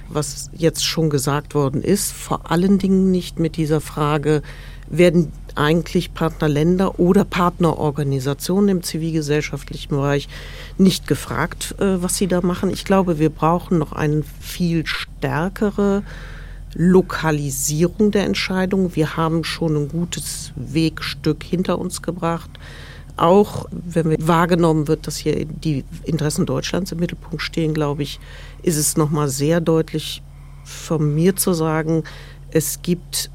was 0.08 0.50
jetzt 0.52 0.84
schon 0.84 1.10
gesagt 1.10 1.54
worden 1.54 1.82
ist. 1.82 2.12
Vor 2.12 2.50
allen 2.50 2.78
Dingen 2.78 3.10
nicht 3.10 3.38
mit 3.38 3.56
dieser 3.56 3.80
Frage, 3.80 4.42
werden 4.88 5.32
eigentlich 5.54 6.12
Partnerländer 6.12 6.98
oder 6.98 7.24
Partnerorganisationen 7.24 8.68
im 8.68 8.82
zivilgesellschaftlichen 8.82 9.90
Bereich 9.90 10.28
nicht 10.78 11.06
gefragt, 11.06 11.74
äh, 11.78 12.02
was 12.02 12.16
sie 12.16 12.26
da 12.26 12.40
machen. 12.42 12.70
Ich 12.70 12.84
glaube, 12.84 13.18
wir 13.18 13.30
brauchen 13.30 13.78
noch 13.78 13.92
eine 13.92 14.22
viel 14.40 14.86
stärkere 14.86 16.02
Lokalisierung 16.74 18.10
der 18.10 18.24
Entscheidung. 18.24 18.94
Wir 18.96 19.16
haben 19.16 19.44
schon 19.44 19.76
ein 19.76 19.88
gutes 19.88 20.52
Wegstück 20.56 21.42
hinter 21.42 21.78
uns 21.78 22.02
gebracht 22.02 22.50
Auch 23.16 23.66
wenn 23.70 24.16
wahrgenommen 24.26 24.88
wird, 24.88 25.06
dass 25.06 25.16
hier 25.16 25.44
die 25.44 25.84
Interessen 26.04 26.46
Deutschlands 26.46 26.92
im 26.92 26.98
Mittelpunkt 26.98 27.42
stehen, 27.42 27.74
glaube 27.74 28.02
ich, 28.02 28.20
ist 28.62 28.78
es 28.78 28.96
nochmal 28.96 29.28
sehr 29.28 29.60
deutlich 29.60 30.22
von 30.64 31.14
mir 31.14 31.36
zu 31.36 31.52
sagen, 31.52 32.04
es 32.50 32.80
gibt 32.82 33.30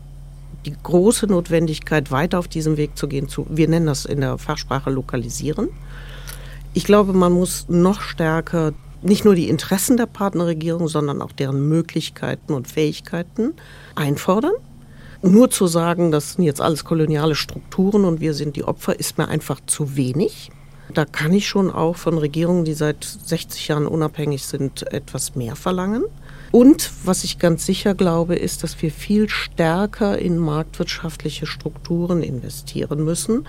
die 0.66 0.74
große 0.84 1.28
Notwendigkeit, 1.28 2.12
weiter 2.12 2.40
auf 2.40 2.48
diesem 2.48 2.78
Weg 2.78 2.98
zu 2.98 3.08
gehen, 3.08 3.30
zu, 3.30 3.46
wir 3.50 3.68
nennen 3.68 3.86
das 3.86 4.06
in 4.06 4.22
der 4.22 4.38
Fachsprache 4.38 4.90
lokalisieren. 4.90 5.70
Ich 6.74 6.84
glaube, 6.84 7.14
man 7.14 7.32
muss 7.32 7.66
noch 7.70 8.02
stärker 8.02 8.74
nicht 9.02 9.26
nur 9.26 9.36
die 9.36 9.50
Interessen 9.50 9.98
der 9.98 10.06
Partnerregierung, 10.06 10.88
sondern 10.88 11.22
auch 11.22 11.32
deren 11.32 11.68
Möglichkeiten 11.68 12.54
und 12.54 12.68
Fähigkeiten 12.68 13.54
einfordern. 13.96 14.54
Nur 15.22 15.50
zu 15.50 15.68
sagen, 15.68 16.12
das 16.12 16.34
sind 16.34 16.44
jetzt 16.44 16.62
alles 16.62 16.86
koloniale 16.86 17.36
Strukturen 17.36 18.06
und 18.06 18.22
wir 18.22 18.34
sind 18.34 18.56
die 18.56 18.64
Opfer, 18.64 19.00
ist 19.00 19.18
mir 19.18 19.28
einfach 19.28 19.60
zu 19.66 19.96
wenig. 19.96 20.52
Da 20.94 21.06
kann 21.06 21.34
ich 21.34 21.48
schon 21.48 21.70
auch 21.72 21.96
von 21.96 22.18
Regierungen, 22.18 22.66
die 22.66 22.74
seit 22.74 23.04
60 23.04 23.68
Jahren 23.68 23.88
unabhängig 23.88 24.46
sind, 24.46 24.92
etwas 24.94 25.36
mehr 25.36 25.56
verlangen. 25.56 26.04
Und 26.52 26.92
was 27.04 27.24
ich 27.24 27.40
ganz 27.40 27.66
sicher 27.66 27.94
glaube, 27.94 28.36
ist, 28.36 28.64
dass 28.64 28.82
wir 28.82 28.92
viel 28.92 29.28
stärker 29.28 30.18
in 30.18 30.38
marktwirtschaftliche 30.38 31.46
Strukturen 31.46 32.24
investieren 32.24 33.04
müssen, 33.04 33.46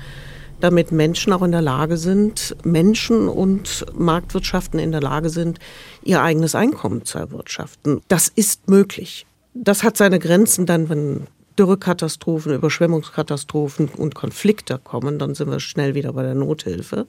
damit 0.61 0.93
Menschen 0.93 1.33
auch 1.33 1.43
in 1.43 1.53
der 1.53 1.63
Lage 1.63 1.97
sind, 1.97 2.57
Menschen 2.65 3.29
und 3.29 3.87
Marktwirtschaften 3.95 4.79
in 4.79 4.93
der 4.93 5.01
Lage 5.01 5.31
sind, 5.31 5.59
ihr 6.03 6.23
eigenes 6.23 6.55
Einkommen 6.55 7.05
zu 7.05 7.19
erwirtschaften. 7.19 8.01
Das 8.09 8.29
ist 8.29 8.69
möglich. 8.69 9.27
Das 9.55 9.83
hat 9.83 9.97
seine 9.97 10.19
Grenzen 10.19 10.67
dann, 10.67 10.89
wenn 10.89 11.27
Dürrekatastrophen, 11.59 12.55
Überschwemmungskatastrophen 12.55 13.89
und 13.89 14.15
Konflikte 14.15 14.79
kommen, 14.83 15.19
dann 15.19 15.35
sind 15.35 15.51
wir 15.51 15.61
schnell 15.61 15.95
wieder 15.95 16.13
bei 16.13 16.23
der 16.23 16.35
Nothilfe. 16.35 17.07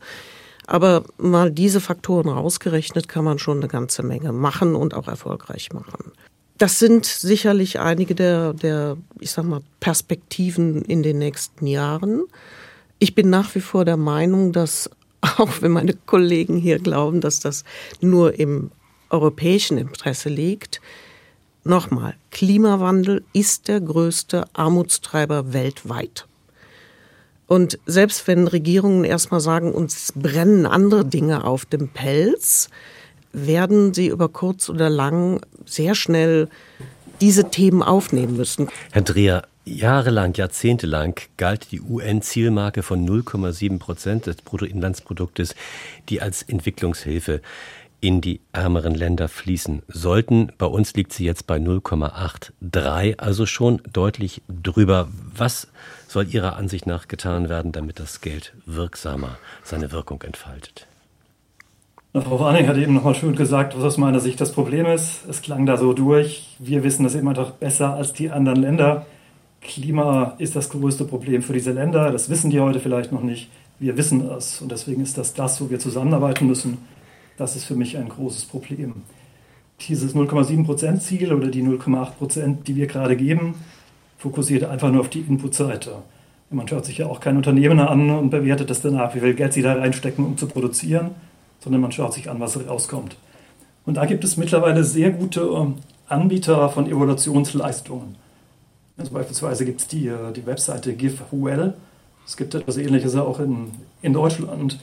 Aber 0.65 1.03
mal 1.17 1.51
diese 1.51 1.81
Faktoren 1.81 2.29
rausgerechnet, 2.29 3.07
kann 3.07 3.23
man 3.23 3.39
schon 3.39 3.57
eine 3.57 3.67
ganze 3.67 4.03
Menge 4.03 4.31
machen 4.31 4.75
und 4.75 4.93
auch 4.93 5.07
erfolgreich 5.07 5.71
machen. 5.73 6.11
Das 6.59 6.77
sind 6.77 7.05
sicherlich 7.05 7.79
einige 7.79 8.15
der, 8.15 8.53
der, 8.53 8.97
ich 9.19 9.31
sag 9.31 9.45
mal, 9.45 9.61
Perspektiven 9.79 10.81
in 10.83 11.03
den 11.03 11.17
nächsten 11.17 11.65
Jahren. 11.65 12.23
Ich 12.99 13.15
bin 13.15 13.29
nach 13.29 13.55
wie 13.55 13.61
vor 13.61 13.85
der 13.85 13.97
Meinung, 13.97 14.51
dass, 14.51 14.89
auch 15.21 15.61
wenn 15.61 15.71
meine 15.71 15.93
Kollegen 15.93 16.57
hier 16.57 16.79
glauben, 16.79 17.21
dass 17.21 17.39
das 17.39 17.63
nur 18.01 18.37
im 18.37 18.71
europäischen 19.09 19.77
Interesse 19.77 20.29
liegt, 20.29 20.81
nochmal, 21.63 22.15
Klimawandel 22.31 23.23
ist 23.33 23.67
der 23.67 23.81
größte 23.81 24.45
Armutstreiber 24.53 25.53
weltweit. 25.53 26.25
Und 27.47 27.79
selbst 27.87 28.27
wenn 28.27 28.47
Regierungen 28.47 29.03
erstmal 29.03 29.39
sagen, 29.39 29.71
uns 29.73 30.13
brennen 30.15 30.67
andere 30.67 31.03
Dinge 31.03 31.45
auf 31.45 31.65
dem 31.65 31.89
Pelz, 31.89 32.69
werden 33.33 33.93
sie 33.93 34.07
über 34.07 34.29
kurz 34.29 34.69
oder 34.69 34.89
lang 34.89 35.41
sehr 35.65 35.95
schnell 35.95 36.47
diese 37.21 37.49
Themen 37.49 37.81
aufnehmen 37.83 38.37
müssen. 38.37 38.69
Herr 38.91 39.01
Dreher, 39.01 39.47
jahrelang, 39.77 40.33
jahrzehntelang 40.33 41.15
galt 41.37 41.71
die 41.71 41.81
UN-Zielmarke 41.81 42.83
von 42.83 43.07
0,7 43.07 43.79
Prozent 43.79 44.25
des 44.25 44.37
Bruttoinlandsproduktes, 44.37 45.55
die 46.09 46.21
als 46.21 46.41
Entwicklungshilfe 46.43 47.41
in 48.01 48.21
die 48.21 48.39
ärmeren 48.53 48.95
Länder 48.95 49.27
fließen 49.27 49.81
sollten. 49.87 50.51
Bei 50.57 50.65
uns 50.65 50.93
liegt 50.93 51.13
sie 51.13 51.25
jetzt 51.25 51.47
bei 51.47 51.57
0,83, 51.57 53.19
also 53.19 53.45
schon 53.45 53.81
deutlich 53.91 54.41
drüber. 54.47 55.09
Was 55.35 55.67
soll 56.07 56.27
Ihrer 56.27 56.55
Ansicht 56.55 56.87
nach 56.87 57.07
getan 57.07 57.49
werden, 57.49 57.71
damit 57.71 57.99
das 57.99 58.21
Geld 58.21 58.53
wirksamer 58.65 59.37
seine 59.63 59.91
Wirkung 59.91 60.21
entfaltet? 60.21 60.87
Frau 62.13 62.39
Warning 62.39 62.67
hat 62.67 62.77
eben 62.77 62.95
nochmal 62.95 63.13
schön 63.13 63.35
gesagt, 63.35 63.77
was 63.77 63.83
aus 63.83 63.97
meiner 63.97 64.19
Sicht 64.19 64.41
das 64.41 64.51
Problem 64.51 64.87
ist. 64.87 65.27
Es 65.29 65.43
klang 65.43 65.67
da 65.67 65.77
so 65.77 65.93
durch. 65.93 66.55
Wir 66.57 66.83
wissen 66.83 67.03
das 67.03 67.13
immer 67.13 67.35
doch 67.35 67.51
besser 67.51 67.93
als 67.93 68.13
die 68.13 68.31
anderen 68.31 68.61
Länder. 68.61 69.05
Klima 69.61 70.35
ist 70.37 70.55
das 70.55 70.69
größte 70.69 71.05
Problem 71.05 71.41
für 71.41 71.53
diese 71.53 71.71
Länder. 71.71 72.11
Das 72.11 72.29
wissen 72.29 72.49
die 72.49 72.59
heute 72.59 72.79
vielleicht 72.79 73.11
noch 73.11 73.23
nicht. 73.23 73.49
Wir 73.79 73.97
wissen 73.97 74.29
es. 74.29 74.61
Und 74.61 74.71
deswegen 74.71 75.01
ist 75.01 75.17
das 75.17 75.33
das, 75.33 75.61
wo 75.61 75.69
wir 75.69 75.79
zusammenarbeiten 75.79 76.47
müssen. 76.47 76.77
Das 77.37 77.55
ist 77.55 77.65
für 77.65 77.75
mich 77.75 77.97
ein 77.97 78.09
großes 78.09 78.45
Problem. 78.45 78.95
Dieses 79.87 80.13
0,7%-Ziel 80.15 81.33
oder 81.33 81.47
die 81.47 81.63
0,8%, 81.63 82.63
die 82.63 82.75
wir 82.75 82.87
gerade 82.87 83.15
geben, 83.15 83.55
fokussiert 84.17 84.65
einfach 84.65 84.91
nur 84.91 85.01
auf 85.01 85.09
die 85.09 85.21
Inputseite. 85.21 86.03
Man 86.49 86.67
schaut 86.67 86.85
sich 86.85 86.97
ja 86.97 87.05
auch 87.05 87.19
kein 87.19 87.37
Unternehmen 87.37 87.79
an 87.79 88.09
und 88.09 88.31
bewertet 88.31 88.69
das 88.69 88.81
danach, 88.81 89.15
wie 89.15 89.19
viel 89.19 89.35
Geld 89.35 89.53
sie 89.53 89.61
da 89.61 89.73
reinstecken, 89.73 90.25
um 90.25 90.37
zu 90.37 90.47
produzieren, 90.47 91.11
sondern 91.59 91.81
man 91.81 91.91
schaut 91.91 92.13
sich 92.13 92.29
an, 92.29 92.39
was 92.39 92.59
rauskommt. 92.67 93.15
Und 93.85 93.95
da 93.95 94.05
gibt 94.05 94.23
es 94.23 94.35
mittlerweile 94.35 94.83
sehr 94.83 95.11
gute 95.11 95.41
ähm, 95.41 95.75
Anbieter 96.07 96.69
von 96.69 96.87
Evaluationsleistungen. 96.87 98.15
Also 98.99 99.13
beispielsweise 99.13 99.65
gibt 99.65 99.79
es 99.81 99.87
die, 99.87 100.07
äh, 100.07 100.33
die 100.35 100.45
Webseite 100.45 100.93
GiveWell. 100.93 101.73
Es 102.27 102.37
gibt 102.37 102.53
etwas 102.53 102.77
Ähnliches 102.77 103.15
auch 103.15 103.39
in, 103.39 103.71
in 104.01 104.13
Deutschland, 104.13 104.79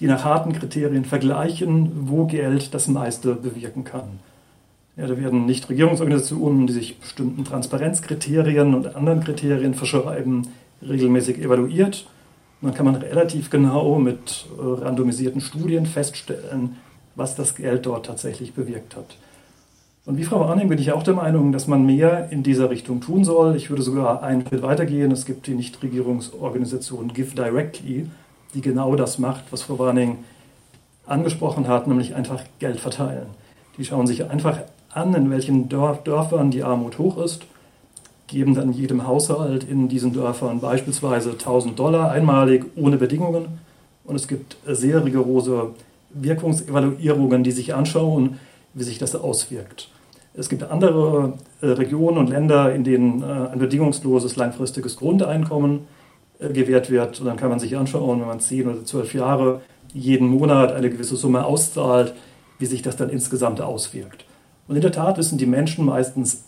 die 0.00 0.06
nach 0.06 0.24
harten 0.24 0.52
Kriterien 0.52 1.04
vergleichen, 1.04 2.08
wo 2.08 2.26
Geld 2.26 2.72
das 2.74 2.88
meiste 2.88 3.34
bewirken 3.34 3.84
kann. 3.84 4.20
Ja, 4.96 5.06
da 5.06 5.16
werden 5.16 5.46
Nichtregierungsorganisationen, 5.46 6.66
die 6.66 6.72
sich 6.72 6.98
bestimmten 6.98 7.44
Transparenzkriterien 7.44 8.74
und 8.74 8.96
anderen 8.96 9.22
Kriterien 9.22 9.74
verschreiben, 9.74 10.48
regelmäßig 10.82 11.38
evaluiert. 11.38 12.06
Und 12.60 12.68
dann 12.68 12.74
kann 12.74 12.86
man 12.86 12.96
relativ 12.96 13.50
genau 13.50 13.98
mit 13.98 14.46
äh, 14.58 14.82
randomisierten 14.82 15.40
Studien 15.40 15.86
feststellen, 15.86 16.76
was 17.14 17.36
das 17.36 17.54
Geld 17.54 17.86
dort 17.86 18.06
tatsächlich 18.06 18.54
bewirkt 18.54 18.96
hat. 18.96 19.16
Und 20.08 20.16
wie 20.16 20.24
Frau 20.24 20.42
Arning 20.46 20.70
bin 20.70 20.78
ich 20.78 20.90
auch 20.90 21.02
der 21.02 21.12
Meinung, 21.12 21.52
dass 21.52 21.66
man 21.66 21.84
mehr 21.84 22.28
in 22.30 22.42
dieser 22.42 22.70
Richtung 22.70 23.02
tun 23.02 23.24
soll. 23.24 23.54
Ich 23.56 23.68
würde 23.68 23.82
sogar 23.82 24.22
einen 24.22 24.46
Schritt 24.46 24.62
weitergehen. 24.62 25.12
Es 25.12 25.26
gibt 25.26 25.46
die 25.46 25.52
Nichtregierungsorganisation 25.52 27.12
Give 27.12 27.34
Directly, 27.34 28.08
die 28.54 28.60
genau 28.62 28.96
das 28.96 29.18
macht, 29.18 29.44
was 29.50 29.60
Frau 29.60 29.78
Warning 29.78 30.16
angesprochen 31.04 31.68
hat, 31.68 31.86
nämlich 31.86 32.14
einfach 32.14 32.42
Geld 32.58 32.80
verteilen. 32.80 33.26
Die 33.76 33.84
schauen 33.84 34.06
sich 34.06 34.24
einfach 34.30 34.60
an, 34.88 35.12
in 35.12 35.30
welchen 35.30 35.68
Dörf, 35.68 36.02
Dörfern 36.04 36.50
die 36.50 36.62
Armut 36.62 36.96
hoch 36.96 37.22
ist, 37.22 37.42
geben 38.28 38.54
dann 38.54 38.72
jedem 38.72 39.06
Haushalt 39.06 39.62
in 39.64 39.90
diesen 39.90 40.14
Dörfern 40.14 40.60
beispielsweise 40.60 41.32
1000 41.32 41.78
Dollar 41.78 42.12
einmalig 42.12 42.64
ohne 42.76 42.96
Bedingungen. 42.96 43.58
Und 44.04 44.16
es 44.16 44.26
gibt 44.26 44.56
sehr 44.66 45.04
rigorose 45.04 45.74
Wirkungsevaluierungen, 46.14 47.44
die 47.44 47.52
sich 47.52 47.74
anschauen, 47.74 48.38
wie 48.72 48.84
sich 48.84 48.96
das 48.96 49.14
auswirkt. 49.14 49.90
Es 50.38 50.48
gibt 50.48 50.62
andere 50.62 51.32
äh, 51.60 51.66
Regionen 51.66 52.16
und 52.16 52.30
Länder, 52.30 52.72
in 52.72 52.84
denen 52.84 53.22
äh, 53.22 53.26
ein 53.26 53.58
bedingungsloses 53.58 54.36
langfristiges 54.36 54.96
Grundeinkommen 54.96 55.80
äh, 56.38 56.50
gewährt 56.50 56.90
wird. 56.90 57.18
Und 57.18 57.26
dann 57.26 57.36
kann 57.36 57.50
man 57.50 57.58
sich 57.58 57.76
anschauen, 57.76 58.20
wenn 58.20 58.28
man 58.28 58.38
10 58.38 58.68
oder 58.68 58.84
12 58.84 59.14
Jahre 59.14 59.62
jeden 59.92 60.28
Monat 60.28 60.70
eine 60.70 60.90
gewisse 60.90 61.16
Summe 61.16 61.44
auszahlt, 61.44 62.14
wie 62.60 62.66
sich 62.66 62.82
das 62.82 62.96
dann 62.96 63.10
insgesamt 63.10 63.60
auswirkt. 63.60 64.26
Und 64.68 64.76
in 64.76 64.82
der 64.82 64.92
Tat 64.92 65.18
wissen 65.18 65.38
die 65.38 65.46
Menschen 65.46 65.84
meistens 65.84 66.44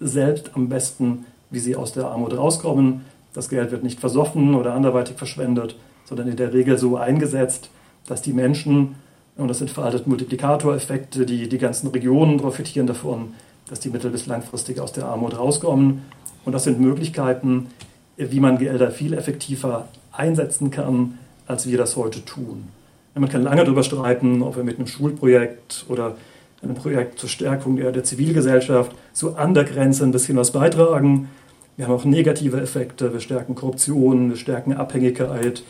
selbst 0.00 0.52
am 0.54 0.70
besten, 0.70 1.26
wie 1.50 1.58
sie 1.58 1.76
aus 1.76 1.92
der 1.92 2.06
Armut 2.06 2.34
rauskommen. 2.34 3.02
Das 3.34 3.50
Geld 3.50 3.70
wird 3.72 3.82
nicht 3.82 4.00
versoffen 4.00 4.54
oder 4.54 4.72
anderweitig 4.72 5.16
verschwendet, 5.16 5.76
sondern 6.06 6.28
in 6.28 6.36
der 6.36 6.54
Regel 6.54 6.78
so 6.78 6.96
eingesetzt, 6.96 7.68
dass 8.06 8.22
die 8.22 8.32
Menschen, 8.32 8.94
und 9.36 9.48
das 9.48 9.58
sind 9.58 9.70
veraltet 9.70 10.06
Multiplikatoreffekte, 10.06 11.26
die, 11.26 11.48
die 11.48 11.58
ganzen 11.58 11.88
Regionen 11.88 12.36
profitieren 12.36 12.86
davon, 12.86 13.34
dass 13.68 13.80
die 13.80 13.88
mittel- 13.88 14.10
bis 14.10 14.26
langfristig 14.26 14.80
aus 14.80 14.92
der 14.92 15.06
Armut 15.06 15.36
rauskommen. 15.36 16.02
Und 16.44 16.52
das 16.52 16.64
sind 16.64 16.78
Möglichkeiten, 16.80 17.68
wie 18.16 18.40
man 18.40 18.58
Gelder 18.58 18.90
viel 18.90 19.14
effektiver 19.14 19.88
einsetzen 20.12 20.70
kann, 20.70 21.18
als 21.46 21.66
wir 21.66 21.78
das 21.78 21.96
heute 21.96 22.24
tun. 22.24 22.68
Man 23.14 23.28
kann 23.28 23.42
lange 23.42 23.64
darüber 23.64 23.82
streiten, 23.82 24.42
ob 24.42 24.56
wir 24.56 24.64
mit 24.64 24.78
einem 24.78 24.86
Schulprojekt 24.86 25.86
oder 25.88 26.16
einem 26.62 26.74
Projekt 26.74 27.18
zur 27.18 27.28
Stärkung 27.28 27.76
der, 27.76 27.92
der 27.92 28.04
Zivilgesellschaft 28.04 28.92
so 29.12 29.34
an 29.36 29.54
der 29.54 29.64
Grenze 29.64 30.04
ein 30.04 30.10
bisschen 30.10 30.36
was 30.36 30.50
beitragen. 30.50 31.28
Wir 31.76 31.86
haben 31.86 31.94
auch 31.94 32.04
negative 32.04 32.60
Effekte. 32.60 33.12
Wir 33.12 33.20
stärken 33.20 33.54
Korruption, 33.54 34.30
wir 34.30 34.36
stärken 34.36 34.72
Abhängigkeit, 34.72 35.62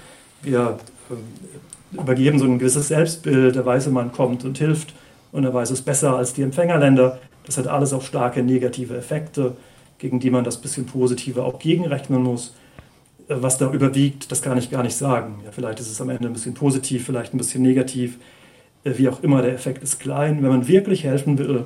wir 0.42 0.78
äh, 1.10 1.14
übergeben 1.94 2.38
so 2.38 2.44
ein 2.44 2.58
gewisses 2.58 2.88
Selbstbild. 2.88 3.54
Der 3.54 3.66
weiße 3.66 3.90
Mann 3.90 4.12
kommt 4.12 4.44
und 4.44 4.58
hilft 4.58 4.94
und 5.32 5.44
er 5.44 5.52
weiß 5.52 5.70
es 5.70 5.82
besser 5.82 6.16
als 6.16 6.32
die 6.32 6.42
Empfängerländer. 6.42 7.18
Das 7.46 7.58
hat 7.58 7.66
alles 7.66 7.92
auch 7.92 8.02
starke 8.02 8.42
negative 8.42 8.96
Effekte, 8.96 9.56
gegen 9.98 10.20
die 10.20 10.30
man 10.30 10.44
das 10.44 10.60
bisschen 10.60 10.86
Positive 10.86 11.42
auch 11.42 11.58
gegenrechnen 11.58 12.22
muss. 12.22 12.54
Was 13.28 13.58
da 13.58 13.72
überwiegt, 13.72 14.30
das 14.30 14.42
kann 14.42 14.58
ich 14.58 14.70
gar 14.70 14.82
nicht 14.82 14.96
sagen. 14.96 15.40
Ja, 15.44 15.50
vielleicht 15.50 15.80
ist 15.80 15.90
es 15.90 16.00
am 16.00 16.10
Ende 16.10 16.26
ein 16.28 16.32
bisschen 16.34 16.54
positiv, 16.54 17.06
vielleicht 17.06 17.32
ein 17.34 17.38
bisschen 17.38 17.62
negativ. 17.62 18.18
Äh, 18.84 18.92
wie 18.96 19.08
auch 19.08 19.22
immer, 19.22 19.42
der 19.42 19.54
Effekt 19.54 19.82
ist 19.82 19.98
klein. 19.98 20.42
Wenn 20.42 20.50
man 20.50 20.68
wirklich 20.68 21.04
helfen 21.04 21.38
will, 21.38 21.64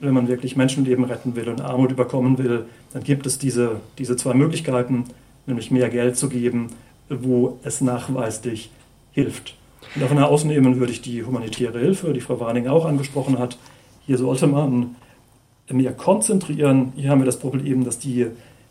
wenn 0.00 0.14
man 0.14 0.28
wirklich 0.28 0.56
Menschenleben 0.56 1.04
retten 1.04 1.34
will 1.34 1.48
und 1.48 1.60
Armut 1.60 1.92
überkommen 1.92 2.38
will, 2.38 2.66
dann 2.92 3.04
gibt 3.04 3.26
es 3.26 3.38
diese, 3.38 3.80
diese 3.98 4.16
zwei 4.16 4.34
Möglichkeiten, 4.34 5.04
nämlich 5.46 5.70
mehr 5.70 5.88
Geld 5.88 6.16
zu 6.16 6.28
geben, 6.28 6.68
wo 7.08 7.58
es 7.62 7.80
nachweislich 7.80 8.70
hilft. 9.12 9.54
Und 9.94 10.02
davon 10.02 10.18
herausnehmen 10.18 10.80
würde 10.80 10.92
ich 10.92 11.02
die 11.02 11.24
humanitäre 11.24 11.78
Hilfe, 11.78 12.12
die 12.12 12.20
Frau 12.20 12.40
Warning 12.40 12.66
auch 12.66 12.84
angesprochen 12.84 13.38
hat. 13.38 13.58
Hier 14.06 14.18
sollte 14.18 14.46
man 14.46 14.96
mehr 15.70 15.92
konzentrieren. 15.92 16.92
Hier 16.96 17.10
haben 17.10 17.20
wir 17.20 17.26
das 17.26 17.38
Problem, 17.38 17.84
dass 17.84 17.98
die 17.98 18.26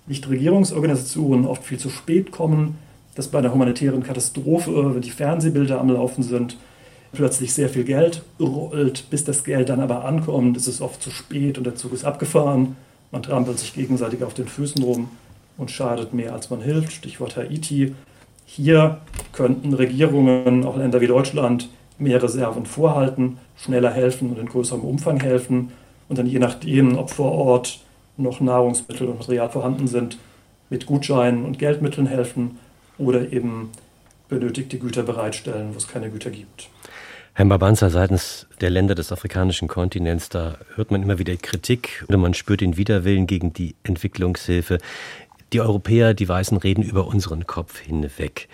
Nichtregierungsorganisationen 0.07 1.45
oft 1.45 1.63
viel 1.63 1.77
zu 1.77 1.89
spät 1.89 2.31
kommen, 2.31 2.77
dass 3.15 3.27
bei 3.27 3.39
einer 3.39 3.53
humanitären 3.53 4.03
Katastrophe, 4.03 4.95
wenn 4.95 5.01
die 5.01 5.11
Fernsehbilder 5.11 5.79
am 5.79 5.89
Laufen 5.89 6.23
sind, 6.23 6.57
plötzlich 7.13 7.53
sehr 7.53 7.69
viel 7.69 7.83
Geld 7.83 8.23
rollt. 8.39 9.09
Bis 9.09 9.23
das 9.23 9.43
Geld 9.43 9.69
dann 9.69 9.79
aber 9.79 10.05
ankommt, 10.05 10.57
ist 10.57 10.67
es 10.67 10.81
oft 10.81 11.01
zu 11.01 11.11
spät 11.11 11.57
und 11.57 11.65
der 11.65 11.75
Zug 11.75 11.93
ist 11.93 12.05
abgefahren. 12.05 12.75
Man 13.11 13.23
trampelt 13.23 13.59
sich 13.59 13.73
gegenseitig 13.73 14.23
auf 14.23 14.33
den 14.33 14.47
Füßen 14.47 14.81
rum 14.83 15.09
und 15.57 15.69
schadet 15.69 16.13
mehr, 16.13 16.33
als 16.33 16.49
man 16.49 16.61
hilft. 16.61 16.93
Stichwort 16.93 17.35
Haiti. 17.35 17.93
Hier 18.53 18.99
könnten 19.31 19.73
Regierungen, 19.73 20.65
auch 20.65 20.75
Länder 20.75 20.99
wie 20.99 21.07
Deutschland, 21.07 21.69
mehr 21.97 22.21
Reserven 22.21 22.65
vorhalten, 22.65 23.37
schneller 23.55 23.91
helfen 23.91 24.29
und 24.29 24.39
in 24.39 24.47
größerem 24.47 24.81
Umfang 24.81 25.21
helfen 25.21 25.71
und 26.09 26.19
dann 26.19 26.25
je 26.25 26.39
nachdem, 26.39 26.97
ob 26.97 27.11
vor 27.11 27.31
Ort 27.31 27.79
noch 28.17 28.41
Nahrungsmittel 28.41 29.07
und 29.07 29.19
Material 29.19 29.49
vorhanden 29.49 29.87
sind, 29.87 30.17
mit 30.69 30.85
Gutscheinen 30.85 31.45
und 31.45 31.59
Geldmitteln 31.59 32.07
helfen 32.07 32.59
oder 32.97 33.31
eben 33.31 33.69
benötigte 34.27 34.77
Güter 34.79 35.03
bereitstellen, 35.03 35.69
wo 35.71 35.77
es 35.77 35.87
keine 35.87 36.09
Güter 36.09 36.29
gibt. 36.29 36.67
Herr 37.33 37.45
Babanza, 37.45 37.89
seitens 37.89 38.45
der 38.59 38.69
Länder 38.69 38.93
des 38.93 39.13
afrikanischen 39.13 39.69
Kontinents, 39.69 40.27
da 40.27 40.57
hört 40.75 40.91
man 40.91 41.01
immer 41.01 41.17
wieder 41.17 41.33
Kritik 41.37 42.03
oder 42.09 42.17
man 42.17 42.33
spürt 42.33 42.59
den 42.59 42.75
Widerwillen 42.75 43.25
gegen 43.25 43.53
die 43.53 43.75
Entwicklungshilfe. 43.83 44.79
Die 45.53 45.59
Europäer, 45.59 46.13
die 46.13 46.29
Weißen 46.29 46.57
reden 46.57 46.83
über 46.83 47.07
unseren 47.07 47.45
Kopf 47.45 47.79
hinweg. 47.79 48.47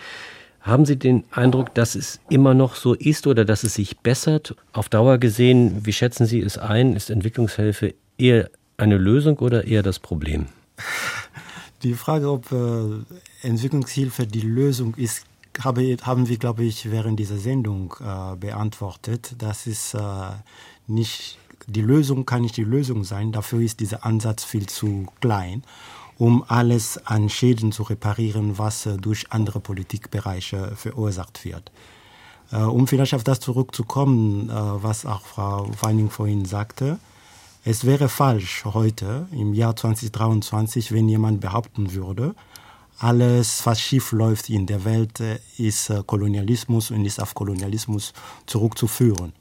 Haben 0.62 0.86
Sie 0.86 0.98
den 0.98 1.24
Eindruck, 1.32 1.74
dass 1.76 1.96
es 1.96 2.20
immer 2.30 2.54
noch 2.54 2.76
so 2.76 2.94
ist 2.94 3.28
oder 3.28 3.46
dass 3.46 3.64
es 3.64 3.76
sich 3.76 4.00
bessert? 4.00 4.56
Auf 4.74 4.90
Dauer 4.90 5.18
gesehen, 5.18 5.86
wie 5.86 5.94
schätzen 5.94 6.26
Sie 6.26 6.42
es 6.42 6.58
ein? 6.58 6.96
Ist 6.96 7.10
Entwicklungshilfe 7.10 7.94
eher 8.18 8.50
eine 8.76 8.98
Lösung 8.98 9.38
oder 9.38 9.66
eher 9.66 9.84
das 9.84 10.00
Problem? 10.00 10.48
Die 11.84 11.94
Frage, 11.94 12.32
ob 12.32 12.52
äh, 12.52 13.48
Entwicklungshilfe 13.48 14.26
die 14.26 14.42
Lösung 14.42 14.96
ist, 14.96 15.26
habe, 15.64 15.96
haben 16.02 16.28
wir, 16.28 16.38
glaube 16.38 16.64
ich, 16.64 16.90
während 16.90 17.20
dieser 17.20 17.38
Sendung 17.38 17.94
äh, 18.00 18.36
beantwortet. 18.36 19.36
Das 19.38 19.68
ist 19.68 19.94
äh, 19.94 20.00
nicht 20.88 21.38
die 21.68 21.82
Lösung, 21.82 22.26
kann 22.26 22.42
nicht 22.42 22.58
die 22.58 22.64
Lösung 22.64 23.04
sein. 23.04 23.32
Dafür 23.32 23.62
ist 23.62 23.80
dieser 23.80 24.04
Ansatz 24.08 24.44
viel 24.44 24.66
zu 24.66 25.06
klein 25.22 25.62
um 26.18 26.44
alles 26.48 27.06
an 27.06 27.30
Schäden 27.30 27.72
zu 27.72 27.84
reparieren, 27.84 28.58
was 28.58 28.86
äh, 28.86 28.98
durch 28.98 29.32
andere 29.32 29.60
Politikbereiche 29.60 30.76
verursacht 30.76 31.46
wird. 31.46 31.72
Äh, 32.52 32.58
um 32.58 32.88
vielleicht 32.88 33.14
auf 33.14 33.24
das 33.24 33.40
zurückzukommen, 33.40 34.50
äh, 34.50 34.54
was 34.54 35.06
auch 35.06 35.22
Frau 35.22 35.70
Weining 35.82 36.10
vorhin 36.10 36.46
sagte, 36.46 37.00
es 37.64 37.86
wäre 37.86 38.08
falsch 38.08 38.64
heute 38.66 39.28
im 39.32 39.54
Jahr 39.54 39.76
2023, 39.76 40.92
wenn 40.94 41.10
jemand 41.10 41.42
behaupten 41.42 41.94
würde, 41.94 42.34
alles, 43.00 43.64
was 43.66 43.80
schief 43.80 44.12
läuft 44.12 44.50
in 44.50 44.66
der 44.66 44.86
Welt, 44.86 45.22
ist 45.58 45.94
Kolonialismus 46.08 46.90
und 46.90 47.06
ist 47.06 47.22
auf 47.22 47.36
Kolonialismus 47.36 48.14
zurückzuführen. 48.48 49.34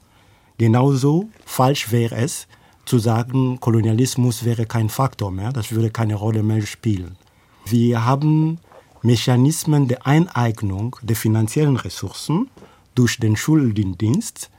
Genauso 0.57 1.29
falsch 1.45 1.91
wäre 1.91 2.15
es, 2.17 2.47
zu 2.87 2.99
sagen, 2.99 3.59
Kolonialismus 3.59 4.45
wäre 4.45 4.65
kein 4.65 4.89
Faktor 4.89 5.31
mehr, 5.31 5.51
das 5.51 5.71
würde 5.71 5.89
keine 5.89 6.15
Rolle 6.15 6.41
mehr 6.41 6.61
spielen. 6.65 7.17
Wir 7.65 8.05
haben 8.05 8.59
Mechanismen 9.01 9.87
der 9.87 10.07
Eineignung 10.07 10.95
der 11.01 11.15
finanziellen 11.15 11.75
Ressourcen 11.75 12.49
durch 12.95 13.19
den 13.19 13.35
Schuldendienst, 13.35 14.49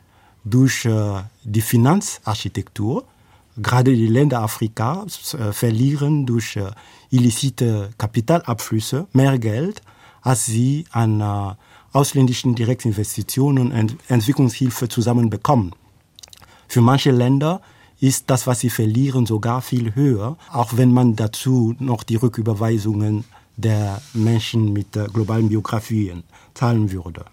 durch 0.44 0.84
äh, 0.84 1.22
die 1.42 1.60
Finanzarchitektur. 1.60 3.04
Gerade 3.56 3.94
die 3.94 4.06
Länder 4.06 4.40
Afrikas 4.42 5.34
äh, 5.34 5.52
verlieren 5.52 6.26
durch 6.26 6.56
äh, 6.56 6.70
illicite 7.10 7.90
Kapitalabflüsse 7.98 9.06
mehr 9.12 9.38
Geld, 9.38 9.82
als 10.22 10.46
sie 10.46 10.84
an 10.92 11.20
äh, 11.20 11.54
ausländischen 11.92 12.54
Direktinvestitionen 12.54 13.72
und 13.72 13.96
Entwicklungshilfe 14.08 14.88
zusammenbekommen. 14.88 15.74
Für 16.68 16.82
manche 16.82 17.10
Länder 17.10 17.62
ist 18.00 18.30
das, 18.30 18.46
was 18.46 18.60
sie 18.60 18.70
verlieren, 18.70 19.26
sogar 19.26 19.62
viel 19.62 19.94
höher, 19.94 20.36
auch 20.52 20.76
wenn 20.76 20.92
man 20.92 21.16
dazu 21.16 21.74
noch 21.78 22.02
die 22.02 22.16
Rücküberweisungen 22.16 23.24
der 23.56 24.00
Menschen 24.14 24.72
mit 24.72 24.96
äh, 24.96 25.06
globalen 25.12 25.48
Biografien 25.48 26.22
zahlen 26.54 26.92
würde. 26.92 27.24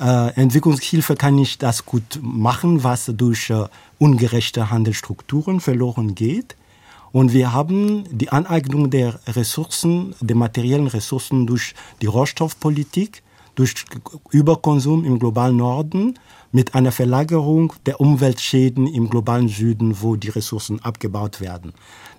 Äh, 0.00 0.34
Entwicklungshilfe 0.34 1.14
kann 1.14 1.36
nicht 1.36 1.62
das 1.62 1.86
gut 1.86 2.18
machen, 2.20 2.82
was 2.82 3.06
durch 3.16 3.50
äh, 3.50 3.66
ungerechte 3.98 4.70
Handelsstrukturen 4.70 5.60
verloren 5.60 6.16
geht. 6.16 6.56
Und 7.12 7.32
wir 7.32 7.52
haben 7.52 8.04
die 8.10 8.30
Aneignung 8.30 8.90
der 8.90 9.20
Ressourcen, 9.28 10.16
der 10.20 10.34
materiellen 10.34 10.88
Ressourcen 10.88 11.46
durch 11.46 11.74
die 12.02 12.06
Rohstoffpolitik, 12.06 13.22
durch 13.54 13.74
Überkonsum 14.30 15.04
im 15.04 15.18
globalen 15.18 15.56
Norden 15.56 16.18
mit 16.52 16.74
einer 16.74 16.92
Verlagerung 16.92 17.72
der 17.84 18.00
Umweltschäden 18.00 18.86
im 18.86 19.10
globalen 19.10 19.48
Süden, 19.48 20.00
wo 20.00 20.14
die 20.14 20.28
Ressourcen 20.28 20.80
abgebaut 20.82 21.40
werden. 21.40 21.72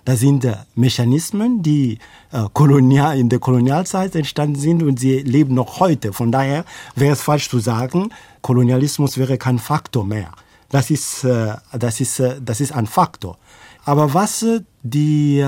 Das 0.04 0.20
sind 0.20 0.44
äh, 0.44 0.56
Mechanismen, 0.74 1.62
die 1.62 1.98
äh, 2.32 2.44
kolonial, 2.52 3.18
in 3.18 3.28
der 3.28 3.38
Kolonialzeit 3.38 4.14
entstanden 4.14 4.56
sind 4.56 4.82
und 4.82 5.00
sie 5.00 5.20
leben 5.20 5.54
noch 5.54 5.80
heute. 5.80 6.12
Von 6.12 6.30
daher 6.30 6.64
wäre 6.94 7.14
es 7.14 7.22
falsch 7.22 7.48
zu 7.48 7.58
sagen, 7.58 8.10
Kolonialismus 8.42 9.18
wäre 9.18 9.38
kein 9.38 9.58
Faktor 9.58 10.04
mehr. 10.04 10.32
Das 10.68 10.90
ist, 10.90 11.24
äh, 11.24 11.54
das 11.72 12.00
ist, 12.00 12.22
das 12.40 12.60
ist 12.60 12.72
ein 12.72 12.86
Faktor. 12.86 13.38
Aber 13.84 14.12
was 14.14 14.44
die 14.82 15.44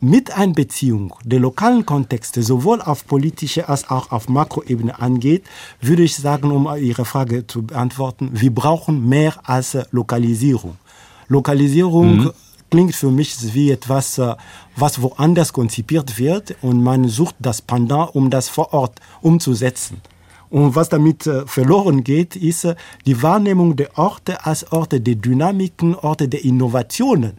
Miteinbeziehung 0.00 1.14
der 1.24 1.40
lokalen 1.40 1.86
Kontexte 1.86 2.42
sowohl 2.42 2.82
auf 2.82 3.06
politischer 3.06 3.70
als 3.70 3.88
auch 3.88 4.12
auf 4.12 4.28
Makroebene 4.28 5.00
angeht, 5.00 5.44
würde 5.80 6.02
ich 6.02 6.16
sagen, 6.16 6.50
um 6.50 6.68
Ihre 6.76 7.04
Frage 7.04 7.46
zu 7.46 7.62
beantworten, 7.62 8.30
wir 8.32 8.54
brauchen 8.54 9.08
mehr 9.08 9.34
als 9.48 9.76
Lokalisierung. 9.92 10.76
Lokalisierung 11.28 12.16
mhm. 12.16 12.32
klingt 12.70 12.94
für 12.94 13.10
mich 13.10 13.54
wie 13.54 13.70
etwas, 13.70 14.18
äh, 14.18 14.34
was 14.76 15.00
woanders 15.00 15.52
konzipiert 15.52 16.18
wird 16.18 16.54
und 16.60 16.82
man 16.82 17.08
sucht 17.08 17.36
das 17.38 17.62
Pendant, 17.62 18.14
um 18.14 18.28
das 18.30 18.48
vor 18.48 18.74
Ort 18.74 19.00
umzusetzen. 19.22 20.02
Und 20.50 20.76
was 20.76 20.88
damit 20.88 21.26
äh, 21.26 21.46
verloren 21.46 22.04
geht, 22.04 22.36
ist 22.36 22.64
äh, 22.64 22.76
die 23.06 23.22
Wahrnehmung 23.22 23.76
der 23.76 23.98
Orte 23.98 24.44
als 24.44 24.70
Orte 24.72 25.00
der 25.00 25.16
Dynamiken, 25.16 25.94
Orte 25.94 26.28
der 26.28 26.44
Innovationen. 26.44 27.38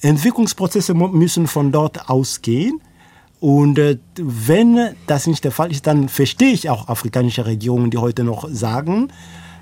Entwicklungsprozesse 0.00 0.94
müssen 0.94 1.46
von 1.46 1.72
dort 1.72 2.08
ausgehen. 2.08 2.80
Und 3.40 3.78
äh, 3.78 3.98
wenn 4.16 4.94
das 5.06 5.26
nicht 5.26 5.44
der 5.44 5.52
Fall 5.52 5.70
ist, 5.70 5.86
dann 5.86 6.08
verstehe 6.08 6.52
ich 6.52 6.70
auch 6.70 6.88
afrikanische 6.88 7.46
Regierungen, 7.46 7.90
die 7.90 7.98
heute 7.98 8.24
noch 8.24 8.48
sagen, 8.50 9.12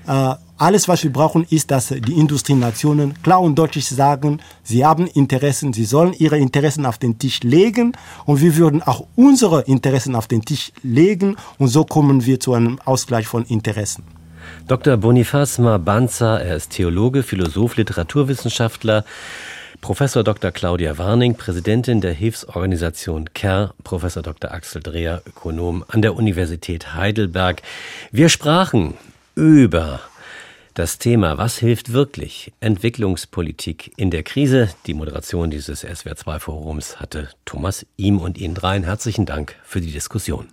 äh, 0.07 0.35
alles, 0.59 0.87
was 0.87 1.03
wir 1.03 1.13
brauchen, 1.13 1.45
ist, 1.49 1.69
dass 1.69 1.89
die 1.89 2.13
Industrienationen 2.13 3.21
klar 3.21 3.41
und 3.41 3.55
deutlich 3.55 3.87
sagen, 3.87 4.39
sie 4.63 4.83
haben 4.83 5.05
Interessen, 5.05 5.71
sie 5.71 5.85
sollen 5.85 6.13
ihre 6.13 6.39
Interessen 6.39 6.87
auf 6.87 6.97
den 6.97 7.19
Tisch 7.19 7.41
legen 7.43 7.91
und 8.25 8.41
wir 8.41 8.55
würden 8.55 8.81
auch 8.81 9.05
unsere 9.15 9.61
Interessen 9.61 10.15
auf 10.15 10.27
den 10.27 10.43
Tisch 10.43 10.71
legen 10.81 11.35
und 11.59 11.67
so 11.67 11.83
kommen 11.83 12.25
wir 12.25 12.39
zu 12.39 12.53
einem 12.53 12.79
Ausgleich 12.85 13.27
von 13.27 13.43
Interessen. 13.45 14.03
Dr. 14.67 14.97
Boniface 14.97 15.59
Mabanza, 15.59 16.39
er 16.39 16.55
ist 16.55 16.71
Theologe, 16.71 17.21
Philosoph, 17.21 17.75
Literaturwissenschaftler. 17.75 19.05
Professor 19.81 20.23
Dr. 20.23 20.51
Claudia 20.51 20.97
Warning, 20.97 21.35
Präsidentin 21.35 22.01
der 22.01 22.13
Hilfsorganisation 22.13 23.33
CARE, 23.33 23.73
Professor 23.83 24.21
Dr. 24.21 24.51
Axel 24.51 24.83
Dreher, 24.83 25.21
Ökonom 25.25 25.83
an 25.87 26.01
der 26.01 26.15
Universität 26.15 26.93
Heidelberg. 26.93 27.61
Wir 28.11 28.29
sprachen 28.29 28.93
über 29.35 30.01
das 30.77 30.99
Thema 30.99 31.39
Was 31.39 31.57
hilft 31.57 31.91
wirklich? 31.91 32.53
Entwicklungspolitik 32.59 33.93
in 33.97 34.11
der 34.11 34.21
Krise. 34.21 34.69
Die 34.85 34.93
Moderation 34.93 35.49
dieses 35.49 35.83
SWR2 35.83 36.37
Forums 36.37 36.99
hatte 36.99 37.29
Thomas 37.45 37.83
Ihm 37.95 38.19
und 38.19 38.37
Ihnen 38.37 38.53
dreien 38.53 38.83
herzlichen 38.83 39.25
Dank 39.25 39.55
für 39.63 39.81
die 39.81 39.91
Diskussion. 39.91 40.45